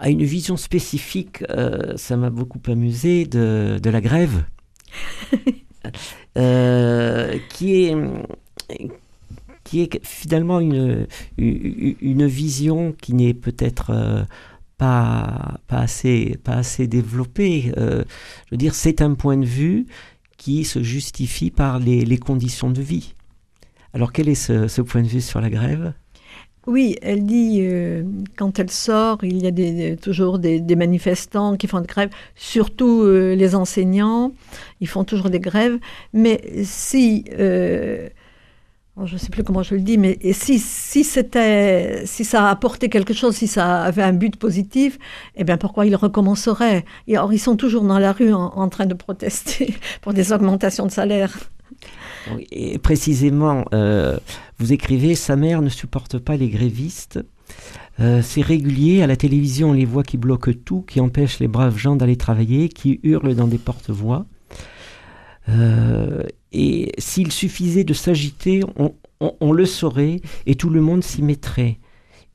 a 0.02 0.10
une 0.10 0.24
vision 0.24 0.58
spécifique, 0.58 1.44
euh, 1.52 1.96
ça 1.96 2.18
m'a 2.18 2.32
beaucoup 2.32 2.60
amusé, 2.68 3.26
de, 3.26 3.80
de 3.82 3.90
la 3.90 4.02
grève, 4.02 4.44
euh, 6.38 7.38
qui 7.50 7.84
est 7.84 7.96
qui 9.64 9.82
est 9.82 10.04
finalement 10.06 10.60
une, 10.60 11.08
une, 11.38 11.96
une 12.02 12.26
vision 12.26 12.94
qui 13.00 13.14
n'est 13.14 13.36
peut-être 13.36 13.92
euh, 13.92 14.24
pas, 14.78 15.60
pas, 15.68 15.78
assez, 15.78 16.38
pas 16.44 16.56
assez 16.56 16.88
développée. 16.88 17.72
Euh, 17.78 18.04
je 18.48 18.52
veux 18.52 18.58
dire, 18.58 18.74
c'est 18.74 19.02
un 19.02 19.14
point 19.14 19.38
de 19.38 19.46
vue 19.46 19.86
qui 20.38 20.66
se 20.66 20.82
justifie 20.82 21.52
par 21.52 21.80
les, 21.80 22.04
les 22.04 22.18
conditions 22.18 22.72
de 22.72 22.82
vie. 22.82 23.14
Alors 23.94 24.12
quel 24.12 24.28
est 24.30 24.36
ce, 24.36 24.68
ce, 24.68 24.82
point 24.82 25.04
de 25.04 25.08
vue 25.08 25.22
sur 25.22 25.40
la 25.40 25.52
grève? 25.52 25.94
Oui, 26.68 26.96
elle 27.02 27.26
dit, 27.26 27.60
euh, 27.62 28.04
quand 28.38 28.60
elle 28.60 28.70
sort, 28.70 29.24
il 29.24 29.42
y 29.42 29.48
a 29.48 29.52
des, 29.52 29.98
toujours 29.98 30.38
des, 30.38 30.60
des, 30.60 30.76
manifestants 30.76 31.58
qui 31.58 31.66
font 31.68 31.82
de 31.82 31.88
grève, 31.88 32.10
surtout 32.36 33.02
euh, 33.02 33.34
les 33.36 33.56
enseignants, 33.56 34.32
ils 34.80 34.88
font 34.88 35.04
toujours 35.04 35.30
des 35.30 35.40
grèves, 35.40 35.80
mais 36.14 36.42
si... 36.64 37.26
Euh, 37.40 38.10
je 39.06 39.14
ne 39.14 39.18
sais 39.18 39.30
plus 39.30 39.44
comment 39.44 39.64
je 39.64 39.74
le 39.74 39.82
dis, 39.82 39.98
mais 39.98 40.20
si, 40.34 40.60
si, 40.60 41.04
c'était, 41.04 42.06
si 42.06 42.24
ça 42.26 42.48
a 42.48 42.52
apporté 42.52 42.90
quelque 42.90 43.14
chose, 43.14 43.36
si 43.36 43.48
ça 43.48 43.82
avait 43.82 44.04
un 44.04 44.14
but 44.14 44.36
positif, 44.36 45.00
eh 45.36 45.44
bien 45.44 45.58
pourquoi 45.58 45.86
ils 45.88 45.96
recommenceraient? 45.96 46.86
Et 47.08 47.16
alors, 47.16 47.34
ils 47.34 47.40
sont 47.40 47.56
toujours 47.56 47.84
dans 47.84 47.98
la 47.98 48.12
rue 48.12 48.34
en 48.34 48.68
train 48.70 48.86
de 48.86 48.94
protester 48.94 49.74
pour 50.02 50.14
des 50.14 50.34
augmentations 50.34 50.86
de 50.86 50.92
salaire. 50.92 51.36
Et 52.52 52.78
précisément, 52.78 53.66
euh, 53.74 54.18
vous 54.60 54.74
écrivez 54.74 55.16
Sa 55.16 55.36
mère 55.36 55.62
ne 55.62 55.70
supporte 55.70 56.20
pas 56.20 56.38
les 56.38 56.50
grévistes. 56.50 57.20
Euh, 58.00 58.22
c'est 58.22 58.42
régulier, 58.42 59.02
à 59.02 59.08
la 59.08 59.16
télévision, 59.16 59.72
on 59.72 59.74
les 59.74 59.86
voit 59.86 60.04
qui 60.04 60.18
bloquent 60.18 60.54
tout, 60.54 60.82
qui 60.82 61.00
empêchent 61.00 61.40
les 61.40 61.48
braves 61.48 61.78
gens 61.78 61.96
d'aller 61.96 62.16
travailler, 62.16 62.70
qui 62.70 63.00
hurlent 63.04 63.36
dans 63.36 63.48
des 63.48 63.58
porte-voix. 63.58 64.26
Euh, 65.50 66.24
et 66.52 66.92
s'il 66.98 67.32
suffisait 67.32 67.84
de 67.84 67.94
s'agiter, 67.94 68.62
on, 69.20 69.52
le 69.52 69.66
saurait 69.66 70.22
et 70.46 70.56
tout 70.56 70.70
le 70.70 70.82
monde 70.82 71.04
s'y 71.04 71.22
mettrait. 71.22 71.80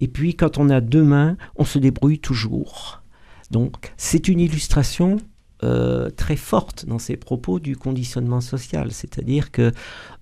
Et 0.01 0.09
puis, 0.09 0.35
quand 0.35 0.59
on 0.59 0.71
a 0.71 0.81
deux 0.81 1.03
mains, 1.03 1.37
on 1.57 1.65
se 1.65 1.79
débrouille 1.79 2.19
toujours. 2.19 3.03
Donc, 3.51 3.93
c'est 3.97 4.29
une 4.29 4.41
illustration 4.41 5.17
euh, 5.65 6.11
très 6.11 6.37
forte 6.37 6.85
dans 6.85 6.99
ses 6.99 7.17
propos 7.17 7.59
du 7.59 7.77
conditionnement 7.77 8.43
social, 8.43 8.93
c'est-à-dire 8.93 9.51
que 9.51 9.73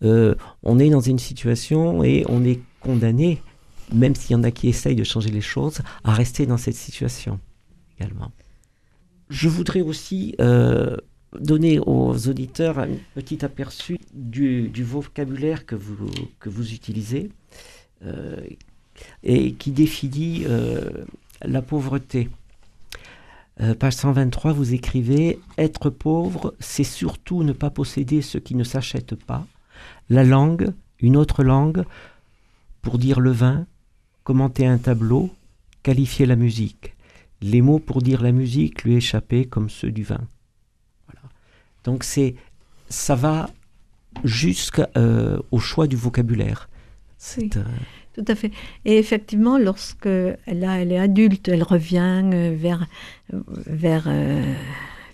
euh, 0.05 0.37
on 0.62 0.78
est 0.78 0.91
dans 0.91 1.01
une 1.01 1.18
situation 1.18 2.05
et 2.05 2.24
on 2.28 2.45
est 2.45 2.61
condamné, 2.78 3.43
même 3.93 4.14
s'il 4.14 4.30
y 4.30 4.35
en 4.37 4.45
a 4.45 4.53
qui 4.53 4.68
essayent 4.68 4.95
de 4.95 5.03
changer 5.03 5.30
les 5.30 5.41
choses, 5.41 5.80
à 6.05 6.12
rester 6.12 6.47
dans 6.47 6.57
cette 6.57 6.76
situation 6.76 7.41
également. 7.99 8.30
Je 9.28 9.49
voudrais 9.49 9.80
aussi 9.80 10.37
euh, 10.41 10.97
donner 11.41 11.80
aux 11.80 12.28
auditeurs 12.28 12.78
un 12.78 12.91
petit 13.16 13.45
aperçu 13.45 13.99
du, 14.12 14.68
du 14.68 14.85
vocabulaire 14.85 15.66
que 15.66 15.74
vous, 15.74 16.11
que 16.39 16.49
vous 16.49 16.72
utilisez 16.72 17.30
et 19.24 19.55
qui 19.55 19.70
définit 19.72 20.45
la 21.43 21.62
pauvreté. 21.62 22.28
Euh, 23.61 23.74
page 23.74 23.94
123, 23.94 24.52
vous 24.52 24.74
écrivez 24.74 25.38
Être 25.59 25.90
pauvre, 25.90 26.55
c'est 26.59 26.84
surtout 26.84 27.44
ne 27.44 27.52
pas 27.52 27.70
posséder 27.70 28.20
ce 28.20 28.38
qui 28.38 28.55
ne 28.55 28.64
s'achète 28.64 29.14
pas. 29.14 29.46
La 30.09 30.24
langue, 30.24 30.72
une 30.98 31.16
autre 31.16 31.44
langue, 31.44 31.84
pour 32.82 32.98
dire 32.98 33.20
le 33.20 33.30
vin, 33.30 33.66
commenter 34.24 34.66
un 34.66 34.78
tableau, 34.78 35.30
qualifier 35.82 36.26
la 36.26 36.36
musique. 36.36 36.94
Les 37.40 37.62
mots 37.62 37.78
pour 37.78 38.02
dire 38.02 38.22
la 38.22 38.32
musique 38.32 38.82
lui 38.84 38.96
échappaient 38.96 39.44
comme 39.44 39.70
ceux 39.70 39.92
du 39.92 40.02
vin. 40.02 40.26
Voilà. 41.07 41.28
Donc 41.84 42.02
c'est, 42.02 42.34
ça 42.88 43.14
va 43.14 43.50
jusqu'au 44.24 44.82
euh, 44.96 45.38
choix 45.59 45.86
du 45.86 45.96
vocabulaire. 45.96 46.68
Oui. 47.38 47.50
Euh... 47.57 47.64
Tout 48.15 48.25
à 48.29 48.37
fait. 48.37 48.53
Et 48.85 48.97
effectivement, 48.99 49.59
lorsque 49.59 50.07
là, 50.07 50.37
elle 50.47 50.93
est 50.93 50.99
adulte, 50.99 51.49
elle 51.49 51.65
revient 51.65 52.23
vers, 52.55 52.87
vers, 53.67 54.05
euh, 54.07 54.41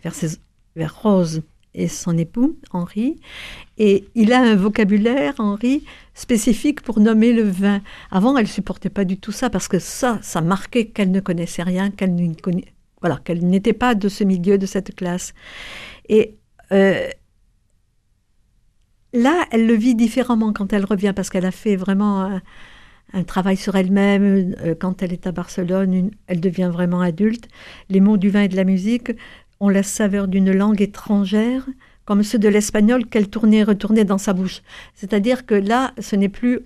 vers, 0.04 0.14
ses, 0.14 0.36
vers 0.76 1.02
Rose 1.02 1.42
et 1.72 1.88
son 1.88 2.18
époux, 2.18 2.58
Henri. 2.72 3.18
Et 3.78 4.04
il 4.14 4.34
a 4.34 4.40
un 4.40 4.54
vocabulaire, 4.54 5.34
Henri, 5.38 5.84
spécifique 6.12 6.82
pour 6.82 7.00
nommer 7.00 7.32
le 7.32 7.44
vin. 7.44 7.80
Avant, 8.10 8.36
elle 8.36 8.48
supportait 8.48 8.90
pas 8.90 9.06
du 9.06 9.16
tout 9.16 9.32
ça, 9.32 9.48
parce 9.48 9.66
que 9.66 9.78
ça, 9.78 10.18
ça 10.20 10.42
marquait 10.42 10.86
qu'elle 10.86 11.10
ne 11.10 11.20
connaissait 11.20 11.62
rien, 11.62 11.90
qu'elle 11.90 12.14
n'était 12.14 13.72
pas 13.72 13.94
de 13.94 14.08
ce 14.10 14.24
milieu, 14.24 14.58
de 14.58 14.66
cette 14.66 14.94
classe. 14.94 15.32
Et 16.10 16.34
euh, 16.72 17.08
là, 19.14 19.46
elle 19.52 19.66
le 19.66 19.74
vit 19.74 19.94
différemment 19.94 20.52
quand 20.52 20.74
elle 20.74 20.84
revient, 20.84 21.14
parce 21.16 21.30
qu'elle 21.30 21.46
a 21.46 21.50
fait 21.50 21.76
vraiment... 21.76 22.40
un 23.12 23.24
travail 23.24 23.56
sur 23.56 23.74
elle-même. 23.76 24.54
Euh, 24.62 24.74
quand 24.78 25.02
elle 25.02 25.12
est 25.12 25.26
à 25.26 25.32
Barcelone, 25.32 26.10
elle 26.26 26.40
devient 26.40 26.70
vraiment 26.72 27.00
adulte. 27.00 27.48
Les 27.88 28.00
mots 28.00 28.16
du 28.16 28.30
vin 28.30 28.42
et 28.42 28.48
de 28.48 28.56
la 28.56 28.64
musique 28.64 29.12
ont 29.60 29.68
la 29.68 29.82
saveur 29.82 30.28
d'une 30.28 30.52
langue 30.52 30.80
étrangère, 30.80 31.66
comme 32.04 32.22
ceux 32.22 32.38
de 32.38 32.48
l'espagnol 32.48 33.06
qu'elle 33.06 33.28
tournait 33.28 33.58
et 33.58 33.64
retournait 33.64 34.04
dans 34.04 34.18
sa 34.18 34.32
bouche. 34.32 34.62
C'est-à-dire 34.94 35.46
que 35.46 35.54
là, 35.54 35.92
ce 35.98 36.16
n'est 36.16 36.28
plus 36.28 36.60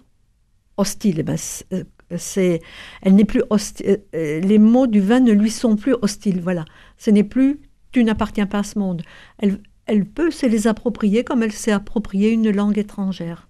hostile. 0.77 1.17
Eh 1.19 1.23
ben, 1.23 1.37
euh, 1.73 1.85
c'est, 2.17 2.61
elle 3.03 3.15
n'est 3.15 3.25
plus 3.25 3.43
hostile. 3.51 4.01
Les 4.13 4.59
mots 4.59 4.87
du 4.87 5.01
vin 5.01 5.21
ne 5.21 5.33
lui 5.33 5.51
sont 5.51 5.77
plus 5.77 5.95
hostiles. 6.03 6.41
Voilà. 6.41 6.65
Ce 6.99 7.11
n'est 7.11 7.25
plus 7.25 7.61
tu 7.95 8.05
n'appartiens 8.05 8.47
pas 8.47 8.59
à 8.59 8.63
ce 8.65 8.79
monde. 8.79 9.03
Elle, 9.39 9.61
elle 9.87 10.05
peut 10.05 10.33
se 10.33 10.47
les 10.47 10.67
approprier 10.67 11.23
comme 11.23 11.43
elle 11.43 11.53
s'est 11.53 11.73
appropriée 11.73 12.33
une 12.33 12.51
langue 12.51 12.77
étrangère. 12.77 13.49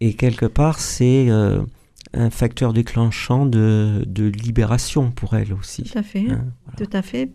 Et 0.00 0.14
quelque 0.14 0.46
part, 0.46 0.80
c'est 0.80 1.26
euh, 1.28 1.60
un 2.14 2.30
facteur 2.30 2.72
déclenchant 2.72 3.44
de, 3.46 4.02
de 4.06 4.24
libération 4.24 5.10
pour 5.10 5.34
elle 5.34 5.52
aussi. 5.52 5.82
Tout 5.84 5.98
à 5.98 6.02
fait. 6.02 6.20
hein, 6.30 6.44
voilà. 6.64 6.76
Tout 6.78 6.96
à 6.96 7.02
fait. 7.02 7.30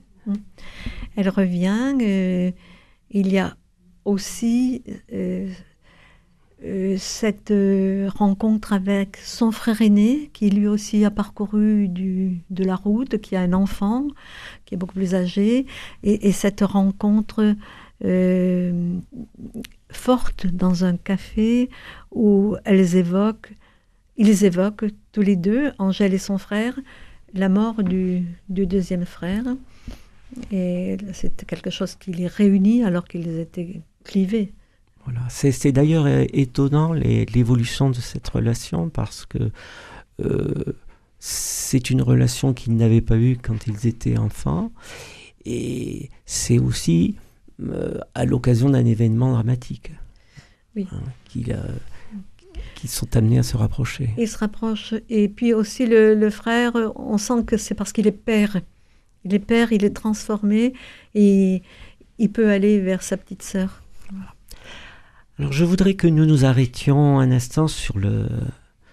Elle 1.15 1.29
revient. 1.29 1.93
euh, 2.01 2.51
il 3.11 3.31
y 3.31 3.37
a 3.37 3.55
aussi 4.03 4.83
euh, 5.13 5.47
cette 6.97 7.53
rencontre 8.07 8.73
avec 8.73 9.17
son 9.17 9.51
frère 9.51 9.81
aîné, 9.83 10.31
qui 10.33 10.49
lui 10.49 10.67
aussi 10.67 11.05
a 11.05 11.11
parcouru 11.11 11.87
du, 11.87 12.41
de 12.49 12.63
la 12.63 12.75
route, 12.75 13.19
qui 13.19 13.35
a 13.35 13.41
un 13.41 13.53
enfant, 13.53 14.07
qui 14.65 14.73
est 14.73 14.77
beaucoup 14.77 14.95
plus 14.95 15.13
âgé, 15.13 15.67
et, 16.03 16.27
et 16.27 16.31
cette 16.31 16.61
rencontre 16.61 17.55
euh, 18.03 18.97
forte 19.89 20.47
dans 20.47 20.83
un 20.83 20.97
café 20.97 21.69
où 22.11 22.55
elles 22.65 22.95
évoquent, 22.95 23.53
ils 24.17 24.43
évoquent 24.43 24.85
tous 25.11 25.21
les 25.21 25.35
deux, 25.35 25.71
Angèle 25.79 26.13
et 26.13 26.17
son 26.17 26.37
frère, 26.37 26.77
la 27.33 27.49
mort 27.49 27.83
du, 27.83 28.25
deuxième 28.49 29.05
frère. 29.05 29.43
Et 30.51 30.97
c'est 31.13 31.45
quelque 31.45 31.69
chose 31.69 31.95
qui 31.95 32.11
les 32.11 32.27
réunit 32.27 32.83
alors 32.83 33.05
qu'ils 33.05 33.39
étaient 33.39 33.81
clivés. 34.03 34.53
Voilà. 35.05 35.21
C'est, 35.29 35.71
d'ailleurs 35.71 36.05
euh, 36.05 36.25
étonnant 36.33 36.91
l'évolution 36.91 37.89
de 37.89 37.95
cette 37.95 38.27
relation 38.27 38.89
parce 38.89 39.25
que 39.25 39.51
euh, 40.23 40.63
c'est 41.19 41.89
une 41.89 42.01
relation 42.01 42.53
qu'ils 42.53 42.75
n'avaient 42.75 43.01
pas 43.01 43.17
eue 43.17 43.37
quand 43.41 43.67
ils 43.67 43.87
étaient 43.87 44.17
enfants 44.17 44.71
et 45.45 46.09
c'est 46.25 46.57
aussi 46.57 47.15
à 48.13 48.25
l'occasion 48.25 48.69
d'un 48.69 48.85
événement 48.85 49.31
dramatique 49.31 49.91
Oui. 50.75 50.87
hein, 50.91 50.99
euh, 51.49 51.53
qu'ils 52.75 52.89
sont 52.89 53.15
amenés 53.15 53.39
à 53.39 53.43
se 53.43 53.55
rapprocher. 53.57 54.09
Ils 54.17 54.27
se 54.27 54.37
rapprochent. 54.37 54.93
Et 55.09 55.29
puis 55.29 55.53
aussi 55.53 55.85
le, 55.85 56.15
le 56.15 56.29
frère, 56.29 56.73
on 56.95 57.17
sent 57.17 57.43
que 57.45 57.57
c'est 57.57 57.75
parce 57.75 57.93
qu'il 57.93 58.07
est 58.07 58.11
père. 58.11 58.59
Il 59.23 59.33
est 59.33 59.39
père, 59.39 59.71
il 59.71 59.83
est 59.83 59.95
transformé 59.95 60.73
et 61.15 61.61
il 62.19 62.31
peut 62.31 62.49
aller 62.51 62.79
vers 62.79 63.01
sa 63.01 63.17
petite 63.17 63.41
sœur. 63.41 63.81
Alors 65.39 65.51
je 65.51 65.65
voudrais 65.65 65.95
que 65.95 66.07
nous 66.07 66.25
nous 66.25 66.45
arrêtions 66.45 67.19
un 67.19 67.31
instant 67.31 67.67
sur 67.67 67.97
le, 67.97 68.27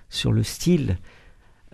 sur 0.08 0.32
le 0.32 0.42
style 0.42 0.96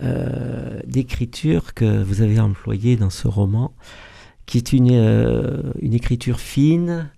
euh, 0.03 0.81
d'écriture 0.87 1.73
que 1.75 2.03
vous 2.03 2.21
avez 2.21 2.39
employé 2.39 2.97
dans 2.97 3.11
ce 3.11 3.29
roman, 3.29 3.73
qui 4.49 4.57
est 4.57 4.73
une, 4.73 4.89
euh, 4.91 5.61
une 5.83 5.93
écriture 5.93 6.41
fine, 6.41 7.11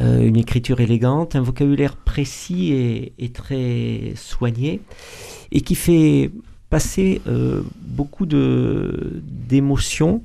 euh, 0.00 0.26
une 0.26 0.36
écriture 0.36 0.80
élégante, 0.80 1.36
un 1.36 1.40
vocabulaire 1.40 1.96
précis 1.96 3.12
et, 3.16 3.28
très 3.28 4.14
soigné, 4.16 4.80
et 5.52 5.60
qui 5.60 5.76
fait 5.76 6.32
passer 6.70 7.22
euh, 7.28 7.62
beaucoup 7.80 8.26
d'émotions 8.26 10.24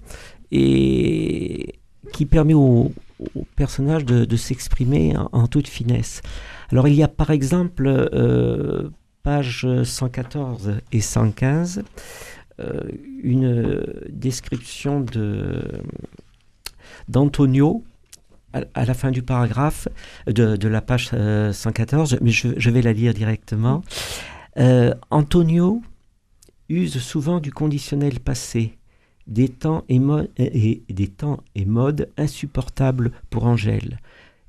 et 0.52 1.76
qui 2.14 2.26
permet 2.26 2.56
au, 2.56 2.92
au 3.36 3.46
personnage 3.56 4.04
de, 4.04 4.36
s'exprimer 4.36 5.14
en, 5.32 5.46
toute 5.46 5.68
finesse. 5.68 6.24
Alors 6.72 6.88
il 6.88 6.96
y 6.96 7.04
a 7.04 7.08
par 7.08 7.30
exemple 7.30 7.86
euh, 7.88 8.90
page 9.22 9.68
114 9.84 10.78
et 10.92 11.02
115 11.02 11.84
euh, 12.60 12.82
une 13.22 13.86
description 14.10 15.02
de 15.02 15.62
d'Antonio 17.08 17.84
à, 18.54 18.86
la 18.86 18.94
fin 18.96 19.12
du 19.12 19.22
paragraphe 19.22 19.88
de, 20.26 20.68
la 20.68 20.82
page 20.82 21.12
euh, 21.14 21.54
114, 21.54 22.18
mais 22.22 22.32
je, 22.32 22.70
vais 22.70 22.82
la 22.82 22.94
lire 22.94 23.14
directement. 23.14 23.84
Euh, 24.58 24.94
Antonio 25.12 25.82
use 26.68 26.98
souvent 27.00 27.40
du 27.40 27.52
conditionnel 27.52 28.20
passé, 28.20 28.78
des 29.28 29.50
temps 29.50 29.84
et, 29.88 30.00
et- 30.38 30.84
et 30.90 30.94
des 30.94 31.08
temps 31.08 31.42
et 31.54 31.66
modes 31.66 32.10
insupportables 32.18 33.12
pour 33.30 33.46
Angèle 33.46 34.00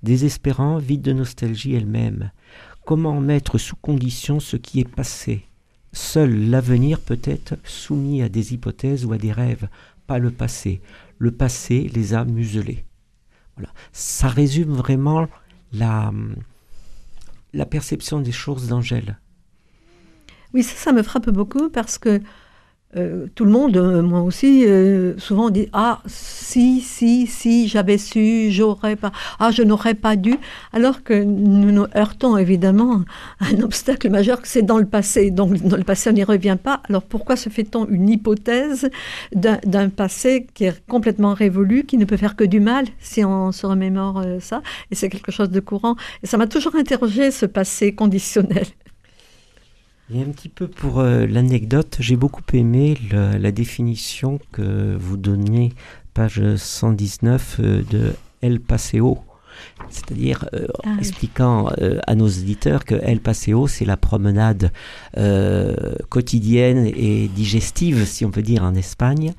désespérant, 0.02 0.78
vide 0.78 1.02
de 1.02 1.12
nostalgie 1.12 1.74
elle-même. 1.74 2.30
Comment 2.84 3.20
mettre 3.20 3.58
sous 3.58 3.76
condition 3.76 4.40
ce 4.40 4.56
qui 4.56 4.80
est 4.80 4.88
passé? 4.88 5.44
Seul 5.92 6.48
l'avenir 6.50 7.00
peut 7.00 7.20
être 7.24 7.54
soumis 7.64 8.22
à 8.22 8.28
des 8.28 8.54
hypothèses 8.54 9.04
ou 9.04 9.12
à 9.12 9.18
des 9.18 9.32
rêves, 9.32 9.68
pas 10.06 10.18
le 10.18 10.30
passé. 10.30 10.80
Le 11.20 11.30
passé 11.30 11.88
les 11.94 12.14
a 12.14 12.24
muselés. 12.24 12.84
Voilà. 13.54 13.72
Ça 13.92 14.26
résume 14.26 14.72
vraiment 14.72 15.28
la, 15.72 16.12
la 17.52 17.66
perception 17.66 18.20
des 18.20 18.32
choses 18.32 18.66
d'Angèle. 18.66 19.20
Oui, 20.54 20.62
ça, 20.64 20.74
ça 20.74 20.92
me 20.92 21.02
frappe 21.02 21.30
beaucoup 21.30 21.70
parce 21.70 21.98
que 21.98 22.20
euh, 22.96 23.26
tout 23.36 23.44
le 23.44 23.52
monde, 23.52 23.76
euh, 23.76 24.02
moi 24.02 24.20
aussi, 24.22 24.64
euh, 24.66 25.16
souvent 25.16 25.50
dit 25.50 25.68
Ah, 25.72 26.00
si, 26.06 26.80
si, 26.80 27.28
si, 27.28 27.68
j'avais 27.68 27.98
su, 27.98 28.50
j'aurais 28.50 28.96
pas, 28.96 29.12
ah, 29.38 29.52
je 29.52 29.62
n'aurais 29.62 29.94
pas 29.94 30.16
dû. 30.16 30.34
Alors 30.72 31.04
que 31.04 31.14
nous 31.22 31.70
nous 31.70 31.86
heurtons 31.96 32.36
évidemment 32.36 33.02
à 33.38 33.46
un 33.54 33.60
obstacle 33.62 34.10
majeur 34.10 34.42
que 34.42 34.48
c'est 34.48 34.62
dans 34.62 34.78
le 34.78 34.86
passé. 34.86 35.30
Donc, 35.30 35.54
dans 35.62 35.76
le 35.76 35.84
passé, 35.84 36.10
on 36.10 36.14
n'y 36.14 36.24
revient 36.24 36.56
pas. 36.60 36.82
Alors, 36.88 37.04
pourquoi 37.04 37.36
se 37.36 37.48
fait-on 37.48 37.86
une 37.86 38.08
hypothèse 38.08 38.90
d'un 39.32 39.58
d'un 39.64 39.88
passé 39.88 40.46
qui 40.52 40.64
est 40.64 40.84
complètement 40.88 41.34
révolu, 41.34 41.84
qui 41.84 41.96
ne 41.96 42.04
peut 42.04 42.16
faire 42.16 42.34
que 42.34 42.44
du 42.44 42.58
mal 42.58 42.86
si 42.98 43.24
on 43.24 43.52
se 43.52 43.66
remémore 43.66 44.24
ça? 44.40 44.62
Et 44.90 44.96
c'est 44.96 45.08
quelque 45.08 45.30
chose 45.30 45.50
de 45.50 45.60
courant. 45.60 45.94
Et 46.24 46.26
ça 46.26 46.38
m'a 46.38 46.48
toujours 46.48 46.74
interrogé 46.74 47.30
ce 47.30 47.46
passé 47.46 47.94
conditionnel. 47.94 48.66
Et 50.12 50.22
un 50.22 50.30
petit 50.30 50.48
peu 50.48 50.66
pour 50.66 50.98
euh, 51.00 51.26
l'anecdote, 51.26 51.96
j'ai 52.00 52.16
beaucoup 52.16 52.42
aimé 52.52 52.96
le- 53.10 53.38
la 53.38 53.52
définition 53.52 54.40
que 54.50 54.96
vous 54.98 55.16
donniez, 55.16 55.72
page 56.14 56.56
119, 56.56 57.56
euh, 57.60 57.82
de 57.90 58.12
El 58.42 58.60
Paseo. 58.60 59.18
C'est-à-dire 59.90 60.48
euh, 60.54 60.66
Ah 60.84 60.96
expliquant 60.98 61.70
euh, 61.80 61.98
à 62.06 62.14
nos 62.14 62.26
auditeurs 62.28 62.84
que 62.84 62.94
El 62.96 63.20
Paseo, 63.20 63.68
c'est 63.68 63.84
la 63.84 63.96
promenade 63.96 64.72
euh, 65.16 65.76
quotidienne 66.08 66.86
et 66.86 67.28
digestive, 67.28 68.04
si 68.04 68.24
on 68.24 68.30
peut 68.30 68.42
dire, 68.42 68.64
en 68.64 68.74
Espagne. 68.74 69.32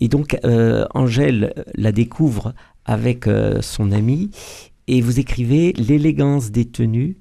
Et 0.00 0.08
donc, 0.08 0.36
Angèle 0.94 1.54
la 1.74 1.90
découvre 1.90 2.52
avec 2.84 3.24
son 3.62 3.92
ami, 3.92 4.30
et 4.88 5.00
vous 5.00 5.18
écrivez 5.18 5.72
l'élégance 5.72 6.50
des 6.50 6.66
tenues 6.66 7.16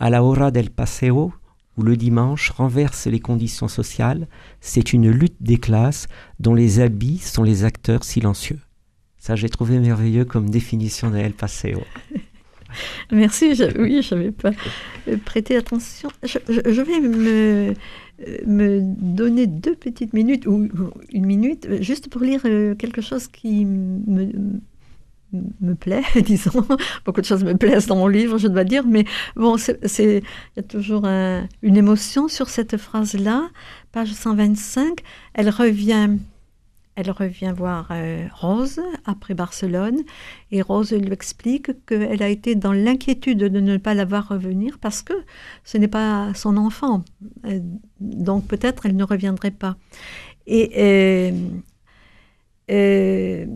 à 0.00 0.08
la 0.08 0.24
hora 0.24 0.50
del 0.50 0.70
paseo, 0.70 1.34
où 1.76 1.82
le 1.82 1.96
dimanche 1.96 2.50
renverse 2.50 3.06
les 3.06 3.20
conditions 3.20 3.68
sociales, 3.68 4.28
c'est 4.60 4.92
une 4.92 5.10
lutte 5.10 5.36
des 5.40 5.58
classes 5.58 6.06
dont 6.40 6.54
les 6.54 6.80
habits 6.80 7.18
sont 7.18 7.42
les 7.42 7.64
acteurs 7.64 8.04
silencieux. 8.04 8.60
Ça, 9.18 9.36
j'ai 9.36 9.48
trouvé 9.48 9.78
merveilleux 9.78 10.24
comme 10.24 10.50
définition 10.50 11.10
de 11.10 11.16
El 11.16 11.32
Paseo. 11.32 11.82
Merci, 13.12 13.54
oui, 13.78 14.02
je 14.02 14.14
n'avais 14.14 14.32
pas 14.32 14.50
prêté 15.24 15.56
attention. 15.56 16.10
Je, 16.22 16.82
vais 16.82 17.00
me, 18.46 18.80
donner 18.82 19.46
deux 19.46 19.76
petites 19.76 20.12
minutes, 20.12 20.46
ou 20.46 20.68
une 21.12 21.26
minute, 21.26 21.68
juste 21.80 22.08
pour 22.08 22.22
lire 22.22 22.42
euh, 22.44 22.74
quelque 22.74 23.00
chose 23.00 23.28
qui 23.28 23.64
me, 23.64 24.60
me 25.60 25.74
plaît, 25.74 26.02
disons. 26.24 26.66
Beaucoup 27.04 27.20
de 27.20 27.26
choses 27.26 27.44
me 27.44 27.54
plaisent 27.56 27.86
dans 27.86 27.96
mon 27.96 28.08
livre, 28.08 28.38
je 28.38 28.48
dois 28.48 28.64
dire, 28.64 28.84
mais 28.86 29.04
bon, 29.36 29.56
il 29.98 30.22
y 30.56 30.60
a 30.60 30.62
toujours 30.62 31.04
un- 31.06 31.46
une 31.62 31.76
émotion 31.76 32.28
sur 32.28 32.48
cette 32.48 32.76
phrase-là. 32.76 33.48
Page 33.92 34.12
125, 34.12 35.00
elle 35.34 35.50
revient... 35.50 36.10
Elle 36.96 37.10
revient 37.10 37.52
voir 37.56 37.88
euh, 37.90 38.24
Rose 38.32 38.80
après 39.04 39.34
Barcelone 39.34 40.02
et 40.52 40.62
Rose 40.62 40.92
lui 40.92 41.12
explique 41.12 41.72
qu'elle 41.86 42.22
a 42.22 42.28
été 42.28 42.54
dans 42.54 42.72
l'inquiétude 42.72 43.38
de 43.38 43.58
ne 43.58 43.78
pas 43.78 43.94
la 43.94 44.04
voir 44.04 44.28
revenir 44.28 44.78
parce 44.78 45.02
que 45.02 45.12
ce 45.64 45.76
n'est 45.76 45.88
pas 45.88 46.32
son 46.34 46.56
enfant. 46.56 47.02
Euh, 47.46 47.58
donc 47.98 48.46
peut-être 48.46 48.86
elle 48.86 48.94
ne 48.94 49.02
reviendrait 49.02 49.50
pas. 49.50 49.76
Et 50.46 51.32
euh, 52.70 53.46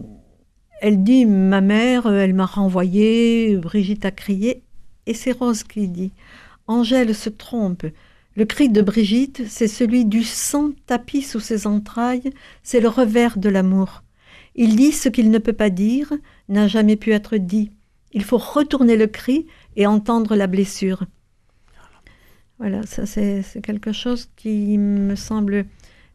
elle 0.80 1.02
dit, 1.02 1.26
ma 1.26 1.60
mère, 1.60 2.06
euh, 2.06 2.18
elle 2.18 2.34
m'a 2.34 2.46
renvoyé, 2.46 3.56
Brigitte 3.56 4.04
a 4.04 4.10
crié. 4.10 4.62
Et 5.06 5.14
c'est 5.14 5.32
Rose 5.32 5.62
qui 5.62 5.88
dit, 5.88 6.12
Angèle 6.66 7.14
se 7.14 7.30
trompe. 7.30 7.84
Le 8.36 8.44
cri 8.44 8.68
de 8.68 8.82
Brigitte, 8.82 9.42
c'est 9.48 9.68
celui 9.68 10.04
du 10.04 10.22
sang 10.22 10.70
tapis 10.86 11.22
sous 11.22 11.40
ses 11.40 11.66
entrailles, 11.66 12.30
c'est 12.62 12.80
le 12.80 12.88
revers 12.88 13.38
de 13.38 13.48
l'amour. 13.48 14.02
Il 14.54 14.76
dit 14.76 14.92
ce 14.92 15.08
qu'il 15.08 15.30
ne 15.30 15.38
peut 15.38 15.52
pas 15.52 15.70
dire, 15.70 16.12
n'a 16.48 16.68
jamais 16.68 16.96
pu 16.96 17.12
être 17.12 17.36
dit. 17.36 17.70
Il 18.12 18.22
faut 18.22 18.38
retourner 18.38 18.96
le 18.96 19.06
cri 19.06 19.46
et 19.76 19.86
entendre 19.86 20.36
la 20.36 20.46
blessure. 20.46 21.04
Voilà, 22.58 22.84
ça 22.84 23.06
c'est 23.06 23.44
quelque 23.62 23.92
chose 23.92 24.28
qui 24.36 24.78
me 24.78 25.14
semble 25.14 25.66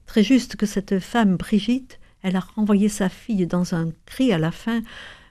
très 0.06 0.24
juste 0.24 0.56
que 0.56 0.66
cette 0.66 1.00
femme, 1.00 1.38
Brigitte, 1.38 2.00
elle 2.24 2.36
a 2.36 2.40
renvoyé 2.40 2.90
sa 2.90 3.10
fille 3.10 3.46
dans 3.48 3.76
un 3.76 3.90
cri 4.06 4.32
à 4.34 4.38
la 4.38 4.52
fin 4.52 4.82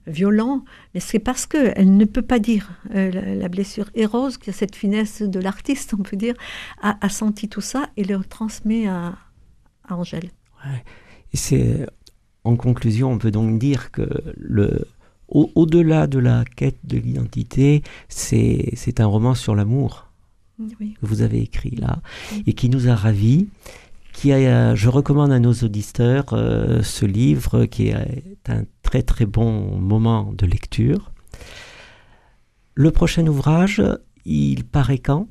violent, 0.06 0.64
mais 0.94 1.00
c'est 1.00 1.20
parce 1.20 1.46
que 1.46 1.72
elle 1.76 1.96
ne 1.96 2.04
peut 2.04 2.22
pas 2.22 2.38
dire 2.40 2.70
euh, 2.94 3.10
la, 3.12 3.34
la 3.36 3.48
blessure. 3.48 3.88
Et 3.94 4.04
Rose, 4.04 4.36
qui 4.36 4.50
a 4.50 4.52
cette 4.52 4.74
finesse 4.74 5.22
de 5.22 5.38
l'artiste, 5.40 5.94
on 5.98 6.02
peut 6.02 6.16
dire, 6.16 6.34
a, 6.82 6.96
a 7.04 7.08
senti 7.08 7.48
tout 7.48 7.60
ça 7.60 7.88
et 7.96 8.02
le 8.04 8.18
transmet 8.24 8.88
à, 8.88 9.16
à 9.88 9.94
Angèle. 9.96 10.30
C'est, 11.34 11.86
en 12.44 12.56
conclusion, 12.56 13.12
on 13.12 13.18
peut 13.18 13.30
donc 13.30 13.58
dire 13.58 13.90
que 13.90 14.08
le, 14.36 14.86
au- 15.28 15.50
au-delà 15.54 16.06
de 16.06 16.18
la 16.18 16.44
quête 16.56 16.78
de 16.84 16.98
l'identité, 16.98 17.82
c'est, 18.08 18.70
c'est 18.74 19.00
un 19.00 19.06
roman 19.06 19.34
sur 19.34 19.54
l'amour 19.54 20.08
Oui. 20.58 20.94
que 21.00 21.06
vous 21.06 21.22
avez 21.22 21.40
écrit 21.40 21.76
là 21.76 22.00
et 22.46 22.52
qui 22.54 22.68
nous 22.68 22.88
a 22.88 22.94
ravis. 22.96 23.48
Qui 24.12 24.32
a, 24.32 24.74
je 24.74 24.88
recommande 24.88 25.32
à 25.32 25.38
nos 25.40 25.52
auditeurs 25.52 26.32
euh, 26.32 26.82
ce 26.82 27.06
livre 27.06 27.64
qui 27.64 27.88
est 27.88 27.96
un 28.48 28.64
très 28.82 29.02
très 29.02 29.26
bon 29.26 29.78
moment 29.78 30.32
de 30.32 30.46
lecture. 30.46 31.10
Le 32.74 32.90
prochain 32.90 33.26
ouvrage, 33.26 33.82
il 34.24 34.64
paraît 34.64 34.98
quand? 34.98 35.28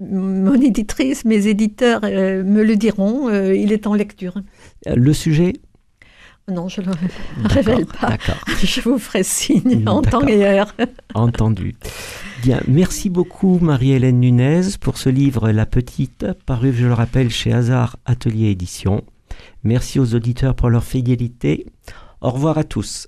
Mon 0.00 0.60
éditrice, 0.60 1.24
mes 1.24 1.46
éditeurs 1.46 2.00
euh, 2.04 2.42
me 2.42 2.64
le 2.64 2.76
diront, 2.76 3.28
euh, 3.28 3.54
il 3.54 3.72
est 3.72 3.86
en 3.86 3.94
lecture. 3.94 4.36
Euh, 4.88 4.94
Le 4.96 5.12
sujet? 5.12 5.52
Non, 6.46 6.68
je 6.68 6.82
ne 6.82 6.86
le 6.86 6.92
révèle 7.44 7.86
pas. 7.86 8.08
D'accord. 8.08 8.36
Je 8.62 8.80
vous 8.82 8.98
ferai 8.98 9.22
signe 9.22 9.82
en 9.88 10.02
temps 10.02 10.26
et 10.26 10.44
heure. 10.44 10.74
Entendu. 11.14 11.74
Bien, 12.42 12.60
merci 12.68 13.08
beaucoup 13.08 13.58
Marie-Hélène 13.62 14.20
Nunez 14.20 14.60
pour 14.78 14.98
ce 14.98 15.08
livre 15.08 15.50
La 15.50 15.64
Petite, 15.64 16.26
paru, 16.44 16.74
je 16.74 16.86
le 16.86 16.92
rappelle, 16.92 17.30
chez 17.30 17.54
Hazard 17.54 17.96
Atelier 18.04 18.50
Édition. 18.50 19.02
Merci 19.62 19.98
aux 19.98 20.14
auditeurs 20.14 20.54
pour 20.54 20.68
leur 20.68 20.84
fidélité. 20.84 21.64
Au 22.20 22.30
revoir 22.30 22.58
à 22.58 22.64
tous. 22.64 23.06